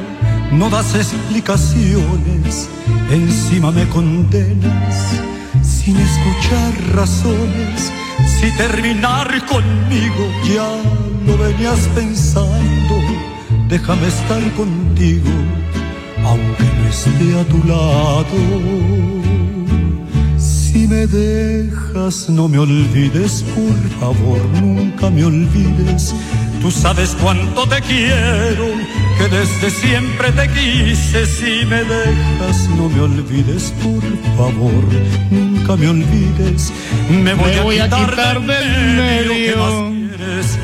no 0.52 0.70
das 0.70 0.94
explicaciones, 0.94 2.68
encima 3.10 3.70
me 3.70 3.88
condenas 3.88 5.22
sin 5.62 5.96
escuchar 5.96 6.72
razones. 6.94 7.92
Si 8.38 8.50
terminar 8.56 9.28
conmigo 9.46 10.24
ya 10.44 10.68
lo 11.26 11.36
venías 11.38 11.88
pensando, 11.94 12.94
déjame 13.68 14.06
estar 14.08 14.42
contigo, 14.52 15.30
aunque 16.24 16.64
no 16.64 16.88
esté 16.88 17.40
a 17.40 17.44
tu 17.44 17.58
lado. 17.66 18.36
Si 20.38 20.86
me 20.86 21.06
dejas, 21.06 22.28
no 22.28 22.48
me 22.48 22.58
olvides, 22.58 23.44
por 23.54 24.00
favor, 24.00 24.40
nunca 24.60 25.10
me 25.10 25.24
olvides. 25.24 26.14
Tú 26.62 26.70
sabes 26.70 27.16
cuánto 27.20 27.68
te 27.68 27.80
quiero, 27.80 28.66
que 29.18 29.28
desde 29.28 29.68
siempre 29.68 30.30
te 30.30 30.48
quise. 30.48 31.26
Si 31.26 31.66
me 31.66 31.82
dejas, 31.82 32.68
no 32.76 32.88
me 32.88 33.00
olvides, 33.00 33.74
por 33.82 34.02
favor, 34.36 34.84
nunca 35.30 35.76
me 35.76 35.88
olvides. 35.88 36.72
Me 37.10 37.34
voy, 37.34 37.50
Me 37.50 37.58
a, 37.58 37.62
voy 37.62 37.78
a 37.80 37.84
quitar, 37.84 38.10
quitar 38.10 38.40
del 38.40 38.94
medio. 38.94 39.32
¿Qué 39.32 39.56
más 39.56 40.18
quieres? 40.18 40.58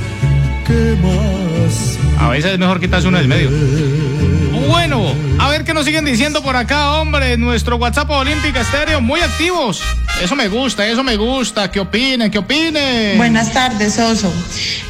¿Qué 0.69 0.99
más? 1.03 1.99
A 2.21 2.29
veces 2.31 2.53
es 2.53 2.59
mejor 2.61 2.79
quitarse 2.79 3.09
uno 3.09 3.19
del 3.19 3.27
medio. 3.29 3.51
Bueno, 4.69 5.15
qué 5.69 5.75
nos 5.75 5.85
siguen 5.85 6.07
diciendo 6.07 6.43
por 6.43 6.57
acá, 6.57 6.93
hombre. 6.93 7.37
Nuestro 7.37 7.77
WhatsApp 7.77 8.09
Olímpica 8.09 8.63
Estéreo, 8.63 9.03
muy 9.03 9.21
activos. 9.21 9.83
Eso 10.23 10.35
me 10.35 10.49
gusta, 10.49 10.87
eso 10.87 11.05
me 11.05 11.15
gusta. 11.17 11.71
¿Qué 11.71 11.79
opinen? 11.79 12.31
¿Qué 12.31 12.39
opinen? 12.39 13.19
Buenas 13.19 13.53
tardes, 13.53 13.99
Oso. 13.99 14.33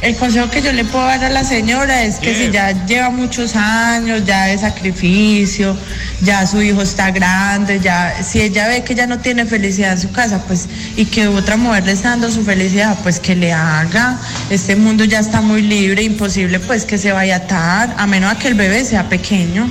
El 0.02 0.14
consejo 0.14 0.48
que 0.48 0.62
yo 0.62 0.70
le 0.70 0.84
puedo 0.84 1.04
dar 1.04 1.24
a 1.24 1.30
la 1.30 1.42
señora 1.42 2.04
es 2.04 2.20
que 2.20 2.32
si 2.32 2.52
ya 2.52 2.86
lleva 2.86 3.10
muchos 3.10 3.56
años, 3.56 4.24
ya 4.24 4.44
de 4.44 4.56
sacrificio, 4.56 5.76
ya 6.22 6.46
su 6.46 6.62
hijo 6.62 6.80
está 6.80 7.10
grande, 7.10 7.80
ya 7.80 8.22
si 8.22 8.40
ella 8.40 8.68
ve 8.68 8.84
que 8.84 8.94
ya 8.94 9.08
no 9.08 9.18
tiene 9.18 9.46
felicidad 9.46 9.94
en 9.94 10.00
su 10.00 10.12
casa, 10.12 10.44
pues 10.46 10.68
y 10.96 11.06
que 11.06 11.26
otra 11.26 11.56
mujer 11.56 11.86
le 11.86 11.92
está 11.92 12.10
dando 12.10 12.30
su 12.30 12.44
felicidad, 12.44 12.96
pues 13.02 13.18
que 13.18 13.34
le 13.34 13.52
haga. 13.52 14.16
Este 14.48 14.76
mundo 14.76 15.02
ya 15.02 15.18
está 15.18 15.40
muy 15.40 15.62
libre, 15.62 16.04
imposible 16.04 16.60
pues 16.60 16.84
que 16.84 16.98
se 16.98 17.10
vaya 17.10 17.34
a 17.34 17.38
atar, 17.38 17.96
a 17.98 18.06
menos 18.06 18.30
a 18.30 18.38
que 18.38 18.46
el 18.46 18.54
bebé 18.54 18.84
sea 18.84 19.08
pequeño. 19.08 19.68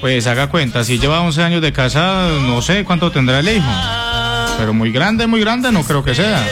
Pues 0.00 0.26
haga 0.28 0.48
cuenta, 0.48 0.84
si 0.84 0.98
lleva 0.98 1.20
11 1.20 1.42
años 1.42 1.62
de 1.62 1.72
casa, 1.72 2.28
no 2.42 2.62
sé 2.62 2.84
cuánto 2.84 3.10
tendrá 3.10 3.40
el 3.40 3.48
hijo. 3.48 3.70
Pero 4.56 4.72
muy 4.72 4.92
grande, 4.92 5.26
muy 5.26 5.40
grande, 5.40 5.72
no 5.72 5.82
creo 5.82 6.04
que 6.04 6.14
sea. 6.14 6.46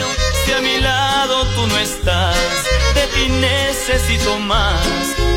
Si 0.44 0.52
a 0.52 0.60
mi 0.60 0.80
lado 0.80 1.44
tú 1.54 1.66
no 1.68 1.78
estás, 1.78 2.36
de 2.94 3.06
ti 3.14 3.32
necesito 3.40 4.38
más, 4.40 4.84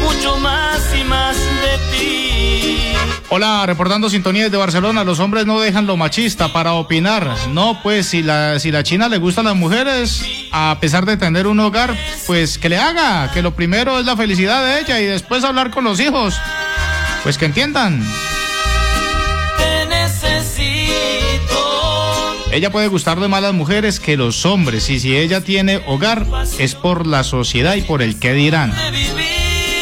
mucho 0.01 0.37
más 0.37 0.81
y 0.99 1.03
más 1.03 1.37
de 1.37 1.97
ti. 1.97 2.93
Hola, 3.31 3.63
reportando 3.67 4.09
sintonía 4.09 4.45
desde 4.45 4.57
Barcelona. 4.57 5.03
Los 5.03 5.19
hombres 5.19 5.45
no 5.45 5.59
dejan 5.59 5.85
lo 5.85 5.95
machista 5.95 6.51
para 6.51 6.73
opinar. 6.73 7.31
No, 7.51 7.79
pues 7.83 8.07
si 8.07 8.23
la, 8.23 8.59
si 8.59 8.71
la 8.71 8.81
China 8.81 9.07
le 9.07 9.19
gustan 9.19 9.45
las 9.45 9.55
mujeres, 9.55 10.25
a 10.51 10.75
pesar 10.81 11.05
de 11.05 11.15
tener 11.15 11.45
un 11.45 11.59
hogar, 11.59 11.95
pues 12.25 12.57
que 12.57 12.69
le 12.69 12.77
haga. 12.79 13.31
Que 13.31 13.43
lo 13.43 13.53
primero 13.53 13.99
es 13.99 14.05
la 14.07 14.17
felicidad 14.17 14.65
de 14.65 14.79
ella 14.81 14.99
y 14.99 15.05
después 15.05 15.43
hablar 15.43 15.69
con 15.69 15.83
los 15.83 15.99
hijos. 15.99 16.35
Pues 17.23 17.37
que 17.37 17.45
entiendan. 17.45 18.03
Te 19.57 19.85
necesito. 19.87 21.59
Ella 22.51 22.71
puede 22.71 22.87
gustar 22.87 23.19
de 23.19 23.27
más 23.27 23.41
las 23.41 23.53
mujeres 23.53 23.99
que 23.99 24.17
los 24.17 24.45
hombres. 24.45 24.89
Y 24.89 24.99
si 24.99 25.15
ella 25.15 25.41
tiene 25.41 25.81
hogar, 25.85 26.25
es 26.57 26.75
por 26.75 27.05
la 27.05 27.23
sociedad 27.23 27.75
y 27.75 27.81
por 27.81 28.01
el 28.01 28.19
que 28.19 28.33
dirán. 28.33 28.73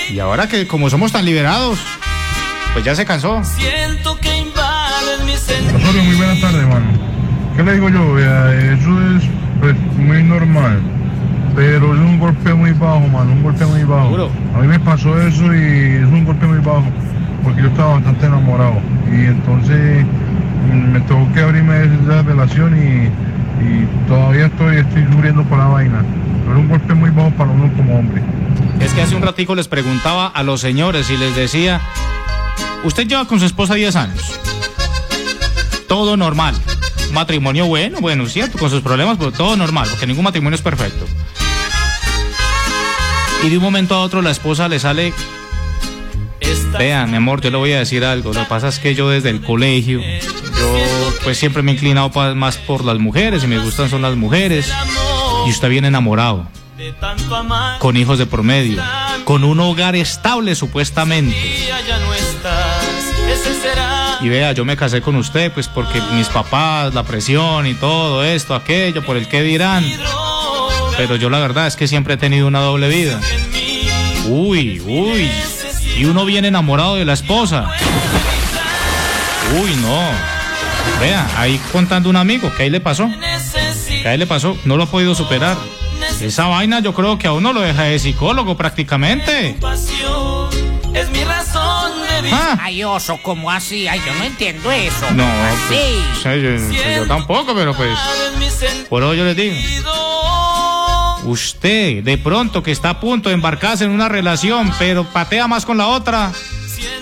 Y 0.10 0.20
ahora 0.20 0.48
que 0.48 0.68
como 0.68 0.90
somos 0.90 1.12
tan 1.12 1.26
liberados, 1.26 1.80
pues 2.74 2.84
ya 2.84 2.96
se 2.96 3.06
cansó. 3.06 3.42
Siento 3.44 4.18
que 4.20 4.36
invaden 4.38 5.26
mis 5.26 5.44
Osorio, 5.76 6.04
muy 6.04 6.16
buenas 6.16 6.42
tardes, 6.42 6.68
mano. 6.68 6.86
¿Qué 7.56 7.64
le 7.64 7.74
digo 7.74 7.90
yo? 7.90 8.20
Eso 8.20 9.16
es 9.16 9.24
pues, 9.60 9.76
muy 9.98 10.24
normal. 10.24 10.82
Pero 11.56 11.96
es 11.96 12.00
un 12.00 12.20
golpe 12.20 12.54
muy 12.54 12.72
bajo, 12.72 13.00
mano, 13.08 13.32
un 13.32 13.42
golpe 13.42 13.66
muy 13.66 13.84
bajo. 13.84 14.30
A 14.56 14.60
mí 14.60 14.68
me 14.68 14.80
pasó 14.80 15.20
eso 15.20 15.54
y 15.56 15.96
es 15.96 16.04
un 16.04 16.24
golpe 16.24 16.46
muy 16.46 16.60
bajo. 16.60 16.86
Porque 17.48 17.62
yo 17.62 17.70
estaba 17.70 17.94
bastante 17.94 18.26
enamorado. 18.26 18.82
Y 19.10 19.28
entonces 19.28 20.06
mm, 20.70 20.92
me 20.92 21.00
tocó 21.00 21.32
que 21.34 21.40
abrirme 21.40 21.86
esa 22.04 22.22
relación 22.22 22.76
y, 22.78 23.10
todavía 24.06 24.48
estoy, 24.48 24.78
estoy 24.78 25.06
sufriendo 25.10 25.44
por 25.44 25.58
la 25.58 25.68
vaina. 25.68 26.04
Pero 26.46 26.60
un 26.60 26.68
golpe 26.68 26.94
muy 26.94 27.10
bajo 27.10 27.32
para 27.32 27.50
uno 27.50 27.72
como 27.78 28.00
hombre. 28.00 28.22
Es 28.82 28.94
que 28.94 29.02
hace 29.02 29.16
un 29.16 29.22
ratico 29.22 29.56
les 29.56 29.70
preguntaba 29.70 30.28
a 30.28 30.44
los 30.44 30.60
señores 30.60 31.10
y 31.10 31.16
les 31.16 31.38
decía, 31.38 31.80
usted 32.84 33.08
lleva 33.08 33.26
con 33.26 33.40
su 33.40 33.46
esposa 33.46 33.76
10 33.76 33.96
años. 33.96 34.40
Todo 35.88 36.18
normal. 36.18 36.54
Matrimonio 37.14 37.66
bueno, 37.68 38.02
bueno, 38.02 38.28
cierto, 38.28 38.58
con 38.58 38.70
sus 38.70 38.82
problemas, 38.82 39.18
pero 39.18 39.32
todo 39.32 39.56
normal, 39.56 39.88
porque 39.90 40.06
ningún 40.06 40.26
matrimonio 40.26 40.56
es 40.56 40.62
perfecto. 40.62 41.06
Y 43.46 43.50
de 43.50 43.56
un 43.58 43.64
momento 43.64 43.96
a 43.96 44.02
otro 44.02 44.22
la 44.22 44.32
esposa 44.32 44.68
le 44.68 44.80
sale... 44.80 45.14
Vean, 46.78 47.10
mi 47.10 47.18
amor, 47.18 47.42
yo 47.42 47.50
le 47.50 47.58
voy 47.58 47.74
a 47.74 47.80
decir 47.80 48.06
algo. 48.06 48.34
Lo 48.34 48.42
que 48.42 48.46
pasa 48.48 48.68
es 48.68 48.80
que 48.80 48.96
yo 48.96 49.10
desde 49.10 49.30
el 49.30 49.42
colegio, 49.42 50.02
yo 50.02 51.14
pues 51.24 51.38
siempre 51.38 51.64
me 51.64 51.72
he 51.72 51.76
inclinado 51.76 52.10
más 52.36 52.58
por 52.58 52.84
las 52.86 53.00
mujeres 53.00 53.44
y 53.44 53.48
me 53.48 53.60
gustan 53.60 53.90
son 53.90 54.02
las 54.02 54.16
mujeres. 54.16 54.72
Y 55.46 55.50
usted 55.50 55.70
viene 55.70 55.88
enamorado 55.88 56.48
con 57.80 57.98
hijos 57.98 58.20
de 58.20 58.26
por 58.26 58.44
medio, 58.44 58.82
con 59.24 59.44
un 59.44 59.60
hogar 59.60 59.96
estable 59.96 60.56
supuestamente. 60.56 61.36
Y 64.22 64.30
vea, 64.30 64.52
yo 64.52 64.66
me 64.66 64.76
casé 64.78 65.02
con 65.02 65.16
usted, 65.16 65.52
pues 65.52 65.68
porque 65.68 66.02
mis 66.14 66.28
papás, 66.28 66.94
la 66.94 67.04
presión 67.04 67.68
y 67.68 67.74
todo 67.74 68.24
esto, 68.24 68.56
aquello, 68.56 69.04
por 69.06 69.18
el 69.18 69.28
que 69.28 69.42
dirán. 69.42 69.86
Pero 70.98 71.16
yo 71.16 71.30
la 71.30 71.40
verdad 71.40 71.68
es 71.68 71.76
que 71.76 71.88
siempre 71.88 72.16
he 72.16 72.18
tenido 72.18 72.48
una 72.48 72.60
doble 72.62 72.90
vida. 72.90 73.20
Uy, 74.28 74.80
uy. 74.82 75.30
Y 75.98 76.06
uno 76.06 76.26
viene 76.26 76.50
enamorado 76.50 76.96
de 76.96 77.06
la 77.06 77.14
esposa. 77.14 77.70
Uy, 79.60 79.76
no. 79.78 80.00
Vea, 81.00 81.28
ahí 81.38 81.60
contando 81.72 82.10
un 82.10 82.16
amigo, 82.16 82.54
que 82.56 82.64
ahí 82.64 82.70
le 82.70 82.80
pasó. 82.80 83.10
Que 83.88 84.08
ahí 84.08 84.18
le 84.18 84.28
pasó, 84.28 84.56
no 84.66 84.78
lo 84.78 84.84
ha 84.84 84.86
podido 84.88 85.16
superar. 85.16 85.58
Esa 86.22 86.46
vaina 86.48 86.80
yo 86.80 86.94
creo 86.94 87.18
que 87.18 87.28
a 87.28 87.34
uno 87.34 87.52
lo 87.54 87.62
deja 87.62 87.84
de 87.84 87.98
psicólogo 87.98 88.56
prácticamente. 88.56 89.56
Pasión 89.60 90.50
es 90.94 91.10
mi 91.10 91.24
razón 91.24 91.92
de 92.08 92.22
vivir. 92.22 92.40
Ay, 92.60 92.84
oso, 92.84 93.20
¿cómo 93.22 93.52
así? 93.52 93.88
Ay, 93.88 94.00
yo 94.06 94.14
no 94.14 94.24
entiendo 94.24 94.72
eso. 94.72 95.12
No, 95.12 95.24
¿Cómo 95.24 95.48
pues, 95.68 95.80
así? 95.80 96.00
o 96.14 96.22
sea, 96.22 96.36
yo, 96.36 96.50
pues, 96.56 96.96
yo 96.96 97.08
tampoco, 97.08 97.56
pero 97.56 97.74
pues. 97.76 97.98
Por 98.90 99.04
eso 99.04 99.14
yo 99.16 99.26
les 99.26 99.36
digo. 99.36 99.56
Usted, 101.28 102.06
de 102.06 102.18
pronto, 102.18 102.64
que 102.64 102.72
está 102.72 102.92
a 102.92 103.00
punto 103.02 103.28
de 103.28 103.36
embarcarse 103.36 103.84
en 103.84 103.92
una 103.92 104.08
relación, 104.08 104.72
pero 104.80 105.04
patea 105.04 105.46
más 105.46 105.66
con 105.66 105.78
la 105.78 105.88
otra. 105.88 106.32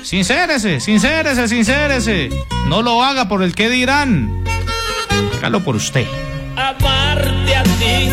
Sincérese, 0.01 0.80
sincérese, 0.80 1.47
sincérese. 1.47 2.30
No 2.67 2.82
lo 2.82 3.03
haga 3.03 3.28
por 3.28 3.43
el 3.43 3.53
que 3.53 3.69
dirán. 3.69 4.43
Hágalo 5.38 5.63
por 5.63 5.76
usted. 5.76 6.07
Aparte 6.55 7.55
a 7.55 7.61
ti 7.61 8.09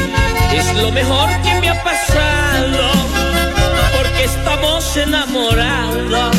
es 0.54 0.74
lo 0.76 0.92
mejor 0.92 1.30
que 1.42 1.60
me 1.62 1.70
ha 1.70 1.82
pasado. 1.82 2.90
Porque 3.96 4.24
estamos 4.24 4.94
enamorados. 4.98 6.36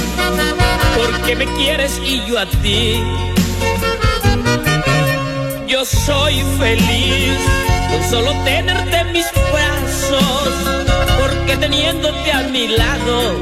Porque 0.95 1.36
me 1.36 1.45
quieres 1.55 1.99
y 2.05 2.24
yo 2.28 2.39
a 2.39 2.45
ti. 2.45 3.01
Yo 5.67 5.84
soy 5.84 6.43
feliz 6.59 7.39
con 7.94 8.10
solo 8.10 8.32
tenerte 8.44 8.98
en 8.98 9.14
mis 9.14 9.26
brazos, 9.52 10.50
porque 11.20 11.58
teniéndote 11.58 12.32
a 12.32 12.44
mi 12.44 12.68
lado 12.68 13.41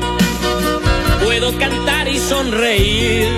puedo 1.24 1.58
cantar 1.58 2.08
y 2.08 2.18
sonreír. 2.20 3.30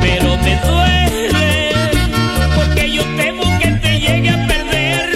Pero 0.00 0.36
me 0.44 0.54
duele 0.66 1.70
porque 2.56 2.92
yo 2.92 3.02
temo 3.16 3.58
que 3.60 3.68
te 3.82 4.00
llegue 4.00 4.30
a 4.30 4.46
perder 4.46 5.08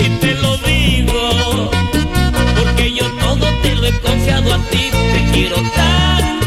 y 0.00 0.08
te 0.20 0.34
lo 0.34 0.56
digo 0.58 1.70
porque 2.58 2.92
yo 2.92 3.06
todo 3.24 3.46
te 3.62 3.74
lo 3.74 3.86
he 3.86 4.00
confiado 4.00 4.54
a 4.54 4.58
ti, 4.70 4.90
te 4.90 5.30
quiero 5.32 5.56
tanto 5.56 6.41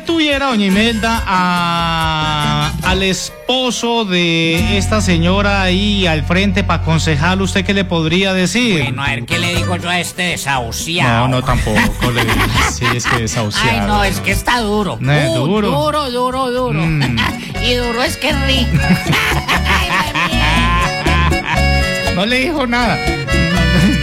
tuviera, 0.00 0.46
doña 0.46 0.66
Imelda, 0.66 1.22
a, 1.26 2.72
al 2.82 3.02
esposo 3.02 4.04
de 4.04 4.76
esta 4.76 5.00
señora 5.00 5.62
ahí 5.62 6.06
al 6.06 6.24
frente 6.24 6.64
para 6.64 6.82
aconsejarlo, 6.82 7.44
¿usted 7.44 7.64
qué 7.64 7.74
le 7.74 7.84
podría 7.84 8.32
decir? 8.32 8.82
Bueno, 8.82 9.02
a 9.02 9.10
ver, 9.10 9.24
¿qué 9.24 9.38
le 9.38 9.54
digo 9.54 9.76
yo 9.76 9.88
a 9.88 10.00
este 10.00 10.22
desahuciado? 10.22 11.28
No, 11.28 11.36
no, 11.36 11.42
tampoco 11.42 12.10
le 12.10 12.24
digo. 12.24 12.34
Sí, 12.72 12.84
es 12.94 13.06
que 13.06 13.18
desahuciado. 13.18 13.70
Ay, 13.70 13.86
no, 13.86 14.04
es 14.04 14.20
que 14.20 14.32
está 14.32 14.60
duro. 14.60 14.98
No, 15.00 15.12
es 15.12 15.28
uh, 15.28 15.34
duro. 15.34 15.70
Duro, 15.70 16.10
duro, 16.10 16.50
duro. 16.50 16.80
Mm. 16.80 17.16
Y 17.62 17.74
duro 17.74 18.02
es 18.02 18.16
que 18.16 18.32
rico. 18.32 18.70
no 22.14 22.24
le 22.24 22.40
dijo 22.40 22.66
nada 22.66 22.98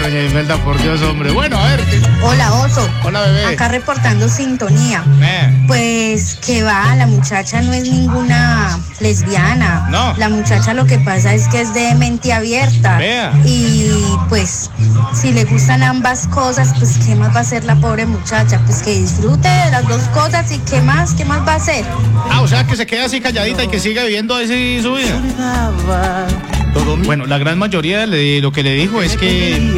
doña 0.09 0.23
Imelda, 0.23 0.55
por 0.63 0.81
Dios, 0.81 1.01
hombre. 1.01 1.31
Bueno, 1.31 1.57
a 1.57 1.65
ver. 1.67 1.81
¿qué- 1.81 2.01
Hola, 2.23 2.53
Oso. 2.53 2.87
Hola, 3.03 3.21
bebé. 3.23 3.45
Acá 3.45 3.67
reportando 3.67 4.29
sintonía. 4.29 5.03
Pues 5.67 6.35
que 6.35 6.63
va, 6.63 6.95
la 6.95 7.07
muchacha 7.07 7.61
no 7.61 7.73
es 7.73 7.83
ninguna 7.83 8.79
lesbiana. 9.01 9.87
No. 9.91 10.13
La 10.17 10.29
muchacha 10.29 10.73
lo 10.73 10.85
que 10.85 10.97
pasa 10.99 11.33
es 11.33 11.47
que 11.49 11.61
es 11.61 11.73
de 11.73 11.93
mente 11.95 12.31
abierta. 12.31 12.97
Vea. 12.97 13.33
Y 13.45 13.91
pues, 14.29 14.71
si 15.13 15.33
le 15.33 15.43
gustan 15.43 15.83
ambas 15.83 16.27
cosas, 16.27 16.73
pues 16.79 16.97
qué 17.05 17.13
más 17.15 17.33
va 17.33 17.39
a 17.39 17.41
hacer 17.41 17.65
la 17.65 17.75
pobre 17.75 18.05
muchacha. 18.05 18.59
Pues 18.65 18.81
que 18.81 18.93
disfrute 18.99 19.49
de 19.49 19.71
las 19.71 19.87
dos 19.87 20.03
cosas 20.13 20.49
y 20.53 20.59
qué 20.59 20.81
más, 20.81 21.13
qué 21.15 21.25
más 21.25 21.45
va 21.45 21.53
a 21.53 21.55
hacer. 21.57 21.83
Ah, 22.31 22.41
o 22.41 22.47
sea, 22.47 22.65
que 22.65 22.77
se 22.77 22.85
quede 22.85 23.03
así 23.03 23.19
calladita 23.19 23.63
y 23.65 23.67
que 23.67 23.79
siga 23.79 24.03
viviendo 24.03 24.35
así 24.35 24.79
su 24.81 24.93
vida. 24.93 25.19
Bueno, 27.05 27.25
la 27.25 27.37
gran 27.37 27.57
mayoría 27.57 28.05
de 28.05 28.39
lo 28.41 28.51
que 28.51 28.63
le 28.63 28.73
dijo 28.73 29.01
es 29.01 29.17
que 29.17 29.73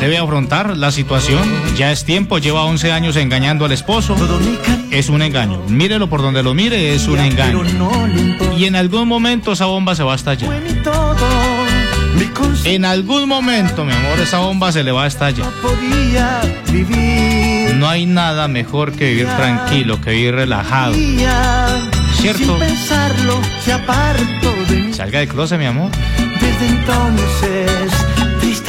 debe 0.00 0.18
afrontar 0.18 0.76
la 0.76 0.90
situación. 0.90 1.42
Ya 1.76 1.92
es 1.92 2.04
tiempo, 2.04 2.38
lleva 2.38 2.64
11 2.64 2.92
años 2.92 3.16
engañando 3.16 3.64
al 3.64 3.72
esposo. 3.72 4.16
Es 4.90 5.08
un 5.08 5.22
engaño. 5.22 5.60
Mírelo 5.68 6.08
por 6.08 6.22
donde 6.22 6.42
lo 6.42 6.54
mire, 6.54 6.94
es 6.94 7.06
un 7.06 7.18
engaño. 7.18 7.62
Y 8.56 8.64
en 8.64 8.76
algún 8.76 9.08
momento 9.08 9.52
esa 9.52 9.66
bomba 9.66 9.94
se 9.94 10.02
va 10.02 10.12
a 10.12 10.16
estallar. 10.16 10.50
En 12.64 12.84
algún 12.84 13.28
momento, 13.28 13.84
mi 13.84 13.92
amor, 13.92 14.18
esa 14.20 14.38
bomba 14.38 14.72
se 14.72 14.82
le 14.82 14.90
va 14.90 15.04
a 15.04 15.06
estallar. 15.06 15.46
No 17.76 17.88
hay 17.88 18.06
nada 18.06 18.48
mejor 18.48 18.92
que 18.92 19.10
vivir 19.10 19.26
tranquilo, 19.36 20.00
que 20.00 20.10
vivir 20.10 20.34
relajado. 20.34 20.94
¿Cierto? 22.14 22.58
De. 22.58 22.66
Salga 24.94 25.18
del 25.20 25.28
closet, 25.28 25.58
mi 25.58 25.66
amor. 25.66 25.90
Desde 26.40 26.68
entonces, 26.68 27.92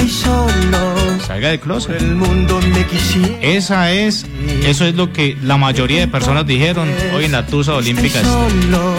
y 0.07 0.09
solo. 0.09 1.19
Salga 1.25 1.49
del 1.49 1.59
closet. 1.59 2.01
El 2.01 2.15
mundo 2.15 2.61
me 2.73 2.85
quisiera. 2.85 3.37
Esa 3.41 3.91
es, 3.91 4.25
eso 4.63 4.85
es 4.85 4.95
lo 4.95 5.11
que 5.11 5.35
la 5.43 5.57
mayoría 5.57 5.99
de 5.99 6.07
personas 6.07 6.47
dijeron 6.47 6.89
hoy 7.13 7.25
en 7.25 7.33
la 7.33 7.45
Tusa 7.45 7.73
Olímpica. 7.73 8.23
Solo. 8.23 8.95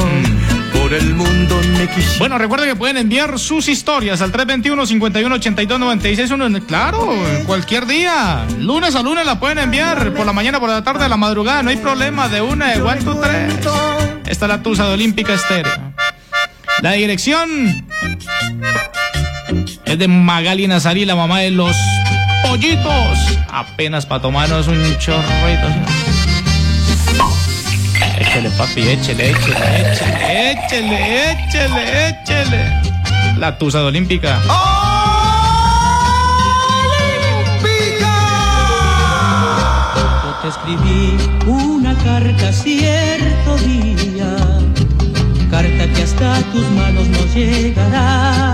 Por 0.72 0.92
el 0.92 1.14
mundo 1.14 1.58
me. 1.72 1.88
Bueno, 2.18 2.36
recuerden 2.38 2.68
que 2.68 2.76
pueden 2.76 2.98
enviar 2.98 3.38
sus 3.38 3.68
historias 3.68 4.20
al 4.20 4.32
321-5182-96. 4.32 6.66
Claro, 6.66 7.14
cualquier 7.46 7.86
día. 7.86 8.44
Lunes 8.58 8.94
a 8.94 9.02
lunes 9.02 9.24
la 9.24 9.40
pueden 9.40 9.56
enviar. 9.58 10.12
Por 10.12 10.26
la 10.26 10.32
mañana, 10.32 10.60
por 10.60 10.68
la 10.68 10.84
tarde, 10.84 11.06
a 11.06 11.08
la 11.08 11.16
madrugada. 11.16 11.62
No 11.62 11.70
hay 11.70 11.78
problema. 11.78 12.28
De 12.28 12.42
una, 12.42 12.74
de 12.74 12.82
one, 12.82 13.00
two, 13.02 13.18
tres. 13.20 13.54
Esta 14.26 14.44
es 14.44 14.48
la 14.48 14.62
Tusa 14.62 14.86
de 14.86 14.92
Olímpica 14.94 15.34
Estéreo. 15.34 15.72
La 16.82 16.92
dirección 16.92 17.84
es 19.88 19.98
de 19.98 20.06
Magali 20.06 20.66
Nazarí, 20.66 21.04
la 21.04 21.16
mamá 21.16 21.40
de 21.40 21.50
los 21.50 21.74
pollitos. 22.42 23.18
Apenas 23.50 24.04
para 24.04 24.20
tomarnos 24.20 24.68
un 24.68 24.76
chorrito. 24.98 25.68
Échele, 28.18 28.50
papi, 28.50 28.82
échele, 28.82 29.30
échele, 29.30 29.56
échele, 29.80 30.52
échele, 30.52 31.30
échele, 31.30 32.08
échele. 32.08 33.38
La 33.38 33.56
tusa 33.56 33.78
de 33.78 33.84
Olímpica. 33.86 34.40
Yo 40.24 40.34
te 40.42 40.48
escribí 40.48 41.16
una 41.46 41.94
carta 42.04 42.52
cierto 42.52 43.56
día, 43.58 44.36
carta 45.50 45.86
que 45.94 46.02
hasta 46.02 46.42
tus 46.52 46.68
manos 46.72 47.08
no 47.08 47.34
llegará. 47.34 48.47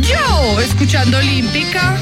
Yo, 0.00 0.58
escuchando 0.60 1.18
Olímpica. 1.18 1.98